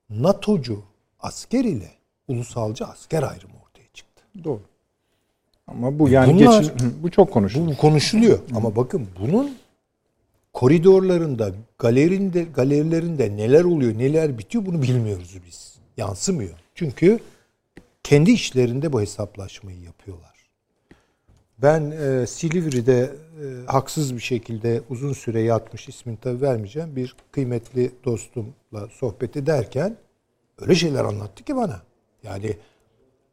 [0.09, 0.83] NATO'cu
[1.19, 1.91] asker ile
[2.27, 4.23] ulusalcı asker ayrımı ortaya çıktı.
[4.43, 4.61] Doğru.
[5.67, 7.71] Ama bu yani Bunlar, geçin, bu çok konuşuluyor.
[7.71, 8.37] Bu konuşuluyor.
[8.37, 8.55] Hı.
[8.55, 9.51] Ama bakın bunun
[10.53, 15.75] koridorlarında, galerinde, galerilerinde neler oluyor, neler bitiyor bunu bilmiyoruz biz.
[15.97, 16.53] Yansımıyor.
[16.75, 17.19] Çünkü
[18.03, 20.31] kendi işlerinde bu hesaplaşmayı yapıyorlar.
[21.57, 27.91] Ben e, Silivri'de e, haksız bir şekilde uzun süre yatmış ismini tabi vermeyeceğim bir kıymetli
[28.05, 29.97] dostumla sohbet ederken
[30.61, 31.81] öyle şeyler anlattı ki bana.
[32.23, 32.57] Yani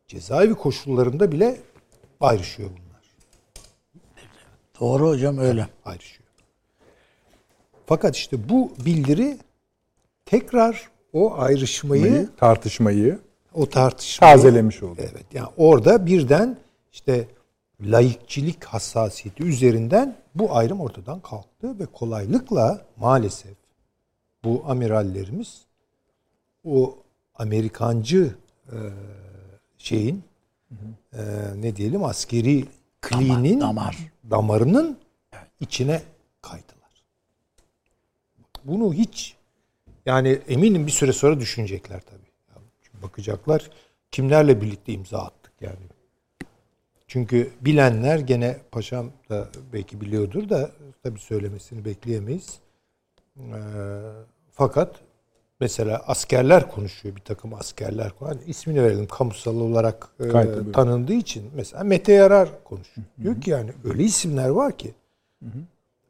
[0.09, 1.61] cezaevi koşullarında bile
[2.21, 3.17] ayrışıyor bunlar.
[4.81, 5.69] Doğru hocam öyle.
[5.85, 6.28] Ayrışıyor.
[7.89, 9.39] Fakat işte bu bildiri
[10.25, 13.19] tekrar o ayrışmayı, tartışmayı
[13.55, 15.01] o tartışmayı tazelemiş oldu.
[15.01, 15.25] Evet.
[15.33, 16.57] Yani orada birden
[16.93, 17.29] işte
[17.81, 23.57] laikçilik hassasiyeti üzerinden bu ayrım ortadan kalktı ve kolaylıkla maalesef
[24.45, 25.63] bu amirallerimiz
[26.65, 26.97] o
[27.35, 28.35] Amerikancı
[28.67, 28.77] e,
[29.79, 30.23] şeyin
[31.13, 31.23] e,
[31.57, 32.65] ne diyelim askeri
[33.01, 33.97] klinin damar.
[34.31, 34.99] damarının
[35.61, 36.03] içine
[36.43, 36.78] kaydılar.
[38.69, 39.37] Bunu hiç
[40.07, 42.63] yani eminim bir süre sonra düşünecekler tabii.
[42.83, 43.71] Çünkü bakacaklar
[44.11, 45.89] kimlerle birlikte imza attık yani.
[47.07, 50.71] Çünkü bilenler gene paşam da belki biliyordur da
[51.03, 52.59] tabii söylemesini bekleyemeyiz.
[53.39, 53.43] Ee,
[54.53, 54.97] fakat
[55.61, 61.85] mesela askerler konuşuyor bir takım askerler hani ismini verelim kamusal olarak e, tanındığı için mesela
[61.85, 63.07] Mete Yarar konuşuyor.
[63.17, 63.25] Hı hı.
[63.25, 64.95] Diyor ki yani öyle isimler var ki
[65.43, 65.59] hı hı.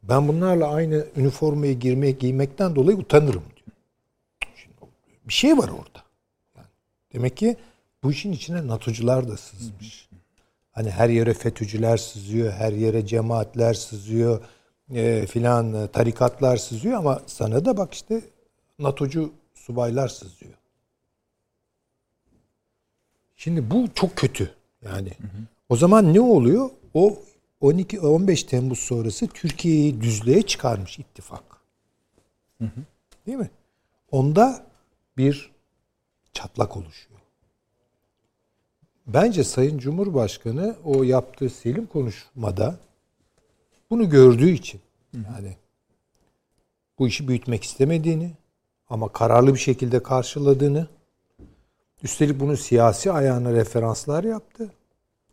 [0.03, 3.77] Ben bunlarla aynı üniformaya girmek giymekten dolayı utanırım diyor.
[4.55, 4.75] Şimdi
[5.27, 6.03] bir şey var orada.
[6.55, 6.67] Yani
[7.13, 7.57] demek ki
[8.03, 10.09] bu işin içine NATO'cular da sızmış.
[10.71, 14.41] Hani her yere FETÖ'cüler sızıyor, her yere cemaatler sızıyor,
[14.93, 18.21] e, filan e, tarikatlar sızıyor ama sana da bak işte
[18.79, 20.53] NATO'cu subaylar sızıyor.
[23.37, 24.51] Şimdi bu çok kötü.
[24.81, 25.41] Yani hı hı.
[25.69, 26.69] o zaman ne oluyor?
[26.93, 27.19] O
[27.61, 31.43] 12 15 Temmuz sonrası Türkiye'yi düzlüğe çıkarmış ittifak.
[32.57, 32.81] Hı hı.
[33.27, 33.49] Değil mi?
[34.11, 34.65] Onda
[35.17, 35.51] bir
[36.33, 37.19] çatlak oluşuyor.
[39.07, 42.79] Bence Sayın Cumhurbaşkanı o yaptığı Selim konuşmada
[43.89, 44.81] bunu gördüğü için
[45.13, 45.57] yani
[46.99, 48.31] bu işi büyütmek istemediğini
[48.89, 50.87] ama kararlı bir şekilde karşıladığını
[52.03, 54.71] üstelik bunu siyasi ayağına referanslar yaptı.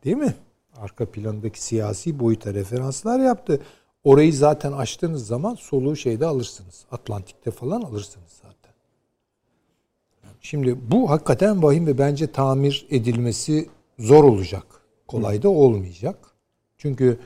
[0.05, 0.35] Değil mi?
[0.81, 3.61] Arka plandaki siyasi boyuta referanslar yaptı.
[4.05, 6.85] Orayı zaten açtığınız zaman soluğu şeyde alırsınız.
[6.90, 8.73] Atlantik'te falan alırsınız zaten.
[10.40, 14.66] Şimdi bu hakikaten vahim ve bence tamir edilmesi zor olacak.
[15.09, 16.16] Kolay da olmayacak.
[16.78, 17.19] Çünkü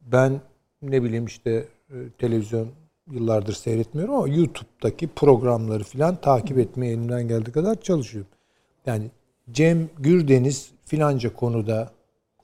[0.00, 0.40] ben
[0.82, 2.68] ne bileyim işte e, televizyon
[3.10, 8.30] yıllardır seyretmiyorum ama YouTube'daki programları filan takip etmeye elimden geldiği kadar çalışıyorum.
[8.86, 9.10] Yani
[9.52, 11.90] Cem Gürdeniz filanca konuda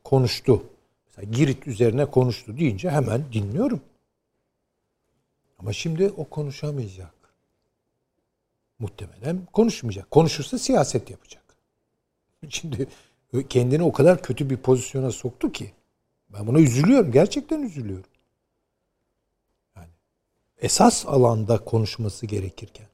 [0.04, 0.62] konuştu.
[1.06, 3.80] Mesela Girit üzerine konuştu deyince hemen dinliyorum.
[5.58, 7.14] Ama şimdi o konuşamayacak.
[8.78, 10.10] Muhtemelen konuşmayacak.
[10.10, 11.42] Konuşursa siyaset yapacak.
[12.48, 12.88] Şimdi
[13.48, 15.72] kendini o kadar kötü bir pozisyona soktu ki
[16.28, 17.12] ben buna üzülüyorum.
[17.12, 18.10] Gerçekten üzülüyorum
[20.60, 22.86] esas alanda konuşması gerekirken.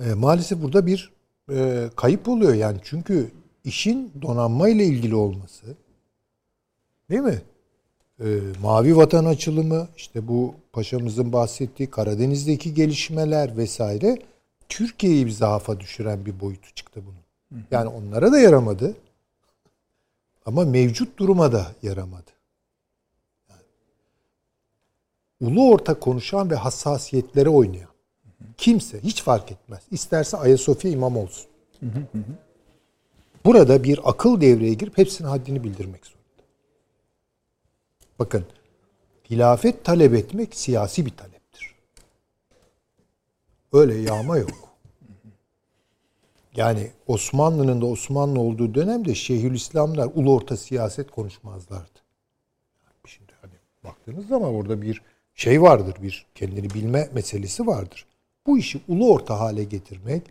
[0.00, 1.12] E, maalesef burada bir
[1.50, 3.30] e, kayıp oluyor yani çünkü
[3.66, 5.66] işin donanma ile ilgili olması
[7.10, 7.42] değil mi?
[8.20, 8.26] E,
[8.62, 14.18] Mavi Vatan açılımı işte bu paşamızın bahsettiği Karadeniz'deki gelişmeler vesaire
[14.68, 17.62] Türkiye'yi bir zaafa düşüren bir boyutu çıktı bunun.
[17.70, 18.96] Yani onlara da yaramadı.
[20.46, 22.36] Ama mevcut duruma da yaramadı
[25.40, 27.88] ulu orta konuşan ve hassasiyetlere oynayan
[28.56, 29.80] kimse hiç fark etmez.
[29.90, 31.46] İsterse Ayasofya imam olsun.
[33.46, 36.42] Burada bir akıl devreye girip hepsinin haddini bildirmek zorunda.
[38.18, 38.44] Bakın
[39.30, 41.74] hilafet talep etmek siyasi bir taleptir.
[43.72, 44.76] Öyle yağma yok.
[46.56, 52.00] Yani Osmanlı'nın da Osmanlı olduğu dönemde Şeyhülislamlar ulu orta siyaset konuşmazlardı.
[53.06, 53.54] Şimdi hani
[53.84, 55.02] baktığınız zaman orada bir
[55.34, 58.06] şey vardır bir kendini bilme meselesi vardır.
[58.46, 60.22] Bu işi ulu orta hale getirmek,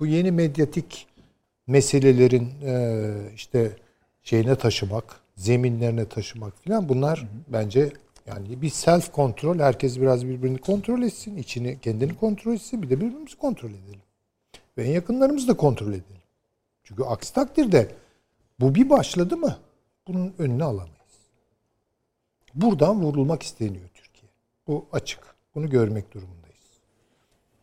[0.00, 1.06] bu yeni medyatik
[1.66, 3.76] meselelerin e, işte
[4.22, 7.28] şeyine taşımak, zeminlerine taşımak filan bunlar hı hı.
[7.48, 7.92] bence
[8.26, 13.00] yani bir self kontrol herkes biraz birbirini kontrol etsin, içini kendini kontrol etsin, bir de
[13.00, 14.00] birbirimizi kontrol edelim.
[14.78, 16.22] Ve en yakınlarımızı da kontrol edelim.
[16.84, 17.94] Çünkü aksi takdirde
[18.60, 19.56] bu bir başladı mı
[20.08, 20.92] bunun önünü alamayız.
[22.54, 23.92] Buradan vurulmak isteniyor.
[24.66, 25.20] Bu açık.
[25.54, 26.41] Bunu görmek durumundayız.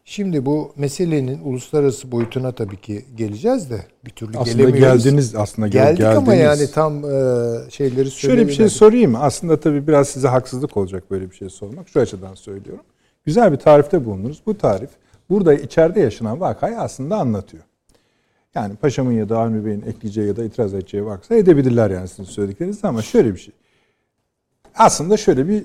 [0.10, 5.04] Şimdi bu meselenin uluslararası boyutuna tabii ki geleceğiz de bir türlü aslında gelemiyoruz.
[5.04, 6.18] geldiniz aslında geldik geldiniz.
[6.18, 9.16] ama yani tam e, şeyleri Şöyle bir şey sorayım?
[9.16, 11.90] Aslında tabii biraz size haksızlık olacak böyle bir şey sormak.
[11.90, 12.84] Şu açıdan söylüyorum.
[13.26, 14.42] Güzel bir tarifte bulunuruz.
[14.46, 14.90] Bu tarif
[15.30, 17.64] burada içeride yaşanan vakayı aslında anlatıyor.
[18.56, 22.24] Yani Paşam'ın ya da Avni Bey'in ekleyeceği ya da itiraz edeceği varsa edebilirler yani sizin
[22.24, 23.54] söylediklerinizde ama şöyle bir şey.
[24.76, 25.64] Aslında şöyle bir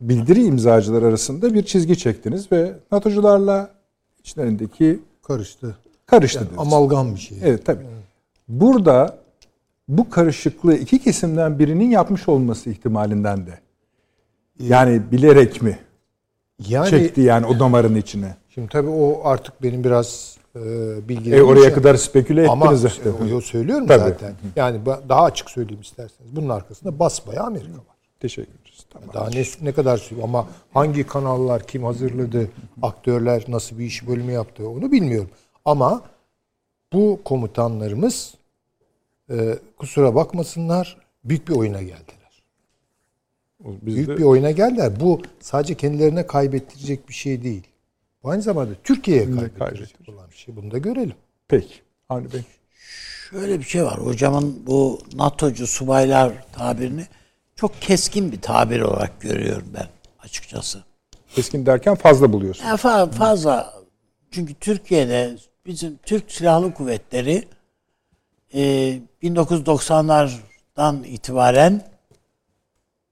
[0.00, 3.81] bildiri imzacılar arasında bir çizgi çektiniz ve NATO'cularla
[4.24, 5.76] içlerindeki karıştı.
[6.06, 6.48] Karıştı.
[6.50, 7.38] Yani amalgam bir şey.
[7.42, 7.84] Evet tabii.
[7.84, 8.04] Evet.
[8.48, 9.18] Burada
[9.88, 13.58] bu karışıklığı iki kesimden birinin yapmış olması ihtimalinden de
[14.60, 15.78] yani bilerek mi
[16.68, 18.36] yani, çekti yani o damarın içine?
[18.48, 20.60] Şimdi tabii o artık benim biraz e,
[21.08, 21.44] bilgilerim.
[21.44, 21.72] E, oraya şey.
[21.72, 22.98] kadar speküle Ama ettiniz.
[23.20, 24.08] Ama söylüyorum tabii.
[24.10, 24.34] zaten.
[24.56, 26.36] Yani daha açık söyleyeyim isterseniz.
[26.36, 27.96] Bunun arkasında basbaya Amerika var.
[28.20, 28.61] Teşekkür.
[28.92, 29.14] Tamam.
[29.14, 32.50] Daha ne, ne kadar sürüyor ama hangi kanallar kim hazırladı,
[32.82, 35.30] aktörler nasıl bir iş bölümü yaptı onu bilmiyorum.
[35.64, 36.02] Ama
[36.92, 38.34] bu komutanlarımız
[39.30, 42.42] e, kusura bakmasınlar büyük bir oyuna geldiler.
[43.60, 44.16] Biz büyük de...
[44.16, 45.00] bir oyuna geldiler.
[45.00, 47.62] Bu sadece kendilerine kaybettirecek bir şey değil.
[48.22, 50.56] Bu aynı zamanda Türkiye'ye kaybettirecek olan bir şey.
[50.56, 51.14] Bunu da görelim.
[51.48, 51.74] Peki.
[52.08, 52.42] Avni Bey.
[53.30, 53.98] Şöyle bir şey var.
[53.98, 57.06] Hocamın bu NATO'cu subaylar tabirini
[57.62, 59.86] çok keskin bir tabir olarak görüyorum ben
[60.24, 60.84] açıkçası.
[61.34, 62.64] Keskin derken fazla buluyorsun.
[62.64, 63.74] Yani fa- fazla.
[64.30, 65.36] Çünkü Türkiye'de
[65.66, 67.48] bizim Türk Silahlı Kuvvetleri
[68.54, 68.60] e,
[69.22, 71.82] 1990'lardan itibaren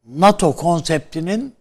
[0.09, 1.55] NATO konseptinin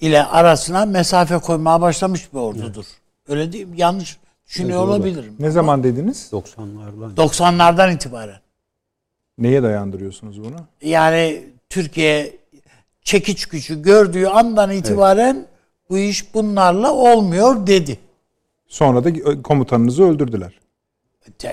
[0.00, 2.84] ile arasına mesafe koymaya başlamış bir ordudur.
[3.28, 3.80] Öyle değil mi?
[3.80, 5.36] Yanlış düşünüyor evet, olabilirim.
[5.38, 6.30] Ne zaman dediniz?
[6.32, 7.14] 90'lardan.
[7.14, 8.40] 90'lardan itibaren.
[9.38, 10.56] Neye dayandırıyorsunuz bunu?
[10.82, 12.36] Yani Türkiye
[13.02, 15.46] çekiç gücü gördüğü andan itibaren evet.
[15.90, 17.98] bu iş bunlarla olmuyor dedi.
[18.68, 20.60] Sonra da komutanınızı öldürdüler.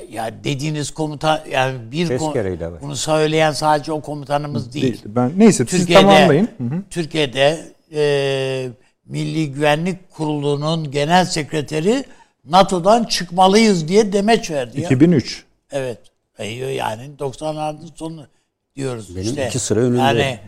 [0.10, 2.34] Ya dediğiniz komutan yani bir kom,
[2.82, 4.84] bunu söyleyen sadece o komutanımız değil.
[4.84, 5.02] değil.
[5.06, 6.50] Ben neyse Türkiye'de, siz tamamlayın.
[6.58, 6.84] Hı hı.
[6.90, 8.70] Türkiye'de e,
[9.06, 12.06] Milli Güvenlik Kurulu'nun genel sekreteri
[12.46, 14.82] NATO'dan çıkmalıyız diye demeç verdi.
[14.82, 15.46] 2003.
[15.72, 15.80] Ya.
[15.80, 16.00] Evet.
[16.76, 18.28] Yani 90'ların sonu
[18.78, 19.48] diyoruz Benim işte.
[19.48, 20.02] iki sıra önünde.
[20.02, 20.40] Yani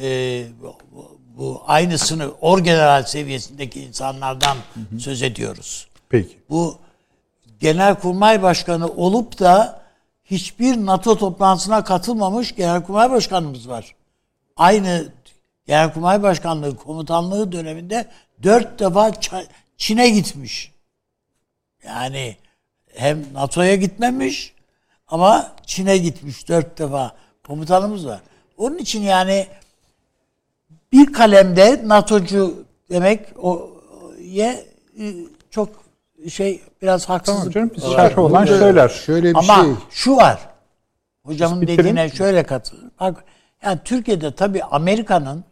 [0.00, 0.46] e,
[1.36, 5.00] bu, aynısını orgeneral seviyesindeki insanlardan hı hı.
[5.00, 5.88] söz ediyoruz.
[6.08, 6.38] Peki.
[6.50, 6.78] Bu
[7.60, 9.82] Genelkurmay Başkanı olup da
[10.24, 13.94] hiçbir NATO toplantısına katılmamış Genelkurmay Başkanımız var.
[14.56, 15.12] Aynı
[15.66, 18.06] Genelkurmay Başkanlığı komutanlığı döneminde
[18.42, 19.12] dört defa
[19.76, 20.72] Çin'e gitmiş.
[21.84, 22.36] Yani
[22.94, 24.54] hem NATO'ya gitmemiş
[25.08, 27.16] ama Çin'e gitmiş dört defa
[27.46, 28.20] komutanımız var.
[28.56, 29.46] Onun için yani
[30.92, 33.70] bir kalemde NATO'cu demek o
[34.22, 34.66] ye
[35.50, 35.68] çok
[36.28, 37.54] şey biraz haksızlık.
[37.54, 38.88] Tamam canım şerh olan söyler.
[38.88, 39.72] Şöyle bir Ama şey.
[39.90, 40.48] şu var.
[41.24, 42.92] Hocamın dediğine şöyle katılıyorum.
[43.00, 43.24] Bak
[43.64, 45.44] yani Türkiye'de tabii Amerika'nın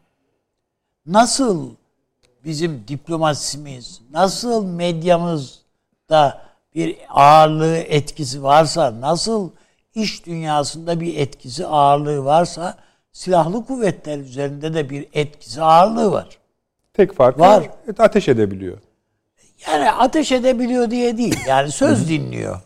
[1.06, 1.70] nasıl
[2.44, 6.42] bizim diplomasimiz, nasıl medyamızda
[6.74, 9.50] bir ağırlığı etkisi varsa, nasıl
[9.94, 12.76] iş dünyasında bir etkisi ağırlığı varsa
[13.12, 16.38] silahlı kuvvetler üzerinde de bir etkisi ağırlığı var.
[16.94, 17.70] Tek fark var.
[17.98, 18.78] Ateş edebiliyor.
[19.66, 21.40] Yani ateş edebiliyor diye değil.
[21.48, 22.60] Yani söz dinliyor.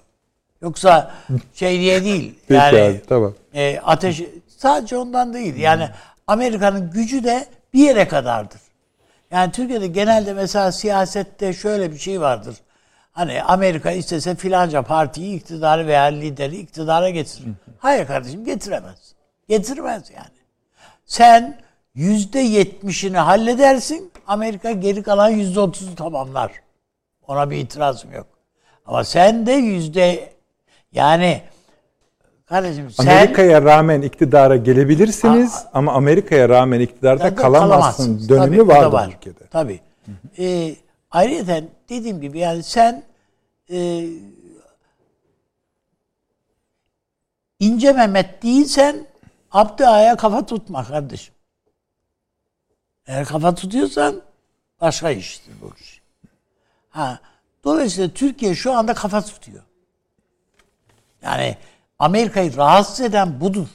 [0.63, 1.15] Yoksa
[1.55, 2.35] şey diye değil.
[2.51, 3.35] Yani Peki abi, tamam.
[3.55, 5.57] E, ateş sadece ondan değil.
[5.57, 5.89] Yani
[6.27, 8.61] Amerika'nın gücü de bir yere kadardır.
[9.31, 12.57] Yani Türkiye'de genelde mesela siyasette şöyle bir şey vardır.
[13.13, 17.49] Hani Amerika istese filanca partiyi iktidarı veya lideri iktidara getirir.
[17.79, 19.15] Hayır kardeşim getiremez.
[19.49, 20.27] Getirmez yani.
[21.07, 21.59] Sen
[21.95, 24.13] yüzde yetmişini halledersin.
[24.27, 26.53] Amerika geri kalan yüzde otuzu tamamlar.
[27.29, 28.27] Ona bir itirazım yok.
[28.87, 30.33] Ama sen de yüzde
[30.93, 31.43] yani
[32.47, 38.93] kardeşim sen Amerika'ya rağmen iktidara gelebilirsiniz a, ama Amerika'ya rağmen iktidarda kalamazsın dönemi Tabii, vardır
[38.93, 39.09] var.
[39.09, 39.47] ülkede.
[39.51, 39.81] Tabii.
[40.39, 40.75] Ee,
[41.13, 43.03] ayrıca dediğim gibi yani sen
[43.71, 44.09] e,
[47.61, 49.07] ince Mehmet değilsen
[49.51, 51.35] Abdü Ağa'ya kafa tutma kardeşim.
[53.07, 54.23] Eğer kafa tutuyorsan
[54.81, 56.03] başka iştir bu iş.
[56.89, 57.21] Ha,
[57.65, 59.63] dolayısıyla Türkiye şu anda kafa tutuyor.
[61.23, 61.57] Yani
[61.99, 63.69] Amerika'yı rahatsız eden budur.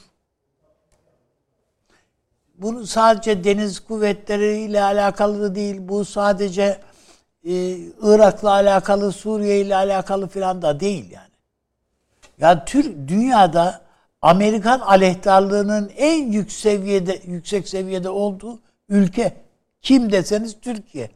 [2.54, 6.80] Bunu sadece deniz kuvvetleriyle alakalı değil, bu sadece
[7.48, 11.28] e, Irak'la alakalı, Suriye ile alakalı filan da değil yani.
[12.38, 13.80] Ya Türk dünyada
[14.22, 19.36] Amerikan aleyhtarlığının en yüksek seviyede yüksek seviyede olduğu ülke
[19.82, 21.10] kim deseniz Türkiye.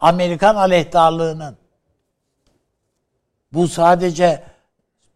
[0.00, 1.56] Amerikan aleyhtarlığının
[3.52, 4.42] bu sadece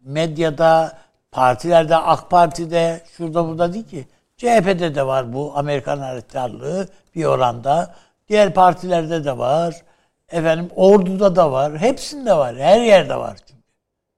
[0.01, 0.97] medyada,
[1.31, 4.07] partilerde, AK Parti'de, şurada burada değil ki.
[4.37, 7.95] CHP'de de var bu Amerikan aleyhtarlığı bir oranda.
[8.29, 9.81] Diğer partilerde de var.
[10.29, 11.77] Efendim orduda da var.
[11.77, 12.55] Hepsinde var.
[12.57, 13.63] Her yerde var çünkü.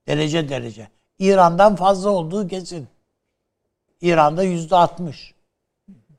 [0.08, 0.88] Derece derece.
[1.20, 2.88] İran'dan fazla olduğu kesin.
[4.02, 5.34] İran'da yüzde altmış.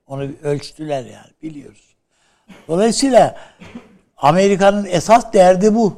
[0.07, 1.95] Onu ölçtüler yani biliyoruz.
[2.67, 3.37] Dolayısıyla
[4.17, 5.95] Amerika'nın esas derdi bu.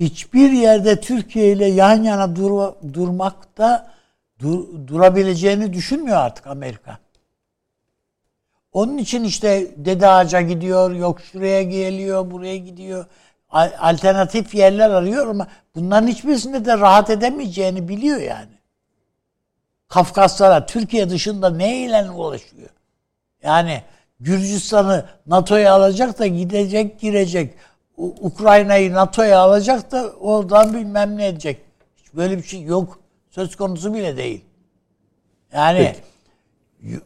[0.00, 3.92] Hiçbir yerde Türkiye ile yan yana dur, durmakta
[4.38, 6.98] dur, durabileceğini düşünmüyor artık Amerika.
[8.72, 13.06] Onun için işte Dede Ağaca gidiyor, yok şuraya geliyor, buraya gidiyor.
[13.78, 18.60] Alternatif yerler arıyor ama bunların hiçbirisinde de rahat edemeyeceğini biliyor yani.
[19.88, 22.68] Kafkaslara, Türkiye dışında neyle ulaşıyor?
[23.42, 23.82] Yani
[24.20, 27.54] Gürcistan'ı NATO'ya alacak da gidecek, girecek.
[27.96, 31.60] Ukrayna'yı NATO'ya alacak da oradan bilmem ne edecek.
[31.96, 32.98] Hiç böyle bir şey yok.
[33.30, 34.44] Söz konusu bile değil.
[35.52, 35.94] Yani
[36.82, 37.00] Peki.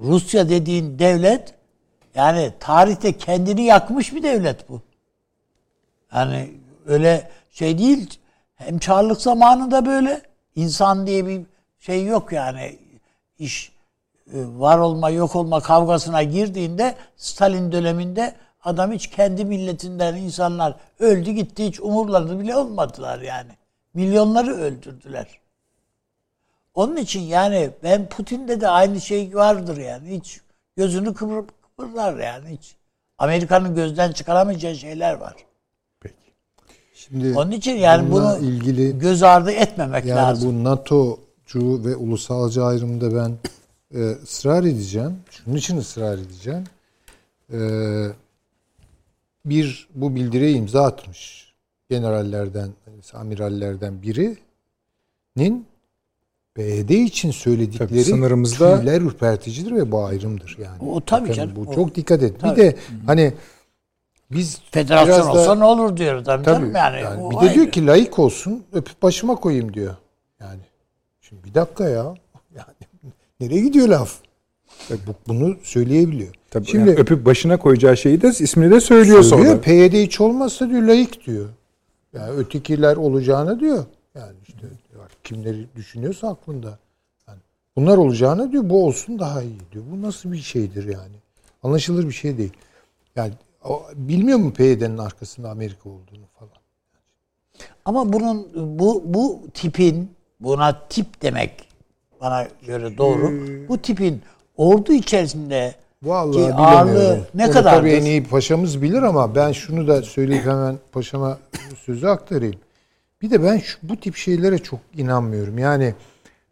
[0.00, 1.54] Rusya dediğin devlet
[2.14, 4.82] yani tarihte kendini yakmış bir devlet bu.
[6.14, 6.50] Yani
[6.86, 8.20] öyle şey değil.
[8.54, 10.22] Hem Çarlık zamanında böyle
[10.56, 11.42] insan diye bir
[11.78, 12.78] şey yok yani
[13.38, 13.72] iş
[14.26, 21.30] e, var olma yok olma kavgasına girdiğinde Stalin döneminde adam hiç kendi milletinden insanlar öldü
[21.30, 23.50] gitti hiç umurlarını bile olmadılar yani.
[23.94, 25.26] Milyonları öldürdüler.
[26.74, 30.16] Onun için yani ben Putin'de de aynı şey vardır yani.
[30.16, 30.40] Hiç
[30.76, 32.76] gözünü kıpır, kıpırlar yani hiç.
[33.18, 35.34] Amerika'nın gözden çıkaramayacağı şeyler var.
[36.00, 36.14] Peki.
[36.94, 40.50] Şimdi Onun için yani bunu ilgili göz ardı etmemek yani lazım.
[40.50, 43.36] Yani bu NATO'cu ve ulusalcı ayrımda ben
[43.94, 45.16] e, ısrar edeceğim.
[45.30, 46.64] Şunun için ısrar edeceğim.
[47.52, 47.58] E,
[49.44, 51.52] bir bu bildiriye imza atmış
[51.90, 52.70] generallerden,
[53.14, 55.66] amirallerden birinin
[56.56, 60.90] BD için söyledikleri tabii sınırımızda tüyler ürperticidir ve bu ayrımdır yani.
[60.90, 61.56] O tabii canım.
[61.56, 62.40] Bu o, çok dikkat et.
[62.40, 62.56] Tabii.
[62.56, 63.32] Bir de hani
[64.30, 67.00] biz federasyon olsa da, ne olur diyor tabii, tabii yani.
[67.02, 67.54] yani bir de ayrı.
[67.54, 69.94] diyor ki layık olsun öpüp başıma koyayım diyor.
[70.40, 70.60] Yani
[71.20, 72.14] şimdi bir dakika ya.
[72.56, 74.18] Yani nereye gidiyor laf?
[75.28, 76.34] Bunu söyleyebiliyor.
[76.50, 79.60] Tabii Şimdi yani öpüp başına koyacağı şeyi de ismini de söylüyor, söylüyor sonra.
[79.60, 81.48] PYD hiç olmazsa diyor layık diyor.
[82.12, 83.84] Yani ötekiler olacağını diyor.
[84.14, 84.66] Yani işte
[85.30, 86.78] kimleri düşünüyorsa aklında.
[87.28, 87.38] Yani
[87.76, 89.84] bunlar olacağını diyor bu olsun daha iyi diyor.
[89.92, 91.16] Bu nasıl bir şeydir yani?
[91.62, 92.52] Anlaşılır bir şey değil.
[93.16, 93.32] Yani
[93.64, 96.52] o, bilmiyor mu PYD'nin arkasında Amerika olduğunu falan.
[97.84, 98.48] Ama bunun
[98.78, 101.68] bu bu tipin buna tip demek
[102.20, 103.28] bana göre doğru.
[103.28, 103.68] Hmm.
[103.68, 104.22] Bu tipin
[104.56, 107.74] ordu içerisinde Vallahi ki ağırlığı ne kadar?
[107.74, 111.38] Tabii en iyi paşamız bilir ama ben şunu da söyleyip hemen paşama
[111.86, 112.60] sözü aktarayım.
[113.22, 115.58] Bir de ben şu, bu tip şeylere çok inanmıyorum.
[115.58, 115.94] Yani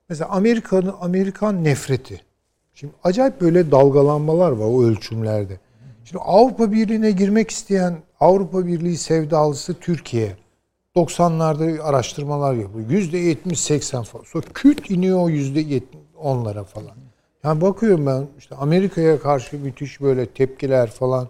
[0.08, 2.20] mesela Amerika'nın Amerikan nefreti.
[2.74, 5.60] Şimdi acayip böyle dalgalanmalar var o ölçümlerde.
[6.04, 10.36] Şimdi Avrupa Birliği'ne girmek isteyen Avrupa Birliği sevdalısı Türkiye
[10.96, 12.90] 90'larda araştırmalar yapıyor.
[12.90, 14.24] Yüzde 70-80 falan.
[14.24, 15.80] Sonra küt iniyor yüzde
[16.16, 16.96] onlara falan.
[17.44, 21.28] Yani bakıyorum ben işte Amerika'ya karşı müthiş böyle tepkiler falan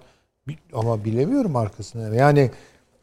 [0.73, 2.17] ama bilemiyorum arkasını.
[2.17, 2.51] Yani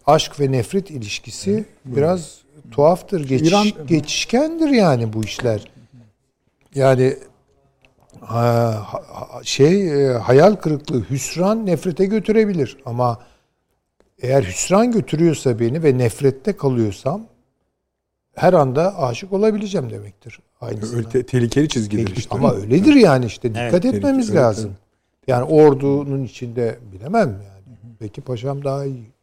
[0.08, 2.42] aşk ve nefret ilişkisi biraz
[2.72, 3.28] tuhaftır.
[3.28, 5.72] Geçiş, İran geçişkendir yani bu işler.
[6.76, 7.18] Yani
[9.44, 13.20] şey e, hayal kırıklığı, hüsran nefrete götürebilir ama
[14.22, 17.26] eğer hüsran götürüyorsa beni ve nefrette kalıyorsam
[18.36, 20.40] her anda aşık olabileceğim demektir.
[20.62, 20.98] Aynısına.
[20.98, 22.36] Öyle te- tehlikeli çizgidir işte.
[22.36, 24.70] Ama öyledir yani işte dikkat evet, etmemiz lazım.
[24.70, 25.28] Evet.
[25.28, 27.96] Yani ordunun içinde bilemem yani.
[28.00, 29.15] Peki paşam daha iyi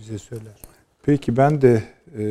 [0.00, 0.54] bize söyler.
[1.02, 1.82] Peki ben de
[2.18, 2.22] e,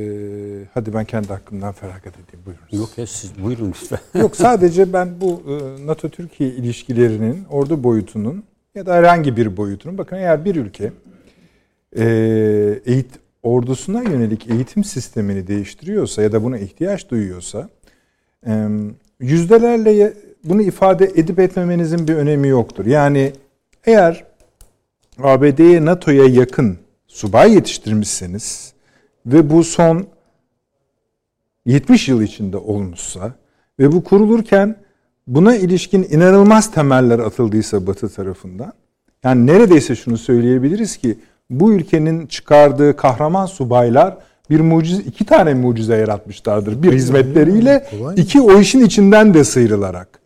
[0.73, 2.63] hadi ben kendi hakkımdan feragat edeyim buyurun.
[2.71, 3.99] Yok ya siz buyurun lütfen.
[4.19, 8.43] Yok sadece ben bu e, NATO-Türkiye ilişkilerinin ordu boyutunun
[8.75, 10.91] ya da herhangi bir boyutunun bakın eğer bir ülke
[11.97, 12.05] e,
[12.85, 13.09] eğit
[13.43, 17.69] ordusuna yönelik eğitim sistemini değiştiriyorsa ya da buna ihtiyaç duyuyorsa
[18.47, 18.67] e,
[19.19, 20.13] yüzdelerle
[20.43, 22.85] bunu ifade edip etmemenizin bir önemi yoktur.
[22.85, 23.33] Yani
[23.85, 24.23] eğer
[25.19, 26.77] ABD'ye NATO'ya yakın
[27.17, 28.73] subay yetiştirmişseniz
[29.25, 30.07] ve bu son
[31.65, 33.31] 70 yıl içinde olmuşsa
[33.79, 34.75] ve bu kurulurken
[35.27, 38.73] buna ilişkin inanılmaz temeller atıldıysa Batı tarafından
[39.23, 41.17] yani neredeyse şunu söyleyebiliriz ki
[41.49, 44.17] bu ülkenin çıkardığı kahraman subaylar
[44.49, 46.83] bir mucize, iki tane mucize yaratmışlardır.
[46.83, 50.19] Bir hizmetleriyle, iki o işin içinden de sıyrılarak.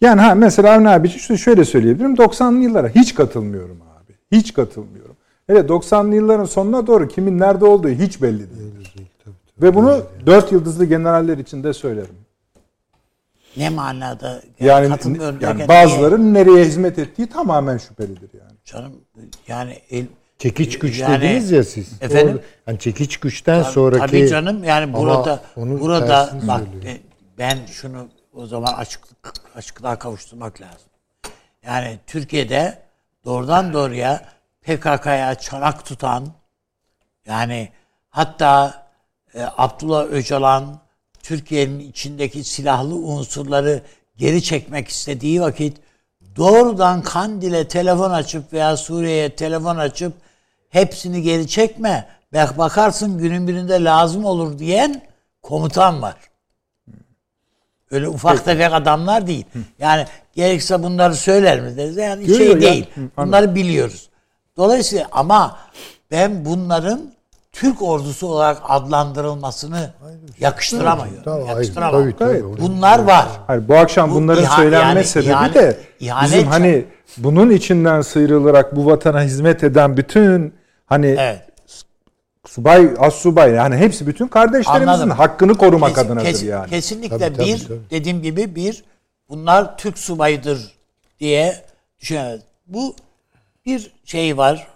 [0.00, 2.14] Yani ha mesela Avni abi işte şöyle söyleyebilirim.
[2.14, 4.12] 90'lı yıllara hiç katılmıyorum abi.
[4.32, 5.13] Hiç katılmıyorum.
[5.46, 8.50] Hele 90'lı yılların sonuna doğru kimin nerede olduğu hiç belli değil.
[8.50, 9.66] değil, değil tabii, tabii.
[9.66, 10.02] Ve bunu yani.
[10.26, 12.16] dört yıldızlı generaller için de söylerim.
[13.56, 14.42] Ne manada?
[14.60, 18.52] Yani, yani, yani bazılarının nereye hizmet ettiği tamamen şüphelidir yani.
[18.64, 18.92] Canım
[19.48, 20.06] yani el,
[20.38, 21.92] çekiç güç yani, dediniz ya siz.
[22.00, 22.28] Efendim?
[22.34, 26.98] Orada, yani çekiç güçten tabii, sonraki Tabii canım yani burada burada bak söylüyor.
[27.38, 30.88] ben şunu o zaman açıklık açıklığa kavuşturmak lazım.
[31.66, 32.78] Yani Türkiye'de
[33.24, 34.33] doğrudan doğruya
[34.64, 36.28] PKK'ya çanak tutan
[37.26, 37.68] yani
[38.10, 38.84] hatta
[39.34, 40.78] e, Abdullah Öcalan
[41.22, 43.82] Türkiye'nin içindeki silahlı unsurları
[44.16, 45.76] geri çekmek istediği vakit
[46.36, 50.12] doğrudan Kandil'e telefon açıp veya Suriye'ye telefon açıp
[50.70, 52.08] hepsini geri çekme.
[52.34, 55.02] Bak bakarsın günün birinde lazım olur diyen
[55.42, 56.16] komutan var.
[57.90, 59.44] Öyle ufak tefek adamlar değil.
[59.78, 61.96] Yani gerekse bunları söyler mi deriz.
[61.96, 62.86] Yani Görüyor şey değil.
[62.94, 64.08] Hı, bunları biliyoruz.
[64.56, 65.56] Dolayısıyla ama
[66.10, 67.14] ben bunların
[67.52, 71.22] Türk ordusu olarak adlandırılmasını hayır, yakıştıramıyorum.
[71.24, 72.02] Tabii, yakıştıramam.
[72.02, 73.26] Tabii, tabii, Bunlar var.
[73.46, 75.78] Hayır, bu akşam bu bunların iha, söylenme yani, sebebi ihanet, de
[76.22, 76.84] bizim hani
[77.16, 80.54] bunun içinden sıyrılarak bu vatana hizmet eden bütün
[80.86, 81.42] hani evet.
[82.46, 85.10] subay, as subay yani hepsi bütün kardeşlerimizin Anladım.
[85.10, 86.70] hakkını korumak Kes, adınadır kes, yani.
[86.70, 87.80] Kesinlikle tabii, tabii, bir tabii.
[87.90, 88.84] dediğim gibi bir
[89.28, 90.74] bunlar Türk subayıdır
[91.20, 91.64] diye
[92.00, 92.40] düşünüyoruz.
[92.66, 92.96] Bu
[93.66, 94.68] bir şey var.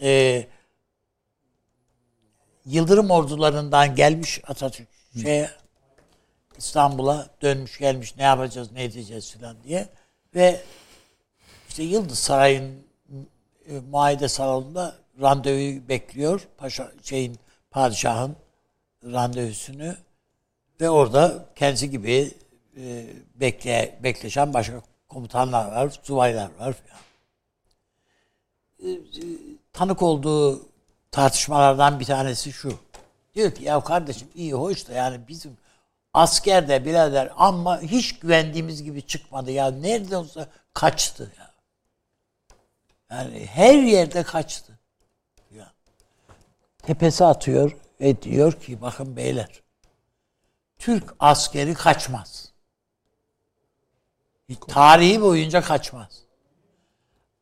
[0.00, 0.48] Eee
[2.66, 4.88] Yıldırım ordularından gelmiş Atatürk
[5.22, 5.50] şeye
[6.58, 9.88] İstanbul'a dönmüş gelmiş ne yapacağız ne edeceğiz filan diye
[10.34, 10.60] ve
[11.68, 12.84] işte Yıldız Sarayı'nın
[13.68, 16.48] e, muayede salonunda randevuyu bekliyor.
[16.56, 17.38] Paşa şeyin
[17.70, 18.36] padişahın
[19.04, 19.94] randevusunu
[20.80, 22.30] ve orada kendisi gibi
[22.76, 27.03] e, bekle, bekleşen başka komutanlar var, subaylar var falan.
[28.84, 28.88] E,
[29.72, 30.62] tanık olduğu
[31.10, 32.78] tartışmalardan bir tanesi şu.
[33.34, 35.56] Diyor ki ya kardeşim iyi hoş da yani bizim
[36.14, 39.70] asker de birader ama hiç güvendiğimiz gibi çıkmadı ya.
[39.70, 41.54] Nerede olsa kaçtı ya.
[43.10, 44.78] Yani her yerde kaçtı.
[45.50, 45.72] Ya.
[46.82, 49.62] Tepesi atıyor ve diyor ki bakın beyler
[50.78, 52.52] Türk askeri kaçmaz.
[54.68, 56.23] Tarihi boyunca kaçmaz.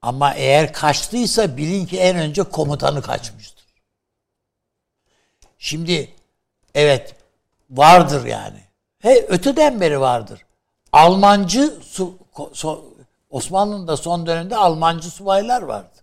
[0.03, 3.66] Ama eğer kaçtıysa bilin ki en önce komutanı kaçmıştır.
[5.59, 6.09] Şimdi
[6.74, 7.15] evet
[7.70, 8.61] vardır yani.
[8.99, 10.45] He, öteden beri vardır.
[10.93, 12.19] Almancı su,
[12.53, 12.85] so,
[13.31, 15.99] Osmanlı'nın da son dönemde Almancı subaylar vardı.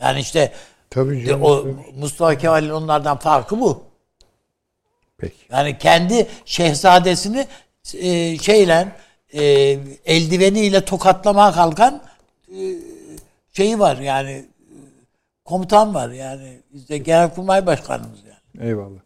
[0.00, 0.52] Yani işte
[0.90, 1.74] Tabii canım, o tabii.
[1.98, 3.82] Mustafa Kemal'in onlardan farkı bu.
[5.18, 5.36] Peki.
[5.50, 7.46] Yani kendi şehzadesini
[7.94, 8.92] e, şeyle
[9.32, 9.42] e,
[10.04, 12.02] eldiveniyle tokatlamaya kalkan
[12.48, 12.95] e,
[13.56, 14.44] şeyi var yani
[15.44, 18.68] komutan var yani işte Genelkurmay Başkanımız yani.
[18.68, 19.00] Eyvallah.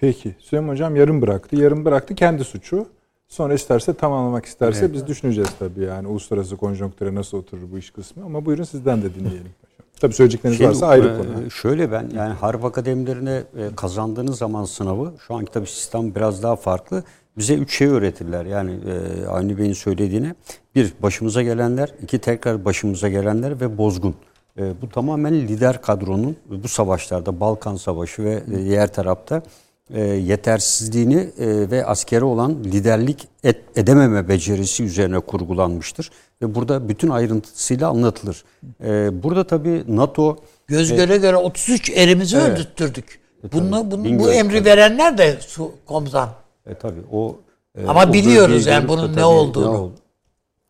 [0.00, 0.34] Peki.
[0.38, 1.56] Süleyman Hocam yarım bıraktı.
[1.56, 2.88] Yarım bıraktı kendi suçu.
[3.28, 4.94] Sonra isterse tamamlamak isterse evet.
[4.94, 9.14] biz düşüneceğiz tabii yani uluslararası konjonktüre nasıl oturur bu iş kısmı ama buyurun sizden de
[9.14, 9.50] dinleyelim.
[10.00, 11.50] Tabii söyleyecekleriniz şey, varsa ayrı e, konu.
[11.50, 16.56] Şöyle ben yani harp akademilerine e, kazandığınız zaman sınavı şu anki tabii sistem biraz daha
[16.56, 17.04] farklı.
[17.38, 20.34] Bize üç şey öğretirler yani e, Avni Bey'in söylediğine.
[20.74, 24.14] Bir başımıza gelenler, iki tekrar başımıza gelenler ve bozgun.
[24.58, 29.42] E, bu tamamen lider kadronun bu savaşlarda Balkan Savaşı ve e, diğer tarafta
[29.90, 36.10] e, yetersizliğini e, ve askeri olan liderlik et, edememe becerisi üzerine kurgulanmıştır.
[36.42, 38.44] Ve burada bütün ayrıntısıyla anlatılır.
[38.84, 40.36] E, burada tabii NATO...
[40.66, 42.48] Göz e, göre göre 33 erimizi evet.
[42.48, 43.20] öldürttürdük.
[43.44, 46.43] E, bunu, bunu, bu emri verenler de su, komutan.
[46.66, 47.36] E tabii o...
[47.78, 49.64] E, Ama o biliyoruz yani bunun ne olduğunu.
[49.64, 49.92] Ne oldu?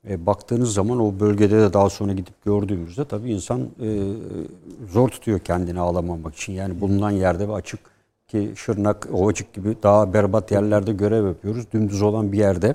[0.09, 3.99] E, baktığınız zaman o bölgede de daha sonra gidip gördüğümüzde tabii insan e,
[4.93, 6.53] zor tutuyor kendini ağlamamak için.
[6.53, 7.81] Yani bulunan yerde ve açık
[8.29, 11.65] ki Şırnak, Ovacık gibi daha berbat yerlerde görev yapıyoruz.
[11.73, 12.75] Dümdüz olan bir yerde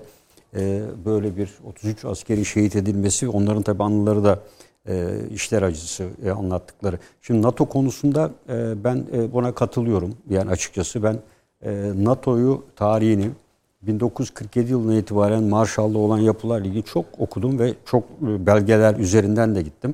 [0.55, 4.39] e, böyle bir 33 askeri şehit edilmesi onların tabii anıları da
[4.87, 6.99] e, işler acısı e, anlattıkları.
[7.21, 10.13] Şimdi NATO konusunda e, ben e, buna katılıyorum.
[10.29, 11.17] Yani açıkçası ben
[11.95, 13.29] NATO'yu tarihini
[13.81, 19.61] 1947 yılına itibaren Marshall'da olan yapılarla ilgili çok okudum ve çok e, belgeler üzerinden de
[19.61, 19.93] gittim.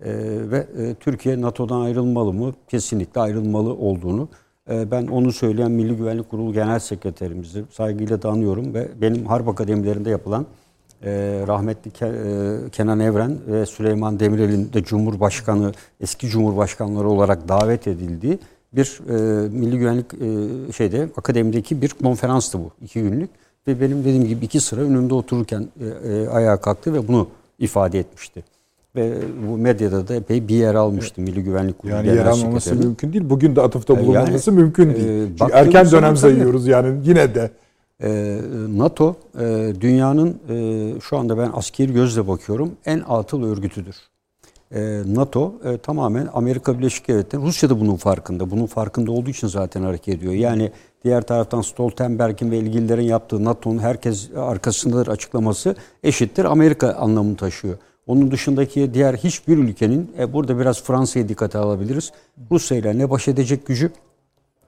[0.00, 0.12] E,
[0.50, 2.54] ve e, Türkiye NATO'dan ayrılmalı mı?
[2.68, 4.28] Kesinlikle ayrılmalı olduğunu.
[4.70, 10.10] E, ben onu söyleyen Milli Güvenlik Kurulu Genel Sekreterimizi saygıyla danıyorum ve benim Harp Akademilerinde
[10.10, 10.46] yapılan
[11.46, 12.12] rahmetli Ke,
[12.72, 18.38] Kenan Evren ve Süleyman Demirel'in de Cumhurbaşkanı, eski Cumhurbaşkanları olarak davet edildiği
[18.72, 22.70] bir e, Milli Güvenlik e, şeyde akademideki bir konferanstı bu.
[22.84, 23.30] iki günlük.
[23.66, 27.28] Ve benim dediğim gibi iki sıra önümde otururken e, e, ayağa kalktı ve bunu
[27.58, 28.44] ifade etmişti.
[28.96, 29.12] Ve
[29.48, 33.30] bu medyada da epey bir yer almıştı Milli Güvenlik Kurulu Yani yer almaması mümkün değil.
[33.30, 35.08] Bugün de atıfta bulunmaması yani, mümkün değil.
[35.08, 37.50] E, Çünkü erken dönem sayıyoruz yani yine de.
[38.02, 38.38] E,
[38.76, 43.96] NATO e, dünyanın e, şu anda ben askeri gözle bakıyorum en atıl örgütüdür.
[44.74, 48.50] Ee, NATO e, tamamen Amerika Birleşik Devletleri, Rusya da bunun farkında.
[48.50, 50.32] Bunun farkında olduğu için zaten hareket ediyor.
[50.32, 50.72] Yani
[51.04, 57.78] diğer taraftan Stoltenberg'in ve ilgililerin yaptığı NATO'nun herkes arkasındadır açıklaması eşittir Amerika anlamını taşıyor.
[58.06, 62.12] Onun dışındaki diğer hiçbir ülkenin, e, burada biraz Fransa'yı dikkate alabiliriz.
[62.50, 63.92] Rusya ile ne baş edecek gücü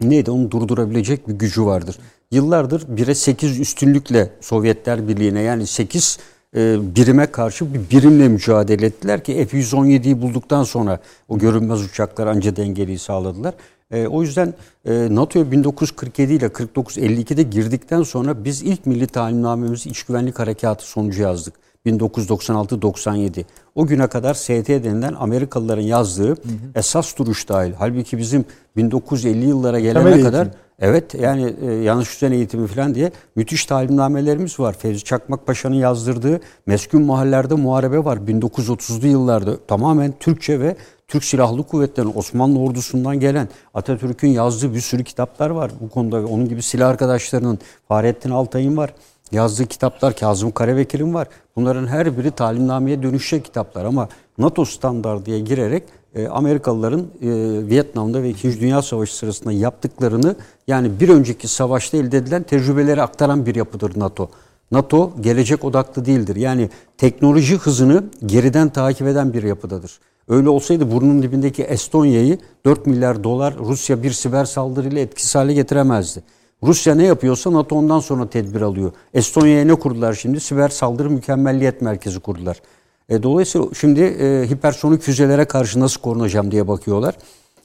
[0.01, 1.99] neydi onu durdurabilecek bir gücü vardır.
[2.31, 6.23] Yıllardır 1'e 8 üstünlükle Sovyetler Birliği'ne yani 8 e,
[6.57, 12.99] birime karşı bir birimle mücadele ettiler ki F-117'yi bulduktan sonra o görünmez uçaklar anca dengeliği
[12.99, 13.55] sağladılar.
[13.91, 14.55] E, o yüzden
[14.85, 21.23] e, NATO'ya 1947 ile 49-52'de girdikten sonra biz ilk milli talimnamemizi iç güvenlik harekatı sonucu
[21.23, 21.55] yazdık.
[21.87, 23.45] 1996-97.
[23.75, 26.37] O güne kadar ST denilen Amerikalıların yazdığı hı hı.
[26.75, 27.73] esas duruş dahil.
[27.79, 28.45] Halbuki bizim
[28.77, 30.61] 1950 yıllara gelene Temel kadar eğitim.
[30.81, 34.73] evet yani e, yanlış düzen eğitimi falan diye müthiş talimnamelerimiz var.
[34.79, 38.17] Fevzi Çakmak Paşa'nın yazdırdığı meskun mahallelerde muharebe var.
[38.17, 40.77] 1930'lu yıllarda tamamen Türkçe ve
[41.09, 46.27] Türk Silahlı Kuvvetleri'nin Osmanlı ordusundan gelen Atatürk'ün yazdığı bir sürü kitaplar var bu konuda.
[46.27, 47.59] Onun gibi silah arkadaşlarının
[47.89, 48.95] Fahrettin Altay'ın var.
[49.33, 51.29] Yazdığı kitaplar Kazım Karabekir'in var.
[51.57, 54.09] Bunların her biri talimnameye dönüşecek kitaplar ama
[54.39, 55.83] NATO standartıya girerek
[56.15, 57.29] e, Amerikalıların e,
[57.69, 58.61] Vietnam'da ve 2.
[58.61, 64.29] Dünya Savaşı sırasında yaptıklarını yani bir önceki savaşta elde edilen tecrübeleri aktaran bir yapıdır NATO.
[64.73, 66.37] NATO gelecek odaklı değildir.
[66.37, 70.01] Yani teknoloji hızını geriden takip eden bir yapıdadır.
[70.29, 76.23] Öyle olsaydı burnun dibindeki Estonya'yı 4 milyar dolar Rusya bir siber saldırıyla etkisiz hale getiremezdi.
[76.63, 78.93] Rusya ne yapıyorsa NATO ondan sonra tedbir alıyor.
[79.15, 80.41] Estonya'ya ne kurdular şimdi?
[80.41, 82.63] Siber saldırı mükemmelliyet merkezi kurdular.
[83.09, 87.15] E, dolayısıyla şimdi e, hipersonik füzelere karşı nasıl korunacağım diye bakıyorlar.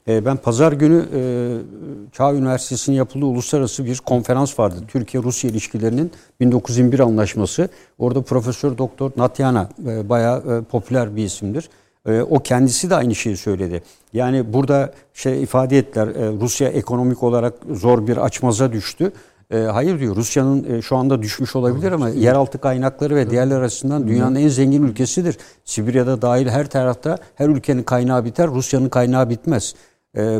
[0.08, 1.20] E, ben pazar günü e,
[2.12, 4.76] Çağ Üniversitesi'nin yapıldığı uluslararası bir konferans vardı.
[4.88, 7.68] Türkiye-Rusya ilişkilerinin 1921 anlaşması.
[7.98, 11.68] Orada Profesör Doktor Natyana e, bayağı e, popüler bir isimdir.
[12.08, 13.82] E, o kendisi de aynı şeyi söyledi.
[14.12, 19.12] Yani burada şey ifade ettiler e, Rusya ekonomik olarak zor bir açmaza düştü.
[19.50, 24.34] E, hayır diyor Rusya'nın şu anda düşmüş olabilir ama yeraltı kaynakları ve diğerler açısından dünyanın
[24.34, 25.38] en zengin ülkesidir.
[25.64, 29.74] Sibirya'da dahil her tarafta her ülkenin kaynağı biter Rusya'nın kaynağı bitmez.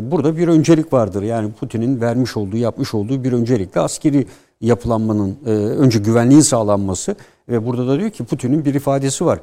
[0.01, 1.23] Burada bir öncelik vardır.
[1.23, 4.27] Yani Putin'in vermiş olduğu, yapmış olduğu bir öncelikle askeri
[4.61, 5.37] yapılanmanın
[5.77, 7.15] önce güvenliğin sağlanması
[7.49, 9.39] ve burada da diyor ki Putin'in bir ifadesi var.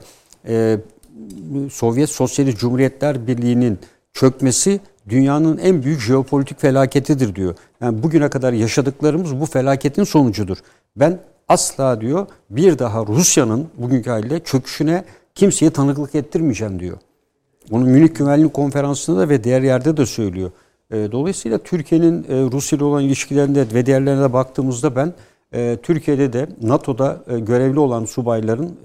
[1.72, 3.78] Sovyet Sosyalist Cumhuriyetler Birliği'nin
[4.12, 7.54] çökmesi dünyanın en büyük jeopolitik felaketidir diyor.
[7.80, 10.56] Yani bugüne kadar yaşadıklarımız bu felaketin sonucudur.
[10.96, 11.18] Ben
[11.48, 16.98] asla diyor bir daha Rusya'nın bugünkü haliyle çöküşüne kimseye tanıklık ettirmeyeceğim diyor.
[17.70, 20.50] Bunu Münih Güvenlik Konferansı'nda da ve diğer yerde de söylüyor.
[20.90, 25.12] E, dolayısıyla Türkiye'nin e, Rusya ile olan ilişkilerinde ve diğerlerine baktığımızda ben
[25.52, 28.76] e, Türkiye'de de NATO'da görevli olan subayların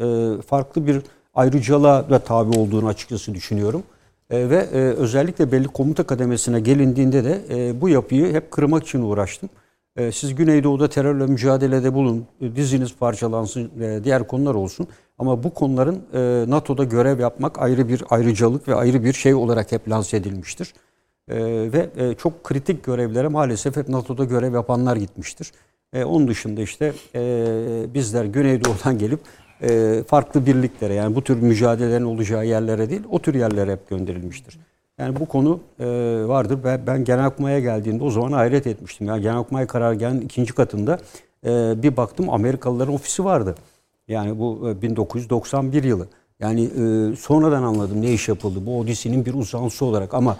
[0.41, 1.01] farklı bir
[1.33, 3.83] ayrıcalığa da tabi olduğunu açıkçası düşünüyorum.
[4.29, 9.01] E, ve e, özellikle belli komuta kademesine gelindiğinde de e, bu yapıyı hep kırmak için
[9.01, 9.49] uğraştım.
[9.95, 14.87] E, siz Güneydoğu'da terörle mücadelede bulun, e, diziniz parçalansın, e, diğer konular olsun.
[15.17, 19.71] Ama bu konuların e, NATO'da görev yapmak ayrı bir ayrıcalık ve ayrı bir şey olarak
[19.71, 20.73] hep lanse edilmiştir.
[21.27, 21.35] E,
[21.73, 25.51] ve e, çok kritik görevlere maalesef hep NATO'da görev yapanlar gitmiştir.
[25.93, 27.23] E, onun dışında işte e,
[27.93, 29.19] bizler Güneydoğu'dan gelip
[29.61, 34.59] e, farklı birliklere yani bu tür mücadelelerin olacağı yerlere değil o tür yerlere hep gönderilmiştir.
[34.99, 35.85] Yani bu konu e,
[36.27, 36.59] vardır.
[36.63, 39.07] Ben, ben Genelkurmay'a geldiğimde o zaman hayret etmiştim.
[39.07, 40.97] Yani Genelkurmay karargahının ikinci katında
[41.45, 41.49] e,
[41.83, 43.55] bir baktım Amerikalıların ofisi vardı.
[44.07, 46.07] Yani bu e, 1991 yılı.
[46.39, 48.65] Yani e, sonradan anladım ne iş yapıldı.
[48.65, 50.37] Bu Odisi'nin bir uzantısı olarak ama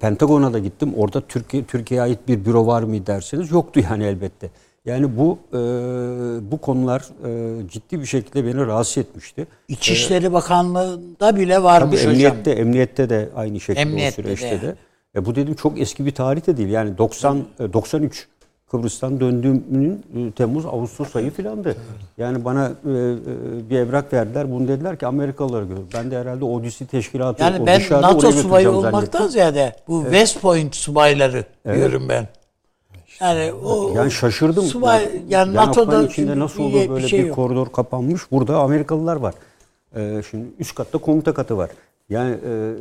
[0.00, 0.92] Pentagon'a da gittim.
[0.96, 4.50] Orada Türkiye Türkiye'ye ait bir büro var mı derseniz yoktu yani elbette.
[4.88, 5.58] Yani bu e,
[6.50, 9.46] bu konular e, ciddi bir şekilde beni rahatsız etmişti.
[9.68, 12.66] İçişleri e, Bakanlığı'nda bile varmış tabii emniyette, hocam.
[12.66, 14.62] Emniyette de aynı şekilde emniyette o süreçte de.
[14.62, 14.74] de.
[15.16, 16.68] E, bu dedim çok eski bir tarih de değil.
[16.68, 18.28] Yani 90 e, 93
[18.70, 21.76] Kıbrıs'tan döndüğümün e, Temmuz Ağustos ayı filandı.
[22.18, 24.50] Yani bana e, e, bir evrak verdiler.
[24.50, 25.76] Bunu dediler ki Amerikalılar gör.
[25.94, 30.12] Ben de herhalde Odyssey teşkilatı Yani ben NATO subayı olmaktan ziyade bu evet.
[30.12, 31.76] West Point subayları evet.
[31.76, 32.28] diyorum ben.
[33.20, 34.64] Yani o yani şaşırdım.
[34.64, 38.30] Subay, yani, yani NATO'da içinde nasıl olur böyle bir, şey bir koridor kapanmış.
[38.30, 39.34] Burada Amerikalılar var.
[39.96, 41.70] Ee, şimdi üst katta komuta katı var.
[42.08, 42.74] Yani e,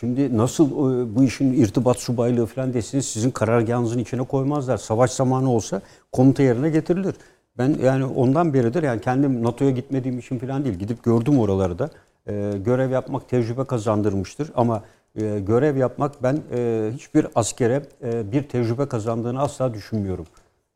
[0.00, 4.76] şimdi nasıl e, bu işin irtibat subaylığı falan desiniz sizin karargahınızın içine koymazlar.
[4.76, 5.80] Savaş zamanı olsa
[6.12, 7.14] komuta yerine getirilir.
[7.58, 10.74] Ben yani ondan beridir yani kendim NATO'ya gitmediğim için falan değil.
[10.74, 11.90] Gidip gördüm oraları da.
[12.26, 14.50] E, görev yapmak tecrübe kazandırmıştır.
[14.54, 14.82] Ama
[15.16, 20.26] e, görev yapmak ben e, hiçbir askere e, bir tecrübe kazandığını asla düşünmüyorum.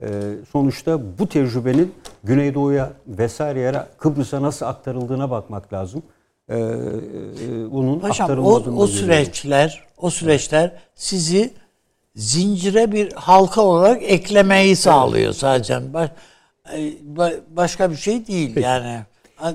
[0.02, 0.08] E,
[0.52, 1.94] sonuçta bu tecrübenin
[2.24, 6.02] Güneydoğu'ya vesaire yere Kıbrıs'a nasıl aktarıldığına bakmak lazım.
[6.48, 6.60] E, e,
[7.70, 11.50] bunun Paşam, o, o süreçler, o süreçler sizi
[12.16, 15.92] zincire bir halka olarak eklemeyi sağlıyor sadece.
[15.92, 16.10] Baş,
[16.74, 16.92] e,
[17.50, 18.66] başka bir şey değil Peki.
[18.66, 19.00] yani.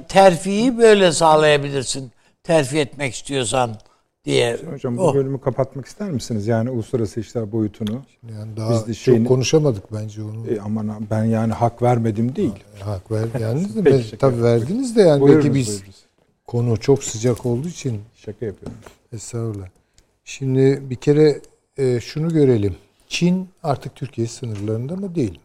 [0.08, 2.12] Terfiyi böyle sağlayabilirsin.
[2.44, 3.76] Terfi etmek istiyorsan
[4.28, 4.58] diye.
[4.74, 5.16] Hocam bu oh.
[5.16, 6.48] bölümü kapatmak ister misiniz?
[6.48, 8.02] Yani uluslararası işler boyutunu.
[8.38, 10.48] Yani daha Biz de şeyini, çok konuşamadık bence onu.
[10.48, 12.54] E, ama ben yani hak vermedim değil.
[12.80, 16.06] Ha, hak ver, yani de, Peki, tabii verdiniz de yani buyurunuz, belki biz buyurunuz.
[16.48, 18.02] konu çok sıcak olduğu için.
[18.16, 18.78] Şaka yapıyorum.
[19.14, 19.68] Estağfurullah.
[20.26, 21.42] Şimdi bir kere
[21.78, 22.76] e, şunu görelim.
[23.08, 25.38] Çin artık Türkiye sınırlarında mı değil mi?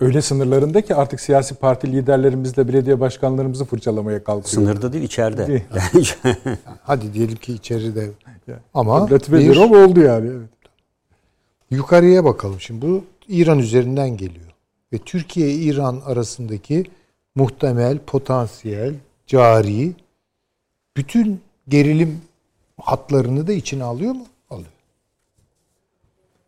[0.00, 4.44] Öyle sınırlarında ki artık siyasi parti liderlerimizle belediye başkanlarımızı fırçalamaya kalkıyor.
[4.50, 5.46] Sınırda değil içeride.
[5.46, 5.64] Değil.
[6.82, 8.10] Hadi diyelim ki içeride.
[8.74, 10.30] Ama bir oldu yani.
[10.30, 10.48] Evet.
[11.70, 12.86] Yukarıya bakalım şimdi.
[12.86, 14.46] Bu İran üzerinden geliyor.
[14.92, 16.84] Ve Türkiye-İran arasındaki
[17.34, 18.94] muhtemel, potansiyel,
[19.26, 19.92] cari
[20.96, 22.20] bütün gerilim
[22.80, 24.26] hatlarını da içine alıyor mu?
[24.50, 24.68] Alıyor.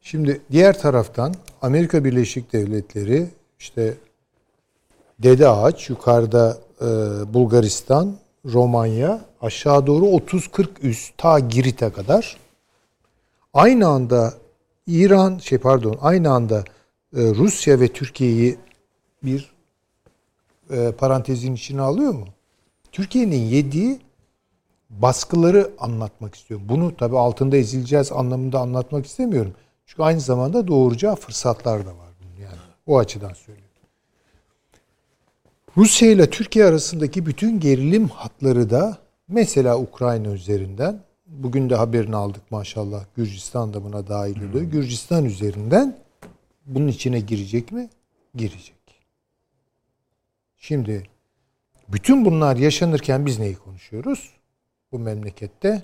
[0.00, 3.26] Şimdi diğer taraftan Amerika Birleşik Devletleri
[3.58, 3.94] işte
[5.18, 6.84] Dede Ağaç yukarıda e,
[7.34, 12.36] Bulgaristan, Romanya aşağı doğru 30-40 üst ta Girit'e kadar
[13.54, 14.34] aynı anda
[14.86, 16.58] İran şey pardon aynı anda
[17.16, 18.58] e, Rusya ve Türkiye'yi
[19.22, 19.52] bir
[20.70, 22.24] e, parantezin içine alıyor mu?
[22.92, 24.00] Türkiye'nin yediği
[24.90, 26.66] baskıları anlatmak istiyorum.
[26.68, 29.54] Bunu tabi altında ezileceğiz anlamında anlatmak istemiyorum.
[29.86, 32.07] Çünkü aynı zamanda doğuracağı fırsatlar da var.
[32.88, 33.68] O açıdan söylüyorum.
[35.76, 38.98] Rusya ile Türkiye arasındaki bütün gerilim hatları da
[39.28, 44.64] mesela Ukrayna üzerinden bugün de haberini aldık maşallah Gürcistan da buna dahil oluyor.
[44.64, 44.70] Hmm.
[44.70, 45.98] Gürcistan üzerinden
[46.66, 47.90] bunun içine girecek mi?
[48.34, 48.74] Girecek.
[50.56, 51.02] Şimdi
[51.88, 54.32] bütün bunlar yaşanırken biz neyi konuşuyoruz?
[54.92, 55.82] Bu memlekette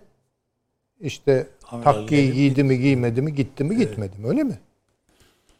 [1.00, 1.46] işte
[1.84, 4.58] takkiyi giydi mi giymedi mi gitti mi gitmedi mi öyle mi?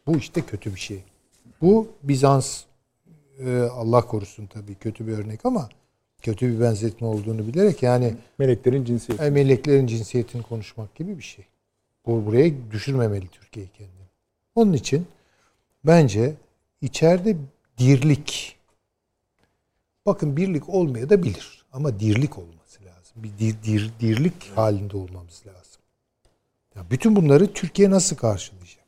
[0.07, 1.05] Bu işte kötü bir şey.
[1.65, 2.65] Bu Bizans
[3.39, 5.69] e, Allah korusun tabii kötü bir örnek ama
[6.23, 9.31] kötü bir benzetme olduğunu bilerek yani meleklerin cinsiyeti.
[9.31, 11.45] meleklerin cinsiyetini konuşmak gibi bir şey.
[12.07, 14.07] Bu buraya düşürmemeli Türkiye kendini.
[14.55, 15.07] Onun için
[15.85, 16.35] bence
[16.81, 17.37] içeride
[17.79, 18.57] dirlik
[20.07, 23.17] bakın birlik olmaya da bilir ama dirlik olması lazım.
[23.17, 25.83] Bir dir, dir, dirlik halinde olmamız lazım.
[26.77, 28.84] Ya bütün bunları Türkiye nasıl karşılayacak?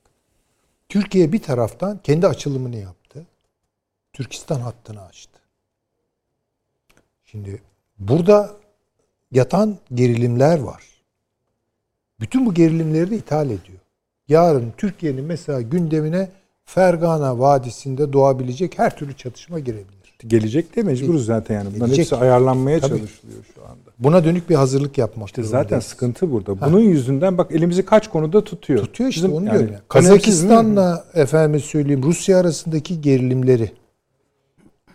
[0.88, 3.26] Türkiye bir taraftan kendi açılımını yaptı.
[4.12, 5.40] Türkistan hattını açtı.
[7.24, 7.62] Şimdi
[7.98, 8.56] burada
[9.32, 10.84] yatan gerilimler var.
[12.20, 13.78] Bütün bu gerilimleri de ithal ediyor.
[14.28, 16.30] Yarın Türkiye'nin mesela gündemine
[16.64, 19.95] Fergana Vadisi'nde doğabilecek her türlü çatışma girebilir.
[20.26, 21.66] Gelecek de mecburuz zaten yani.
[21.66, 21.98] Bunların Gelecek.
[21.98, 22.98] hepsi ayarlanmaya Tabii.
[22.98, 23.90] çalışılıyor şu anda.
[23.98, 26.52] Buna dönük bir hazırlık yapmak İşte zaten sıkıntı burada.
[26.52, 26.66] Ha.
[26.66, 28.78] Bunun yüzünden bak elimizi kaç konuda tutuyor.
[28.78, 29.76] Tutuyor işte Bizim, onu yani, diyorum.
[29.88, 33.70] Kazakistan'la efendim söyleyeyim Rusya arasındaki gerilimleri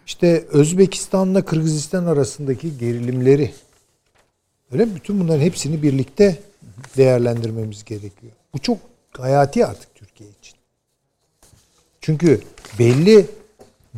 [0.05, 3.51] işte Özbekistan'la Kırgızistan arasındaki gerilimleri
[4.71, 6.39] öyle bütün bunların hepsini birlikte
[6.97, 8.33] değerlendirmemiz gerekiyor.
[8.53, 8.77] Bu çok
[9.17, 10.55] hayati artık Türkiye için.
[12.01, 12.41] Çünkü
[12.79, 13.25] belli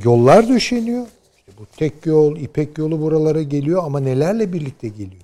[0.03, 1.07] yollar döşeniyor.
[1.37, 5.23] İşte bu tek yol, İpek yolu buralara geliyor ama nelerle birlikte geliyor?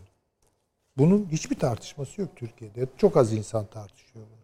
[0.97, 2.87] Bunun hiçbir tartışması yok Türkiye'de.
[2.97, 4.39] Çok az insan tartışıyor bunu.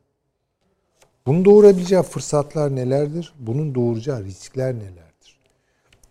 [1.28, 3.34] Bunun doğurabileceği fırsatlar nelerdir?
[3.40, 5.06] Bunun doğuracağı riskler neler?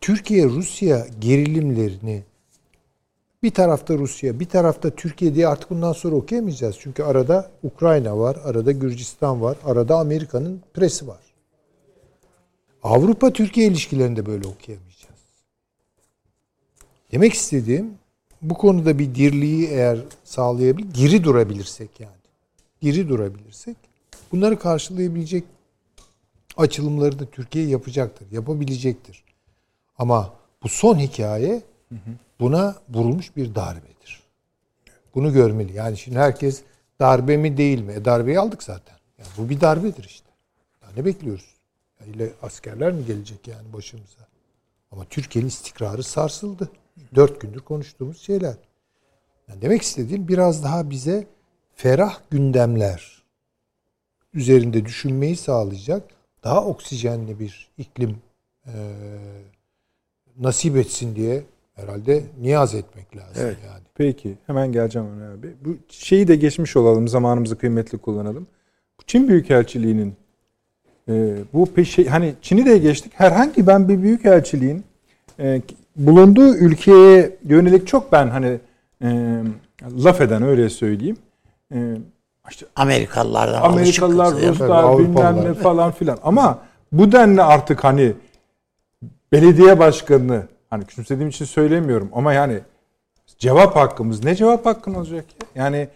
[0.01, 2.23] Türkiye-Rusya gerilimlerini
[3.43, 6.77] bir tarafta Rusya, bir tarafta Türkiye diye artık bundan sonra okuyamayacağız.
[6.81, 11.24] Çünkü arada Ukrayna var, arada Gürcistan var, arada Amerika'nın presi var.
[12.85, 15.15] Avrupa-Türkiye ilişkilerinde böyle okuyamayacağız.
[17.13, 17.95] Demek istediğim
[18.43, 22.13] bu konuda bir dirliği eğer sağlayabilir, diri durabilirsek yani.
[22.83, 23.77] Diri durabilirsek
[24.33, 25.45] bunları karşılayabilecek
[26.57, 29.25] açılımları da Türkiye yapacaktır, yapabilecektir.
[29.99, 31.63] Ama bu son hikaye
[32.41, 34.23] buna vurulmuş bir darbedir.
[35.15, 35.73] Bunu görmeli.
[35.73, 36.63] Yani şimdi herkes
[37.01, 37.93] darbe mi değil mi?
[37.93, 38.97] E darbeyi aldık zaten.
[39.19, 40.27] Yani bu bir darbedir işte.
[40.83, 41.54] Ya ne bekliyoruz?
[42.07, 44.29] Yani askerler mi gelecek yani başımıza?
[44.91, 46.69] Ama Türkiye'nin istikrarı sarsıldı.
[47.15, 48.55] Dört gündür konuştuğumuz şeyler.
[49.49, 51.27] Yani demek istediğim biraz daha bize
[51.75, 53.23] ferah gündemler
[54.35, 56.11] üzerinde düşünmeyi sağlayacak
[56.45, 58.17] daha oksijenli bir iklim
[58.67, 58.73] e,
[60.39, 61.43] nasip etsin diye
[61.75, 63.59] herhalde niyaz etmek lazım evet.
[63.67, 63.83] yani.
[63.95, 65.55] Peki hemen geleceğim Ömer abi.
[65.65, 68.47] Bu şeyi de geçmiş olalım zamanımızı kıymetli kullanalım.
[69.07, 70.17] Çin Büyükelçiliği'nin
[71.09, 73.13] e, bu peşi hani Çin'i de geçtik.
[73.17, 74.85] Herhangi ben bir büyükelçiliğin
[75.41, 75.63] e,
[75.97, 78.59] bulunduğu ülkeye yönelik çok ben hani
[79.03, 79.39] e,
[80.05, 81.17] laf eden öyle söyleyeyim.
[81.75, 81.79] E,
[82.51, 86.19] işte Amerikalılardan Amerikalılar, Ruslar, bilmem ne falan filan.
[86.23, 86.59] Ama
[86.93, 88.13] bu denli artık hani
[89.33, 92.61] belediye başkanını hani küçümsediğim için söylemiyorum ama yani
[93.39, 94.25] Cevap hakkımız.
[94.25, 95.25] Ne cevap hakkın olacak
[95.57, 95.65] ya?
[95.65, 95.89] Yani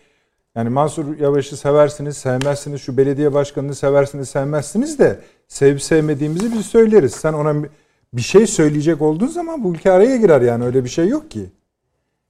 [0.59, 2.83] yani Mansur Yavaş'ı seversiniz, sevmezsiniz.
[2.83, 7.13] Şu belediye başkanını seversiniz, sevmezsiniz de sevip sevmediğimizi biz söyleriz.
[7.13, 7.65] Sen ona
[8.13, 11.51] bir şey söyleyecek olduğun zaman bu ülke araya girer yani öyle bir şey yok ki.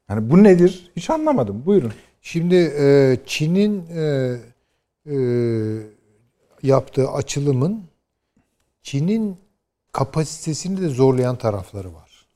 [0.08, 0.90] Yani bu nedir?
[0.96, 1.62] Hiç anlamadım.
[1.66, 1.92] Buyurun.
[2.22, 4.36] Şimdi e, Çin'in e,
[5.06, 5.16] e,
[6.62, 7.82] yaptığı açılımın
[8.82, 9.36] Çin'in
[9.92, 12.26] kapasitesini de zorlayan tarafları var.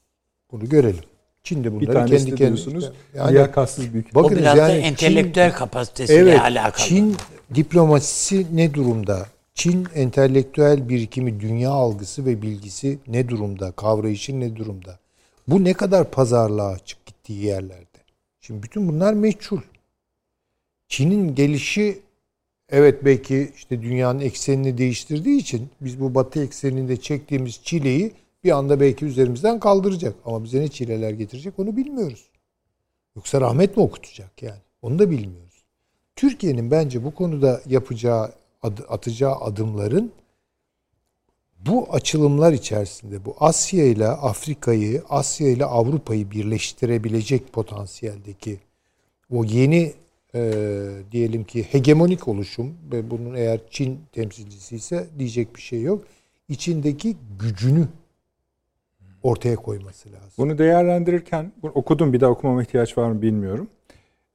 [0.53, 1.05] Bunu görelim.
[1.45, 4.15] Çin de bunları bir kendi kendine yani liyakatsız büyük.
[4.15, 6.87] Bakınız, o biraz yani da entelektüel Çin, kapasitesiyle evet, alakalı.
[6.87, 7.17] Çin
[7.55, 9.27] diplomasisi ne durumda?
[9.55, 13.73] Çin entelektüel birikimi, dünya algısı ve bilgisi ne durumda?
[13.73, 14.99] Kavrayışı ne durumda?
[15.49, 17.99] Bu ne kadar pazarlığa açık gittiği yerlerde?
[18.41, 19.61] Şimdi bütün bunlar meçhul.
[20.89, 21.99] Çin'in gelişi
[22.71, 28.13] evet belki işte dünyanın eksenini değiştirdiği için biz bu batı ekseninde çektiğimiz çileyi
[28.45, 30.15] bir anda belki üzerimizden kaldıracak.
[30.25, 32.29] Ama bize ne çileler getirecek onu bilmiyoruz.
[33.17, 34.61] Yoksa rahmet mi okutacak yani?
[34.83, 35.65] Onu da bilmiyoruz.
[36.17, 38.33] Türkiye'nin bence bu konuda yapacağı,
[38.89, 40.13] atacağı adımların
[41.67, 48.59] bu açılımlar içerisinde bu Asya ile Afrika'yı, Asya ile Avrupa'yı birleştirebilecek potansiyeldeki
[49.31, 49.93] o yeni
[50.35, 56.05] e, diyelim ki hegemonik oluşum ve bunun eğer Çin temsilcisi ise diyecek bir şey yok.
[56.49, 57.89] İçindeki gücünü
[59.23, 60.31] ortaya koyması lazım.
[60.39, 63.69] Bunu değerlendirirken bunu okudum bir daha okumama ihtiyaç var mı bilmiyorum.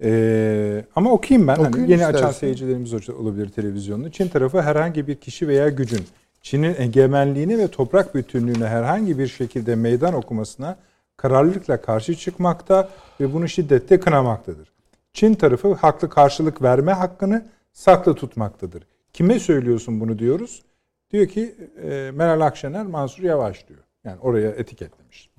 [0.03, 1.55] Ee, ama okuyayım ben.
[1.55, 2.13] hani yeni istersen.
[2.13, 4.11] açan seyircilerimiz olabilir televizyonda.
[4.11, 6.01] Çin tarafı herhangi bir kişi veya gücün
[6.41, 10.77] Çin'in egemenliğini ve toprak bütünlüğüne herhangi bir şekilde meydan okumasına
[11.17, 12.89] kararlılıkla karşı çıkmakta
[13.19, 14.71] ve bunu şiddetle kınamaktadır.
[15.13, 18.83] Çin tarafı haklı karşılık verme hakkını saklı tutmaktadır.
[19.13, 20.63] Kime söylüyorsun bunu diyoruz?
[21.11, 23.79] Diyor ki e, Meral Akşener Mansur Yavaş diyor.
[24.05, 25.29] Yani oraya etiketlemiş.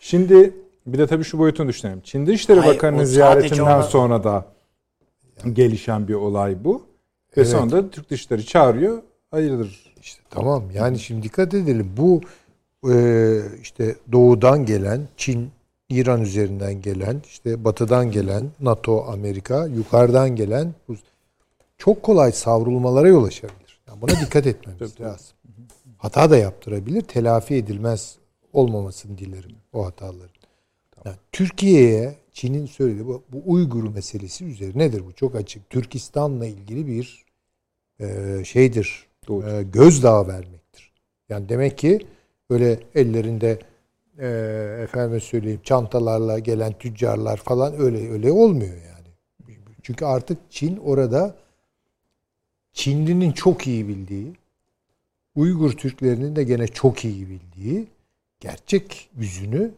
[0.00, 0.54] Şimdi
[0.86, 2.00] bir de tabii şu boyutunu düşünelim.
[2.00, 3.82] Çin Dışişleri Bakanı'nın ziyaretinden ona...
[3.82, 4.46] sonra da
[5.52, 6.78] gelişen bir olay bu.
[7.36, 7.48] Ve evet.
[7.48, 9.02] sonra da Türk Dışişleri çağırıyor.
[9.30, 9.94] Hayırdır?
[10.00, 11.90] İşte tamam yani şimdi dikkat edelim.
[11.96, 12.20] Bu
[12.90, 12.94] e,
[13.62, 15.50] işte doğudan gelen Çin,
[15.88, 20.74] İran üzerinden gelen, işte batıdan gelen NATO, Amerika, yukarıdan gelen
[21.78, 23.80] çok kolay savrulmalara yol açabilir.
[23.88, 25.36] Yani buna dikkat etmemiz lazım.
[26.02, 27.00] Hata da yaptırabilir.
[27.00, 28.18] Telafi edilmez
[28.52, 30.28] olmamasını dilerim o hataların.
[30.90, 31.06] Tamam.
[31.06, 35.70] Yani Türkiye'ye Çin'in söylediği bu, bu Uygur meselesi üzerinedir bu çok açık.
[35.70, 37.24] Türkistan'la ilgili bir
[38.00, 39.06] e, şeydir.
[39.30, 40.92] E, gözdağı vermektir.
[41.28, 42.06] Yani demek ki
[42.50, 43.58] böyle ellerinde
[44.18, 44.26] e,
[44.82, 49.08] efendim söyleyeyim çantalarla gelen tüccarlar falan öyle öyle olmuyor yani.
[49.82, 51.34] Çünkü artık Çin orada
[52.72, 54.41] Çinlinin çok iyi bildiği
[55.34, 57.86] Uygur Türklerinin de gene çok iyi bildiği
[58.40, 59.70] gerçek yüzünü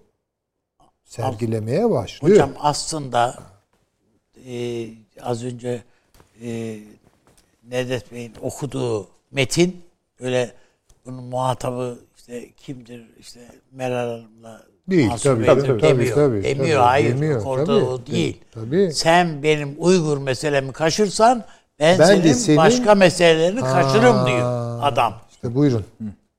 [1.04, 2.34] sergilemeye başlıyor.
[2.34, 3.42] Hocam aslında
[4.46, 4.86] e,
[5.22, 5.82] az önce
[6.42, 6.78] e,
[7.68, 9.84] Nedet Bey'in okuduğu metin
[10.20, 10.52] öyle
[11.06, 13.40] bunun muhatabı işte kimdir işte
[13.72, 16.14] Meral Hanım'la Değil Mansur tabii, tabii, tabii, demiyor.
[16.14, 17.14] tabii, demiyor tabii, hayır.
[17.14, 18.40] Demiyor, orada tabii, o değil.
[18.52, 18.92] Tabii.
[18.92, 21.44] Sen benim Uygur meselemi kaşırsan
[21.80, 25.14] ben, ben senin, senin başka meselelerini ha, kaşırım diyor adam.
[25.44, 25.84] İşte buyurun.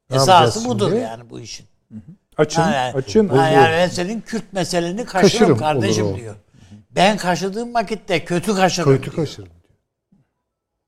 [0.10, 1.02] Ne Esası budur şimdi?
[1.02, 1.66] yani bu işin.
[2.38, 3.30] Açın, yani, açın.
[3.36, 6.36] Yani, yani ben senin Kürt meseleni kaşırım, kaşırım kardeşim diyor.
[6.92, 9.16] Ben kaşıdığım vakitte kötü kaşırım Kötü diyor.
[9.16, 9.80] kaşırım diyor.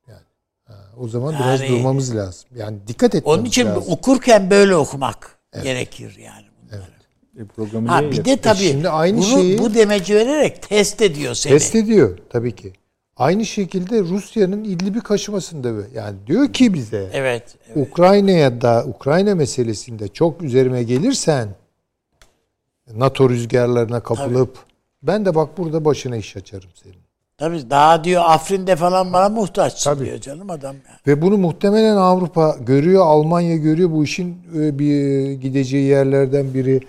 [0.07, 0.25] Yani
[0.65, 2.49] ha, o zaman yani, biraz durmamız lazım.
[2.55, 3.83] Yani dikkat etmemiz Onun için lazım.
[3.87, 5.63] okurken böyle okumak evet.
[5.63, 6.45] gerekir yani.
[6.71, 6.87] Evet.
[7.73, 11.33] E, ha, bir de tabii e şimdi aynı bunu, şeyi bu demeci vererek test ediyor
[11.33, 11.53] seni.
[11.53, 12.73] Test ediyor tabii ki.
[13.19, 17.87] Aynı şekilde Rusya'nın İdlib'i kaşımasında yani diyor ki bize evet, evet.
[17.87, 21.49] Ukrayna'ya da Ukrayna meselesinde çok üzerime gelirsen
[22.95, 24.65] NATO rüzgarlarına kapılıp Tabii.
[25.03, 27.07] ben de bak burada başına iş açarım senin.
[27.37, 30.05] Tabii daha diyor Afrin'de falan bana muhtaçsın Tabii.
[30.05, 30.75] diyor canım adam.
[30.75, 30.97] Yani.
[31.07, 33.91] Ve bunu muhtemelen Avrupa görüyor, Almanya görüyor.
[33.91, 36.79] Bu işin e, bir gideceği yerlerden biri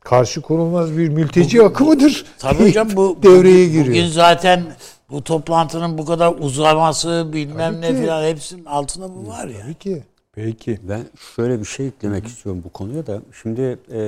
[0.00, 2.24] karşı konulmaz bir mülteci bu, akımıdır.
[2.38, 3.86] Tabii hocam bu devreye giriyor.
[3.86, 4.62] Bugün zaten
[5.10, 9.60] bu toplantının bu kadar uzaması bilmem ne filan hepsinin altında bu var ya.
[9.62, 10.02] Tabii ki.
[10.32, 10.78] Peki.
[10.88, 11.00] Ben
[11.36, 12.28] şöyle bir şey eklemek Hı.
[12.28, 13.20] istiyorum bu konuya da.
[13.42, 14.00] Şimdi e,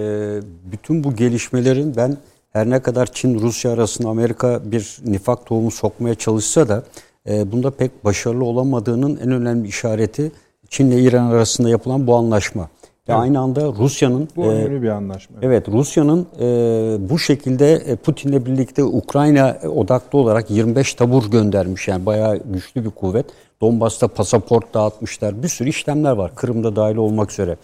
[0.72, 2.16] bütün bu gelişmelerin ben
[2.52, 6.84] her ne kadar Çin Rusya arasında Amerika bir nifak tohumu sokmaya çalışsa da
[7.28, 10.32] e, bunda pek başarılı olamadığının en önemli işareti
[10.68, 12.68] Çin ile İran arasında yapılan bu anlaşma.
[13.10, 13.22] Ve evet.
[13.22, 15.36] aynı anda Rusya'nın bu önemli e, bir anlaşma.
[15.42, 21.88] Evet, Rusya'nın e, bu şekilde e, Putin'le birlikte Ukrayna odaklı olarak 25 tabur göndermiş.
[21.88, 23.26] Yani bayağı güçlü bir kuvvet.
[23.60, 25.42] Donbas'ta pasaport dağıtmışlar.
[25.42, 26.34] Bir sürü işlemler var.
[26.34, 27.56] Kırım'da dahil olmak üzere.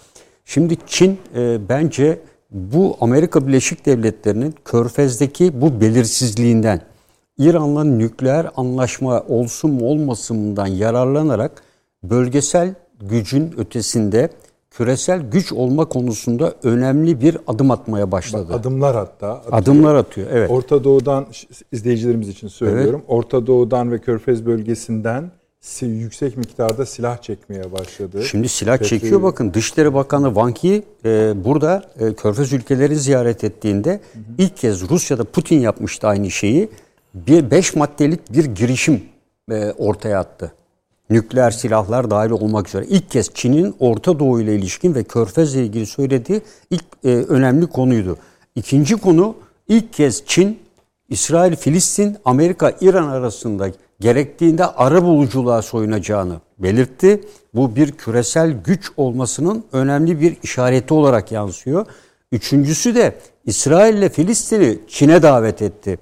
[0.45, 1.19] Şimdi Çin
[1.69, 2.19] bence
[2.51, 6.81] bu Amerika Birleşik Devletleri'nin Körfez'deki bu belirsizliğinden
[7.39, 11.63] İran'la nükleer anlaşma olsun mu olmasından yararlanarak
[12.03, 14.31] bölgesel gücün ötesinde
[14.77, 18.55] küresel güç olma konusunda önemli bir adım atmaya başladı.
[18.55, 19.33] Adımlar hatta.
[19.33, 19.59] Atıyor.
[19.59, 20.29] Adımlar atıyor.
[20.33, 20.51] Evet.
[20.51, 21.27] Orta Doğu'dan
[21.73, 23.01] izleyicilerimiz için söylüyorum.
[23.01, 23.05] Evet.
[23.09, 25.31] Orta Doğu'dan ve Körfez bölgesinden
[25.83, 28.23] yüksek miktarda silah çekmeye başladı.
[28.25, 28.89] Şimdi silah Petrol...
[28.89, 29.55] çekiyor bakın.
[29.55, 34.23] Dışişleri Bakanı Wang Yi e, burada e, Körfez ülkeleri ziyaret ettiğinde hı hı.
[34.39, 36.69] ilk kez Rusya'da Putin yapmıştı aynı şeyi.
[37.15, 39.03] Bir beş maddelik bir girişim
[39.51, 40.53] e, ortaya attı
[41.11, 45.65] nükleer silahlar dahil olmak üzere ilk kez Çin'in Orta Doğu ile ilişkin ve Körfez ile
[45.65, 48.19] ilgili söylediği ilk e, önemli konuydu.
[48.55, 49.35] İkinci konu
[49.69, 50.59] ilk kez Çin,
[51.09, 53.71] İsrail, Filistin, Amerika, İran arasında
[54.01, 57.21] gerektiğinde ara buluculuğa soyunacağını belirtti.
[57.55, 61.87] Bu bir küresel güç olmasının önemli bir işareti olarak yansıyor.
[62.33, 65.99] Üçüncüsü de İsrail ile Filistin'i Çin'e davet etti.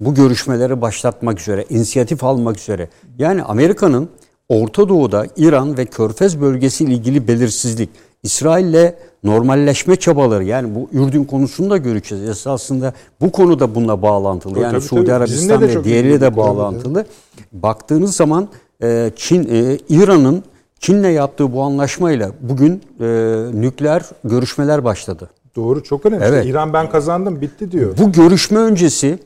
[0.00, 2.88] Bu görüşmeleri başlatmak üzere, inisiyatif almak üzere.
[3.18, 4.10] Yani Amerika'nın
[4.50, 7.90] Orta Doğu'da İran ve Körfez bölgesi ile ilgili belirsizlik,
[8.22, 8.94] İsrail'le
[9.24, 12.28] normalleşme çabaları yani bu Ürdün konusunu da göreceğiz.
[12.28, 14.60] Esasında bu konu da bununla bağlantılı.
[14.60, 15.14] Yani tabii, Suudi tabii.
[15.14, 17.04] Arabistan ve diğeriyle de bağlantılı.
[17.52, 18.48] Baktığınız zaman
[18.82, 20.42] e, Çin e, İran'ın
[20.78, 23.06] Çin'le yaptığı bu anlaşmayla bugün e,
[23.54, 25.30] nükleer görüşmeler başladı.
[25.56, 26.24] Doğru çok önemli.
[26.24, 26.46] Evet.
[26.46, 27.98] İran ben kazandım bitti diyor.
[27.98, 29.18] Bu görüşme öncesi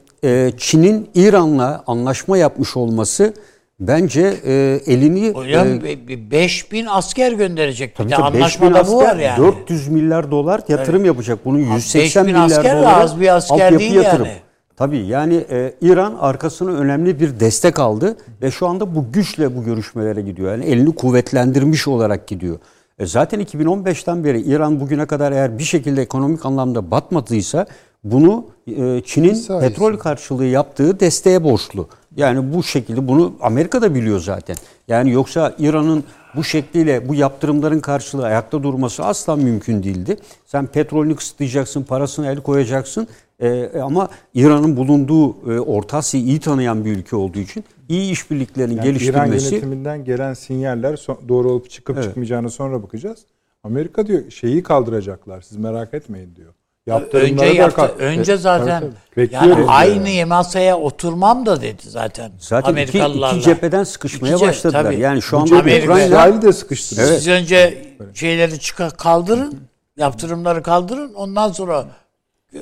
[0.56, 3.34] Çin'in İran'la anlaşma yapmış olması
[3.80, 5.30] Bence e, elini...
[5.30, 7.96] Hocam e, 5000 asker gönderecek.
[7.96, 9.38] Tabii, tabii, Anlaşmada asker, bu var yani.
[9.38, 11.06] 400 milyar dolar yatırım evet.
[11.06, 11.38] yapacak.
[11.44, 14.26] Bunun 180 milyar asker dolar az bir asker değil yatırım.
[14.26, 14.38] yani.
[14.76, 19.64] Tabii yani e, İran arkasına önemli bir destek aldı ve şu anda bu güçle bu
[19.64, 20.50] görüşmelere gidiyor.
[20.50, 22.58] Yani elini kuvvetlendirmiş olarak gidiyor.
[22.98, 27.66] E, zaten 2015'ten beri İran bugüne kadar eğer bir şekilde ekonomik anlamda batmadıysa
[28.04, 31.88] bunu e, Çin'in petrol karşılığı yaptığı desteğe borçlu.
[32.16, 34.56] Yani bu şekilde bunu Amerika da biliyor zaten.
[34.88, 36.04] Yani yoksa İran'ın
[36.36, 40.16] bu şekliyle bu yaptırımların karşılığı ayakta durması asla mümkün değildi.
[40.46, 43.08] Sen petrolünü kısıtlayacaksın, parasını el koyacaksın.
[43.40, 48.76] Ee, ama İran'ın bulunduğu e, Orta Asya'yı iyi tanıyan bir ülke olduğu için iyi işbirliklerinin
[48.76, 49.46] yani geliştirmesi...
[49.46, 52.04] İran yönetiminden gelen sinyaller doğru olup çıkıp evet.
[52.04, 53.18] çıkmayacağını sonra bakacağız.
[53.64, 56.54] Amerika diyor şeyi kaldıracaklar siz merak etmeyin diyor.
[56.88, 57.94] Önce yaptı.
[57.98, 59.34] Önce zaten tabii, tabii.
[59.34, 60.28] yani aynı yani.
[60.28, 62.32] masaya oturmam da dedi zaten.
[62.38, 63.28] Zaten Amerikalılarla.
[63.28, 64.82] Iki, iki cepheden sıkışmaya iki başladılar.
[64.82, 65.00] Tabii.
[65.00, 66.96] Yani şu anda Ukrayna de sıkıştı.
[66.98, 67.18] Evet.
[67.18, 67.84] Siz önce
[68.14, 69.60] şeyleri çıkar kaldırın,
[69.96, 71.14] yaptırımları kaldırın.
[71.14, 71.86] Ondan sonra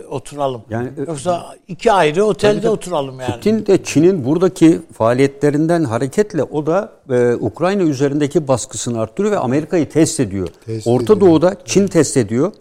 [0.08, 0.62] oturalım.
[0.70, 3.34] Yani yoksa iki ayrı otelde tabii, oturalım yani.
[3.34, 9.88] Putin de Çin'in buradaki faaliyetlerinden hareketle o da e, Ukrayna üzerindeki baskısını arttırıyor ve Amerika'yı
[9.88, 10.48] test ediyor.
[10.66, 11.20] Test Orta ediyor.
[11.20, 12.52] Doğu'da Çin test ediyor.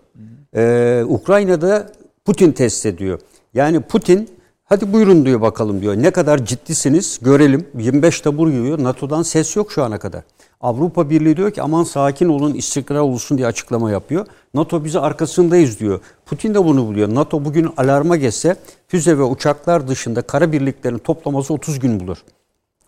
[0.55, 1.91] Ee, Ukrayna'da
[2.25, 3.19] Putin test ediyor.
[3.53, 4.29] Yani Putin
[4.65, 5.95] hadi buyurun diyor bakalım diyor.
[5.95, 7.67] Ne kadar ciddisiniz görelim.
[7.77, 8.83] 25 tabur yiyor.
[8.83, 10.23] NATO'dan ses yok şu ana kadar.
[10.61, 14.25] Avrupa Birliği diyor ki aman sakin olun istikrar olsun diye açıklama yapıyor.
[14.53, 15.99] NATO bizi arkasındayız diyor.
[16.25, 17.15] Putin de bunu buluyor.
[17.15, 18.55] NATO bugün alarma geçse
[18.87, 22.17] füze ve uçaklar dışında kara birliklerini toplaması 30 gün bulur.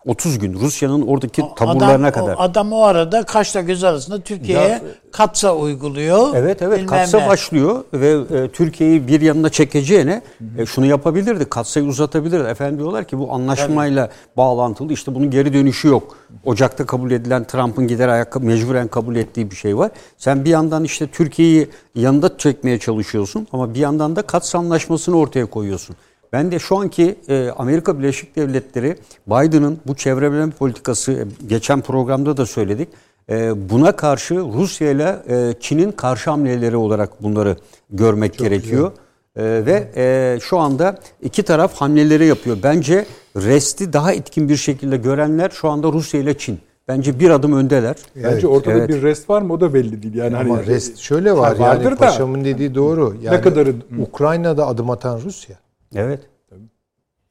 [0.06, 2.34] 30 gün Rusya'nın oradaki taburlarına adam, kadar.
[2.34, 4.82] O adam o arada kaşla göz arasında Türkiye'ye
[5.12, 6.34] katsa uyguluyor.
[6.34, 7.28] Evet evet katsa ne.
[7.28, 10.22] başlıyor ve e, Türkiye'yi bir yanına çekeceğine
[10.58, 11.44] e, şunu yapabilirdi.
[11.44, 12.48] Katsayı uzatabilirdi.
[12.48, 14.36] Efendim diyorlar ki bu anlaşmayla Tabii.
[14.36, 16.16] bağlantılı işte bunun geri dönüşü yok.
[16.44, 19.90] Ocak'ta kabul edilen Trump'ın gider ayak mecburen kabul ettiği bir şey var.
[20.18, 25.46] Sen bir yandan işte Türkiye'yi yanında çekmeye çalışıyorsun ama bir yandan da Kats anlaşmasını ortaya
[25.46, 25.96] koyuyorsun.
[26.34, 28.96] Ben de şu anki e, Amerika Birleşik Devletleri
[29.26, 32.88] Biden'ın bu çevreleme politikası e, geçen programda da söyledik.
[33.30, 35.16] E, buna karşı Rusya ile
[35.60, 37.56] Çin'in karşı hamleleri olarak bunları
[37.90, 38.92] görmek Çok gerekiyor.
[39.36, 42.56] E, ve e, şu anda iki taraf hamleleri yapıyor.
[42.62, 43.06] Bence
[43.36, 46.58] resti daha etkin bir şekilde görenler şu anda Rusya ile Çin.
[46.88, 47.96] Bence bir adım öndeler.
[48.16, 48.88] Bence evet, ortada evet.
[48.88, 50.14] bir rest var mı o da belli değil.
[50.14, 53.16] Yani Ama hani rest şöyle var yani da, paşamın dediği doğru.
[53.22, 55.63] Yani ne kadarı Ukrayna'da adım atan Rusya.
[55.94, 56.20] Evet.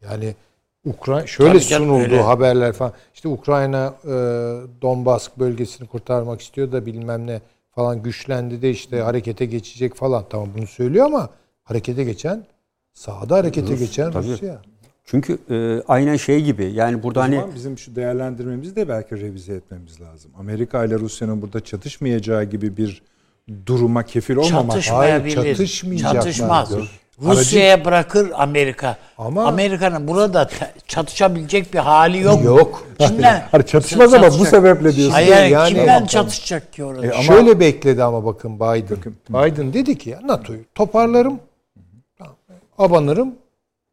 [0.01, 0.35] Yani
[0.85, 2.21] Ukrayna şöyle Tabii sunuldu öyle.
[2.21, 2.93] haberler falan.
[3.13, 4.09] İşte Ukrayna e,
[4.81, 7.41] Donbas bölgesini kurtarmak istiyor da bilmem ne
[7.71, 10.25] falan güçlendi de işte harekete geçecek falan.
[10.29, 11.29] Tamam bunu söylüyor ama
[11.63, 12.45] harekete geçen
[12.93, 14.27] sahada harekete Rus, geçen tabii.
[14.27, 14.61] Rusya.
[15.05, 20.01] Çünkü e, aynen şey gibi yani burada hani bizim şu değerlendirmemizi de belki revize etmemiz
[20.01, 20.31] lazım.
[20.37, 23.01] Amerika ile Rusya'nın burada çatışmayacağı gibi bir
[23.65, 24.87] duruma kefil olmamak.
[24.87, 26.21] Hayır çatışmayacaklar.
[26.21, 26.73] Çatışmaz.
[27.21, 28.97] Rusya'ya bırakır Amerika.
[29.17, 30.49] Ama Amerika'nın burada
[30.87, 32.43] çatışabilecek bir hali yok.
[32.43, 32.87] Yok.
[32.99, 33.43] Kimden?
[33.51, 35.13] Hayır çatışmaz ama bu sebeple diyorsun.
[35.13, 37.05] Hayır yani, kimden çatışacak ki orada?
[37.05, 38.97] E ama, şöyle bekledi ama bakın Biden.
[39.29, 41.39] Biden dedi ki ya NATO'yu toparlarım.
[42.77, 43.35] Abanırım.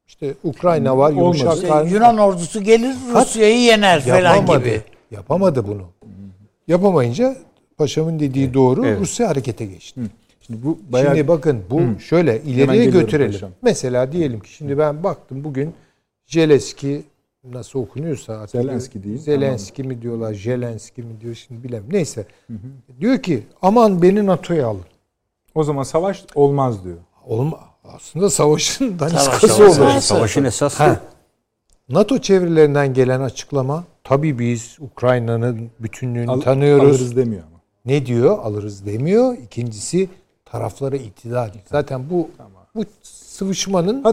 [0.09, 4.83] İşte Ukrayna var, yumuşak işte Yunan ordusu gelir Rusya'yı yener falan gibi.
[5.11, 5.83] Yapamadı bunu.
[6.69, 7.37] Yapamayınca
[7.79, 9.01] paşamın dediği doğru evet.
[9.01, 10.01] Rusya harekete geçti.
[10.01, 10.05] Hı.
[10.51, 11.15] Şimdi bu bayağı...
[11.15, 12.01] Şimdi bakın bu Hı.
[12.01, 13.33] şöyle ileriye götürelim.
[13.33, 13.51] Paşam.
[13.63, 15.75] Mesela diyelim ki şimdi ben baktım bugün
[16.27, 17.03] Zelenski
[17.45, 19.19] nasıl okunuyorsa artık Zelenski değil.
[19.19, 19.97] Zelenski tamam.
[19.97, 21.83] mi diyorlar, Zelenski mi diyor şimdi bilem.
[21.93, 22.27] Neyse.
[22.47, 23.01] Hı hı.
[23.01, 24.85] Diyor ki aman beni NATO'ya alın.
[25.55, 26.97] O zaman savaş olmaz diyor.
[27.27, 27.61] Olma.
[27.85, 30.01] Aslında savaşın daniskası olur.
[30.01, 31.01] Savaşın esası.
[31.89, 36.85] NATO çevrelerinden gelen açıklama tabii biz Ukrayna'nın bütünlüğünü Al, tanıyoruz.
[36.85, 37.61] Alırız demiyor ama.
[37.85, 38.39] Ne diyor?
[38.39, 39.37] Alırız demiyor.
[39.39, 40.09] İkincisi
[40.51, 41.51] taraflara itidal.
[41.67, 42.67] Zaten bu tamam.
[42.75, 44.05] bu sıvışmanın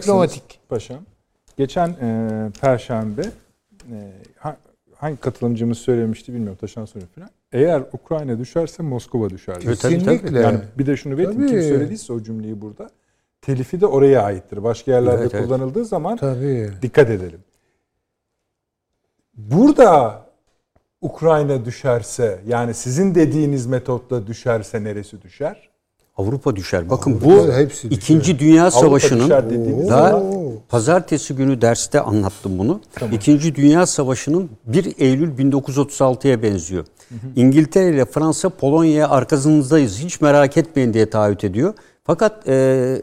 [0.00, 0.60] diplomatik.
[0.68, 0.98] paşam.
[1.56, 3.22] Geçen e, perşembe
[3.90, 4.12] e,
[4.94, 7.30] hangi katılımcımız söylemişti bilmiyorum taşan soruyor falan.
[7.52, 9.60] Eğer Ukrayna düşerse Moskova düşer.
[9.60, 10.40] Kesinlikle.
[10.40, 12.90] Yani bir de şunu belirteyim kim söylediyse o cümleyi burada.
[13.42, 14.62] Telifi de oraya aittir.
[14.62, 15.88] Başka yerlerde evet, kullanıldığı evet.
[15.88, 16.70] zaman Tabii.
[16.82, 17.40] dikkat edelim.
[19.36, 20.22] Burada
[21.00, 25.73] Ukrayna düşerse yani sizin dediğiniz metotla düşerse neresi düşer?
[26.16, 26.90] Avrupa düşer.
[26.90, 29.30] Bakın bu hepsi İkinci Dünya Savaşı'nın
[29.88, 30.22] daha
[30.68, 32.80] pazartesi günü derste anlattım bunu.
[32.94, 33.14] Tamam.
[33.14, 36.84] İkinci Dünya Savaşı'nın 1 Eylül 1936'ya benziyor.
[37.08, 37.18] Hı hı.
[37.36, 41.74] İngiltere ile Fransa Polonya'ya arkasınızdayız hiç merak etmeyin diye taahhüt ediyor.
[42.06, 43.02] Fakat e,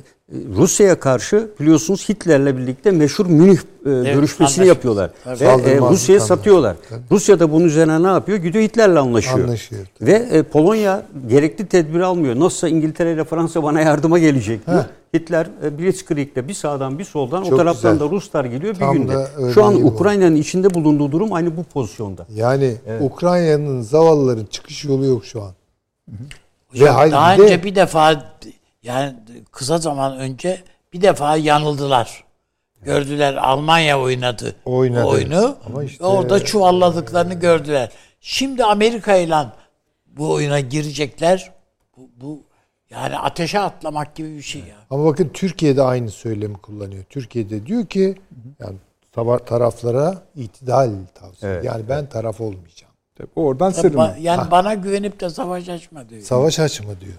[0.56, 5.12] Rusya'ya karşı biliyorsunuz Hitler'le birlikte meşhur Münih e, evet, görüşmesini yapıyorlar.
[5.24, 5.40] Tabii.
[5.40, 6.76] Ve e, Rusya'ya satıyorlar.
[6.90, 7.02] Tabii.
[7.12, 8.38] Rusya da bunun üzerine ne yapıyor?
[8.38, 9.40] Gidiyor Hitler'le anlaşıyor.
[9.40, 12.40] anlaşıyor Ve e, Polonya gerekli tedbir almıyor.
[12.40, 14.86] Nasılsa İngiltere ile Fransa bana yardıma gelecek diyor.
[15.16, 18.08] Hitler e, Blitzkrieg'de bir sağdan bir soldan Çok o taraftan güzel.
[18.08, 19.28] da Ruslar geliyor Tam bir günde.
[19.54, 22.26] Şu an Ukrayna'nın içinde bulunduğu durum aynı bu pozisyonda.
[22.36, 23.02] Yani evet.
[23.02, 25.52] Ukrayna'nın zavallıların çıkış yolu yok şu an.
[26.10, 26.82] Hı hı.
[26.82, 28.24] Ve daha önce bir defa
[28.84, 29.16] yani
[29.52, 30.64] kısa zaman önce
[30.94, 32.24] bir defa yanıldılar.
[32.82, 35.06] Gördüler Almanya oynadı, oynadı.
[35.06, 35.58] oyunu.
[35.66, 36.06] Ama işte...
[36.06, 37.92] Orada çuvalladıklarını gördüler.
[38.22, 39.46] Şimdi Amerika ile
[40.08, 41.52] bu oyuna girecekler.
[41.98, 42.44] Bu, bu
[42.90, 44.76] yani ateşe atlamak gibi bir şey ya.
[44.90, 47.04] Ama bakın Türkiye'de aynı söylemi kullanıyor.
[47.10, 48.16] Türkiye'de diyor ki
[48.60, 48.78] yani
[49.46, 51.52] taraflara itidal tavsiye.
[51.52, 51.66] Evet.
[51.66, 52.94] Yani ben taraf olmayacağım.
[53.16, 54.16] Tabii oradan sırma.
[54.20, 54.52] Yani ha.
[54.52, 56.22] bana güvenip de savaş açma diyor.
[56.22, 57.18] Savaş açma diyor.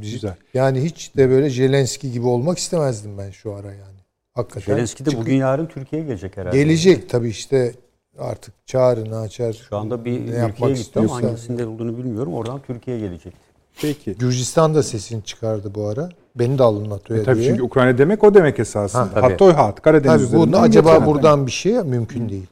[0.00, 0.34] Güzel.
[0.54, 4.02] Yani hiç de böyle Zelenski gibi olmak istemezdim ben şu ara yani.
[4.34, 4.74] Hakikaten.
[4.74, 6.56] Zelenski de bugün yarın Türkiye'ye gelecek herhalde.
[6.56, 7.74] Gelecek tabii işte
[8.18, 9.52] artık çağrını açar.
[9.68, 12.34] Şu anda bir ülkeye gitti ama hangisinde olduğunu bilmiyorum.
[12.34, 13.34] Oradan Türkiye'ye gelecek.
[13.80, 14.14] Peki.
[14.14, 16.08] Gürcistan da sesini çıkardı bu ara.
[16.36, 17.48] Beni de alın NATO'ya e, tabii diye.
[17.48, 19.02] Çünkü Ukrayna demek o demek esasında.
[19.02, 22.46] Ha, Hatay hat, Karadeniz tabii, bu acaba buradan bir şey mümkün değil.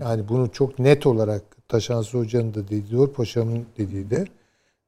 [0.00, 4.24] Yani bunu çok net olarak Taşansı Hoca'nın da dediği, Paşa'nın dediği de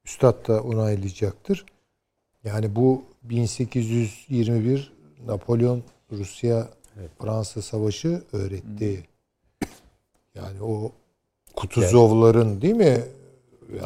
[0.05, 1.65] Üstad da onaylayacaktır.
[2.43, 4.93] Yani bu 1821
[5.27, 6.67] Napolyon Rusya
[6.99, 7.09] evet.
[7.19, 9.03] Fransa Savaşı öğretti.
[10.35, 10.91] Yani o
[11.55, 13.03] Kutuzovların değil mi?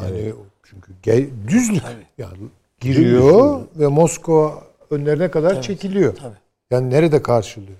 [0.00, 0.34] Yani evet.
[0.62, 2.06] çünkü gel, düzlük Tabii.
[2.18, 2.36] yani
[2.80, 3.80] giriyor Düzlük.
[3.80, 5.62] ve Moskova önlerine kadar Tabii.
[5.62, 6.16] çekiliyor.
[6.16, 6.36] Tabii.
[6.70, 7.78] Yani nerede karşılıyor?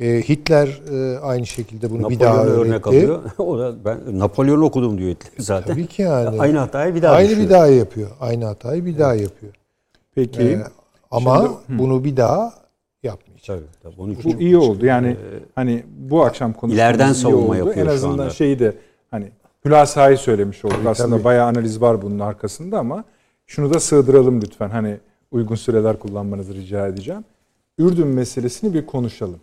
[0.00, 2.60] E, Hitler e, aynı şekilde bunu Napolyon bir daha öğretti.
[2.60, 3.22] örnek alıyor.
[3.38, 5.74] o da ben Napolyon okudum diyor Hitler zaten.
[5.74, 6.40] Tabii ki yani.
[6.40, 7.46] Aynı hatayı bir daha Aynı düşüyor.
[7.46, 8.10] bir daha yapıyor.
[8.20, 9.00] Aynı hatayı bir evet.
[9.00, 9.52] daha yapıyor.
[10.16, 10.42] Peki.
[10.42, 10.64] Ee,
[11.10, 12.54] ama Şimdi, bunu bir daha
[13.02, 13.46] yapmayacak.
[13.46, 14.02] Tabii, tabii.
[14.02, 14.86] Onun bu iyi oldu.
[14.86, 15.16] Yani e,
[15.54, 18.76] hani bu akşam konuşmamız ileriden savunma yapıyor En azından şeyi de
[19.10, 19.30] hani
[19.64, 20.76] hülasayı söylemiş olduk.
[20.76, 21.24] Tabii, Aslında tabii.
[21.24, 23.04] bayağı analiz var bunun arkasında ama
[23.46, 24.70] şunu da sığdıralım lütfen.
[24.70, 24.98] Hani
[25.30, 27.24] uygun süreler kullanmanızı rica edeceğim.
[27.78, 29.40] Ürdün meselesini bir konuşalım.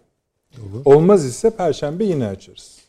[0.58, 0.82] Olur.
[0.86, 2.80] Olmaz ise perşembe yine açarız.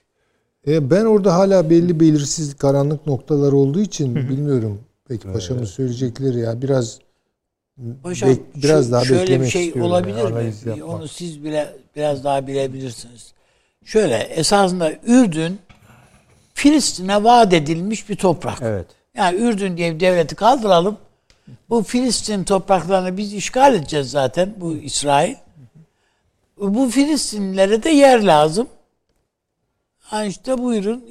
[0.67, 4.81] E ben orada hala belli belirsiz karanlık noktalar olduğu için bilmiyorum.
[5.09, 6.99] Peki paşamın söyleyecekleri ya biraz
[8.03, 10.19] Hocam Bek, biraz şu, daha şöyle bir şey olabilir
[10.67, 10.85] yani, mi?
[10.85, 13.33] Onu siz bile biraz daha bilebilirsiniz.
[13.85, 15.59] Şöyle esasında Ürdün
[16.55, 18.59] Filistin'e vaat edilmiş bir toprak.
[18.63, 18.87] Evet.
[19.17, 20.97] Yani Ürdün diye bir devleti kaldıralım.
[21.71, 25.35] Bu Filistin topraklarını biz işgal edeceğiz zaten bu İsrail.
[26.59, 28.69] Bu Filistinlilere de yer lazım.
[29.99, 31.05] Ha işte buyurun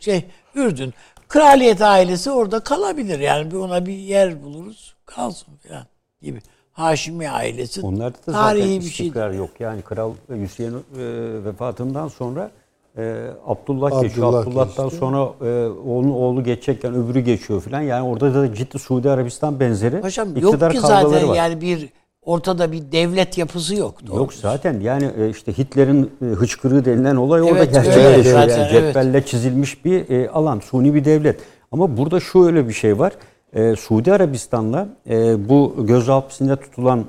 [0.00, 0.94] şey Ürdün.
[1.28, 3.18] Kraliyet ailesi orada kalabilir.
[3.18, 5.86] Yani ona bir yer buluruz kalsın falan
[6.22, 6.38] gibi.
[6.72, 9.36] Haşimi ailesi Onlarda da tarihi zaten bir şey.
[9.38, 9.50] yok.
[9.60, 11.04] Yani Kral Hüseyin e,
[11.44, 12.50] vefatından sonra
[12.96, 14.42] e, Abdullah, Abdullah geçiyor.
[14.42, 14.98] Abdullah'tan geçti.
[14.98, 15.18] sonra
[15.48, 17.80] e, onun oğlu geçecekken öbürü geçiyor falan.
[17.80, 21.34] Yani orada da ciddi Suudi Arabistan benzeri Hocam yok ki zaten var.
[21.34, 21.88] yani bir
[22.22, 24.06] ortada bir devlet yapısı yok.
[24.06, 24.16] Doğru.
[24.16, 28.38] Yok zaten yani e, işte Hitler'in e, hıçkırığı denilen olay orada Evet, gerçekleşiyor.
[28.38, 31.40] evet, yani cetvelle çizilmiş bir alan, suni bir devlet.
[31.72, 33.12] Ama burada şöyle bir şey var.
[33.52, 37.04] E, Suudi Arabistan'la e, bu göz hapsinde tutulan e,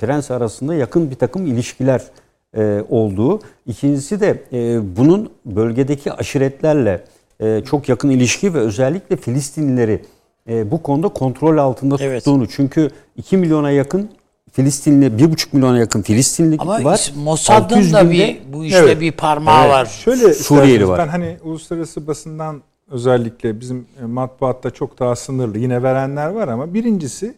[0.00, 2.02] prens arasında yakın bir takım ilişkiler
[2.56, 3.40] e, olduğu.
[3.66, 7.04] İkincisi de e, bunun bölgedeki aşiretlerle
[7.40, 10.02] e, çok yakın ilişki ve özellikle Filistinlileri
[10.48, 12.18] e, bu konuda kontrol altında Evet.
[12.24, 12.48] tuttuğunu.
[12.48, 14.10] Çünkü 2 milyona yakın
[14.52, 17.12] Filistinli, 1,5 milyona yakın Filistinli Ama var.
[17.16, 19.00] Mossad'ın 600 da binde- bir bu işte Evet.
[19.00, 19.72] bir parmağı Evet.
[19.74, 19.86] var.
[19.86, 20.98] Şöyle Suriyeli var.
[20.98, 26.74] ben hani uluslararası basından özellikle bizim e, matbaatta çok daha sınırlı yine verenler var ama
[26.74, 27.34] birincisi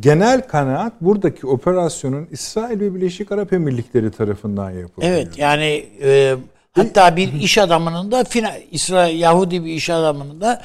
[0.00, 5.12] genel kanaat buradaki operasyonun İsrail ve Birleşik Arap Emirlikleri tarafından yapılıyor.
[5.12, 6.36] Evet yani e,
[6.72, 10.62] hatta bir iş adamının da fina, İsrail Yahudi bir iş adamının da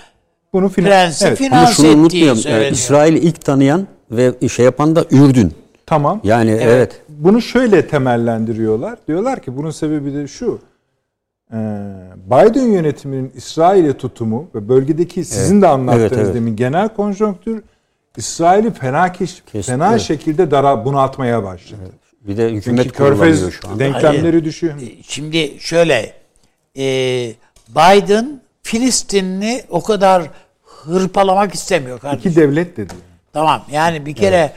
[0.54, 2.38] Bunu finan- prensi evet, finanse şunu ettiği unutmayalım.
[2.38, 2.72] söyleniyor.
[2.72, 5.54] İsrail'i ilk tanıyan ve şey yapan da Ürdün.
[5.86, 6.22] tamam.
[6.24, 7.02] Yani evet.
[7.10, 9.00] Bunu şöyle temellendiriyorlar.
[9.08, 10.60] Diyorlar ki bunun sebebi de şu.
[11.54, 11.56] Ee,
[12.26, 16.36] Biden yönetiminin İsrail'e tutumu ve bölgedeki sizin de anlattığınız Evet, evet.
[16.36, 17.64] demin genel konjonktür
[18.18, 20.02] İsrail'i fena keş, Kesin, fena evet.
[20.02, 21.82] şekilde dara bunaltmaya başladı.
[22.22, 23.80] Bir de hükümet Çünkü Körfez şu anda.
[23.80, 24.74] denklemleri düşüyor.
[25.08, 26.14] Şimdi şöyle
[26.78, 26.84] e,
[27.70, 30.24] Biden Filistinli o kadar
[30.64, 32.32] hırpalamak istemiyor kardeşim.
[32.32, 32.94] İki devlet dedi.
[33.34, 34.52] Tamam yani bir kere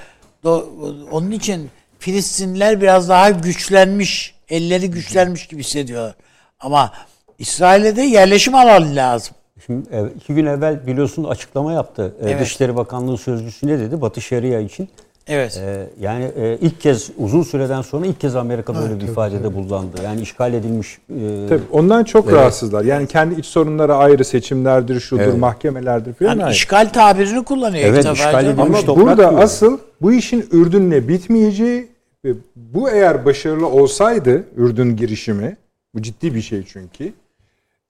[0.44, 6.14] do- onun için Filistinliler biraz daha güçlenmiş, elleri güçlenmiş gibi hissediyorlar.
[6.60, 6.90] Ama
[7.38, 9.34] İsrail'e de yerleşim alanı lazım.
[9.66, 12.14] Şimdi e, iki gün evvel biliyorsun açıklama yaptı.
[12.22, 12.40] E, Evet.
[12.40, 14.00] Dışişleri Bakanlığı sözcüsü ne dedi?
[14.00, 14.88] Batı Şeria için.
[15.28, 15.56] Evet.
[15.66, 19.96] E, yani e, ilk kez uzun süreden sonra ilk kez Amerika böyle bir ifadede bulundu.
[20.04, 20.98] Yani işgal edilmiş.
[21.10, 22.84] e, Tabii ondan çok rahatsızlar.
[22.84, 25.38] Yani kendi iç sorunları ayrı seçimlerdir, şudur, Evet.
[25.38, 26.54] mahkemelerdir falan Yani ayrı.
[26.54, 27.84] işgal tabirini kullanıyor.
[27.88, 29.42] Evet, işgal edilmiş Ama toprak burada diyor.
[29.42, 31.88] asıl bu işin Ürdün'le bitmeyeceği
[32.24, 35.56] ve bu eğer başarılı olsaydı Ürdün girişimi,
[35.94, 37.12] bu ciddi bir şey çünkü,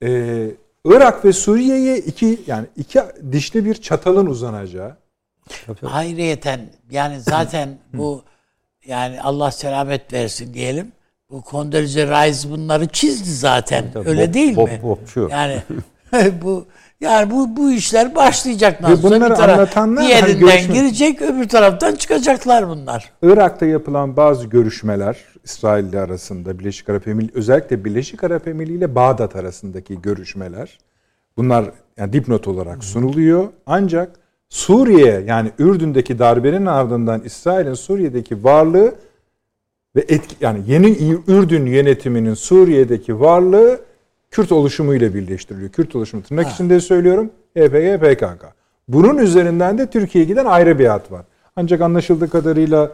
[0.02, 0.50] e,
[0.84, 3.00] Irak ve Suriye'ye iki yani iki
[3.32, 4.96] dişli bir çatalın uzanacağı,
[5.84, 6.60] Hayriyeten
[6.90, 8.22] yani zaten bu
[8.86, 10.92] yani Allah selamet versin diyelim.
[11.30, 13.84] Bu Condoleezza Rice bunları çizdi zaten.
[13.94, 14.80] Tabii, Öyle Bob- değil Bob- mi?
[14.82, 15.28] Bobçu.
[15.30, 15.62] Yani
[16.42, 16.66] bu
[17.00, 21.48] yani bu bu işler başlayacak nasıl bunları bir taraf anlatanlar bir hani görüşme- girecek öbür
[21.48, 23.12] taraftan çıkacaklar bunlar.
[23.22, 28.94] Irak'ta yapılan bazı görüşmeler İsrail ile arasında Birleşik Arap Emirlikleri özellikle Birleşik Arap Emirliği ile
[28.94, 30.78] Bağdat arasındaki görüşmeler
[31.36, 33.48] bunlar yani dipnot olarak sunuluyor.
[33.66, 38.94] Ancak Suriye yani Ürdün'deki darbenin ardından İsrail'in Suriye'deki varlığı
[39.96, 43.80] ve etki yani yeni Ürdün yönetiminin Suriye'deki varlığı
[44.30, 45.70] Kürt oluşumuyla birleştiriliyor.
[45.70, 47.30] Kürt oluşumu tırnak içinde söylüyorum.
[47.56, 48.44] E YPG, PKK.
[48.88, 51.24] Bunun üzerinden de Türkiye'ye giden ayrı bir hat var.
[51.56, 52.90] Ancak anlaşıldığı kadarıyla e,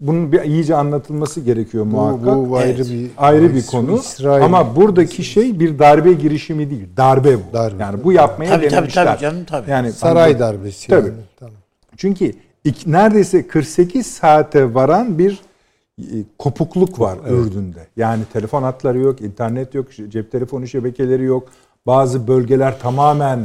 [0.00, 2.36] bunun bir iyice anlatılması gerekiyor Bu, muhakkak.
[2.36, 2.90] bu ayrı Evet.
[2.90, 3.94] bir ayrı bir konu.
[3.96, 6.86] İsrail Ama buradaki şey bir darbe girişimi değil.
[6.96, 7.52] Darbe bu.
[7.52, 7.82] Darbe.
[7.82, 9.04] Yani bu yapmaya Tabii, tabii, denemişler.
[9.06, 9.70] tabii canım, tabii.
[9.70, 11.08] Yani saray darbesi Tabii.
[11.08, 11.18] yani.
[11.38, 11.54] Tamam.
[11.96, 12.32] çünkü
[12.64, 15.40] iki- neredeyse 48 saate varan bir
[15.98, 16.04] e,
[16.38, 17.86] kopukluk var Ürdün'de.
[17.96, 21.48] Yani telefon hatları yok, internet yok, cep telefonu şebekeleri yok.
[21.86, 23.38] Bazı bölgeler tamamen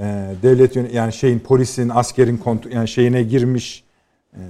[0.00, 0.04] e,
[0.42, 3.85] devlet yani şeyin polisin, askerin kontrol yani şeyine girmiş.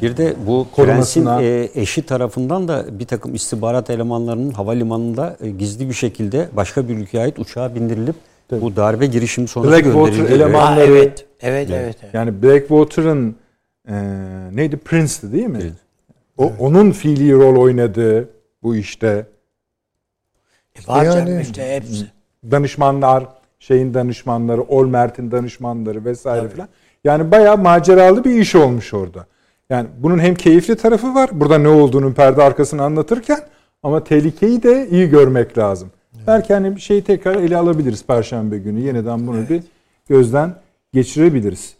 [0.02, 5.50] Bir de bu prensin Korumasına- e, eşi tarafından da bir takım istihbarat elemanlarının havalimanında e,
[5.50, 8.14] gizli bir şekilde başka bir ülkeye ait uçağa bindirilip
[8.50, 10.36] bu darbe girişimi sonrası Blackwater gönderildiği.
[10.38, 11.26] eleman- Ha, Onları- evet.
[11.40, 12.14] Evet, evet, evet.
[12.14, 13.36] Yani Blackwater'ın
[13.88, 13.94] e,
[14.52, 15.72] neydi Prince'ti değil mi?
[16.38, 18.28] O onun fiili rol oynadığı
[18.62, 19.26] bu işte
[20.76, 22.06] E, var canım yani- işte hepsi.
[22.50, 23.24] danışmanlar,
[23.58, 26.68] şeyin danışmanları, Olmert'in danışmanları vesaire filan.
[27.04, 29.26] Yani bayağı maceralı bir iş olmuş orada.
[29.70, 31.30] Yani bunun hem keyifli tarafı var.
[31.32, 33.40] Burada ne olduğunun perde arkasını anlatırken
[33.82, 35.90] ama tehlikeyi de iyi görmek lazım.
[36.26, 38.80] Belki hani bir şeyi tekrar ele alabiliriz perşembe günü.
[38.80, 39.62] Yeniden bunu bir
[40.08, 40.54] gözden
[40.92, 41.74] geçirebiliriz.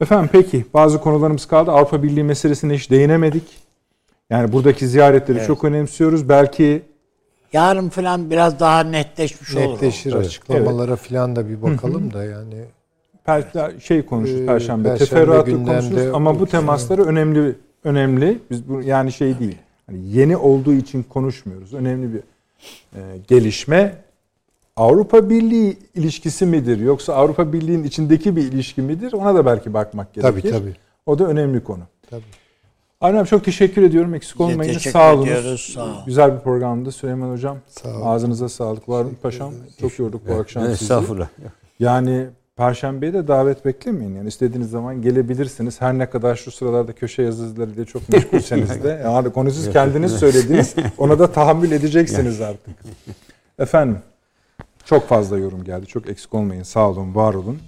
[0.00, 1.70] Efendim peki bazı konularımız kaldı.
[1.70, 3.42] Avrupa Birliği meselesine hiç değinemedik.
[4.30, 6.28] Yani buradaki ziyaretleri çok önemsiyoruz.
[6.28, 6.82] Belki
[7.52, 9.64] Yarın falan biraz daha netleşmiş olur.
[9.64, 9.72] o.
[9.72, 10.26] Netleşir Evet.
[10.26, 12.64] açıklamalara falan da bir bakalım da yani.
[13.24, 13.44] Per,
[13.80, 18.38] şey konuşuruz Ee, perşembe, Perşembe teferruatlı konuşuruz ama bu temasları önemli önemli.
[18.50, 19.58] Biz bu yani şey değil.
[19.86, 21.74] Hani yeni olduğu için konuşmuyoruz.
[21.74, 22.20] Önemli bir
[22.96, 23.94] e, gelişme.
[24.76, 29.12] Avrupa Birliği ilişkisi midir yoksa Avrupa Birliği'nin içindeki bir ilişki midir?
[29.12, 30.30] Ona da belki bakmak gerekir.
[30.32, 30.76] Tabii tabii.
[31.06, 31.82] O da önemli konu.
[32.10, 32.22] tabii.
[33.00, 34.14] Abi çok teşekkür ediyorum.
[34.14, 34.72] Eksik olmayın.
[34.72, 35.22] teşekkür Sağ olun.
[35.22, 35.96] ediyoruz, sağ olun.
[36.06, 37.58] Güzel bir programdı Süleyman Hocam.
[37.68, 38.06] Sağ olun.
[38.06, 38.88] Ağzınıza sağlık.
[38.88, 39.52] Var olun paşam.
[39.80, 40.74] Çok yorduk bu akşam sizi.
[40.74, 41.28] Estağfurullah.
[41.78, 42.26] Yani
[42.56, 44.14] Perşembeye de davet beklemeyin.
[44.14, 45.80] Yani istediğiniz zaman gelebilirsiniz.
[45.80, 49.02] Her ne kadar şu sıralarda köşe yazılarıyla çok meşgulseniz de.
[49.04, 50.74] Yani konu siz kendiniz söylediniz.
[50.98, 52.74] Ona da tahammül edeceksiniz artık.
[53.58, 53.98] Efendim
[54.84, 55.86] çok fazla yorum geldi.
[55.86, 56.62] Çok eksik olmayın.
[56.62, 57.58] Sağ olun, var olun.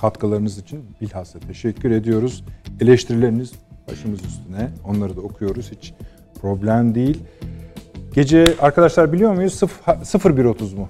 [0.00, 2.44] Katkılarınız için bilhassa teşekkür ediyoruz.
[2.80, 3.52] Eleştirileriniz
[3.90, 4.70] başımız üstüne.
[4.84, 5.70] Onları da okuyoruz.
[5.70, 5.94] Hiç
[6.40, 7.24] problem değil.
[8.14, 9.62] Gece arkadaşlar biliyor muyuz?
[9.62, 10.88] 01.30 mu?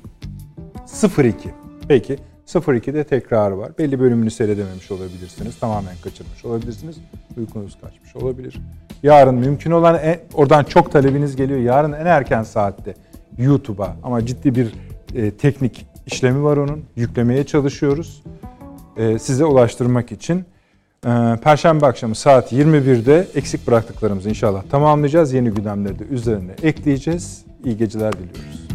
[1.19, 1.51] 02.
[1.89, 2.19] Peki.
[2.55, 3.73] 02'de tekrar var.
[3.79, 5.59] Belli bölümünü seyredememiş olabilirsiniz.
[5.59, 6.97] Tamamen kaçırmış olabilirsiniz.
[7.37, 8.61] Uykunuz kaçmış olabilir.
[9.03, 11.61] Yarın mümkün olan en, oradan çok talebiniz geliyor.
[11.61, 12.95] Yarın en erken saatte
[13.39, 14.73] YouTube'a ama ciddi bir
[15.15, 16.85] e, teknik işlemi var onun.
[16.97, 18.23] Yüklemeye çalışıyoruz.
[18.97, 20.45] E, size ulaştırmak için.
[21.07, 21.11] E,
[21.43, 25.33] Perşembe akşamı saat 21'de eksik bıraktıklarımızı inşallah tamamlayacağız.
[25.33, 27.45] Yeni gündemleri de üzerine ekleyeceğiz.
[27.65, 28.68] İyi geceler diliyoruz.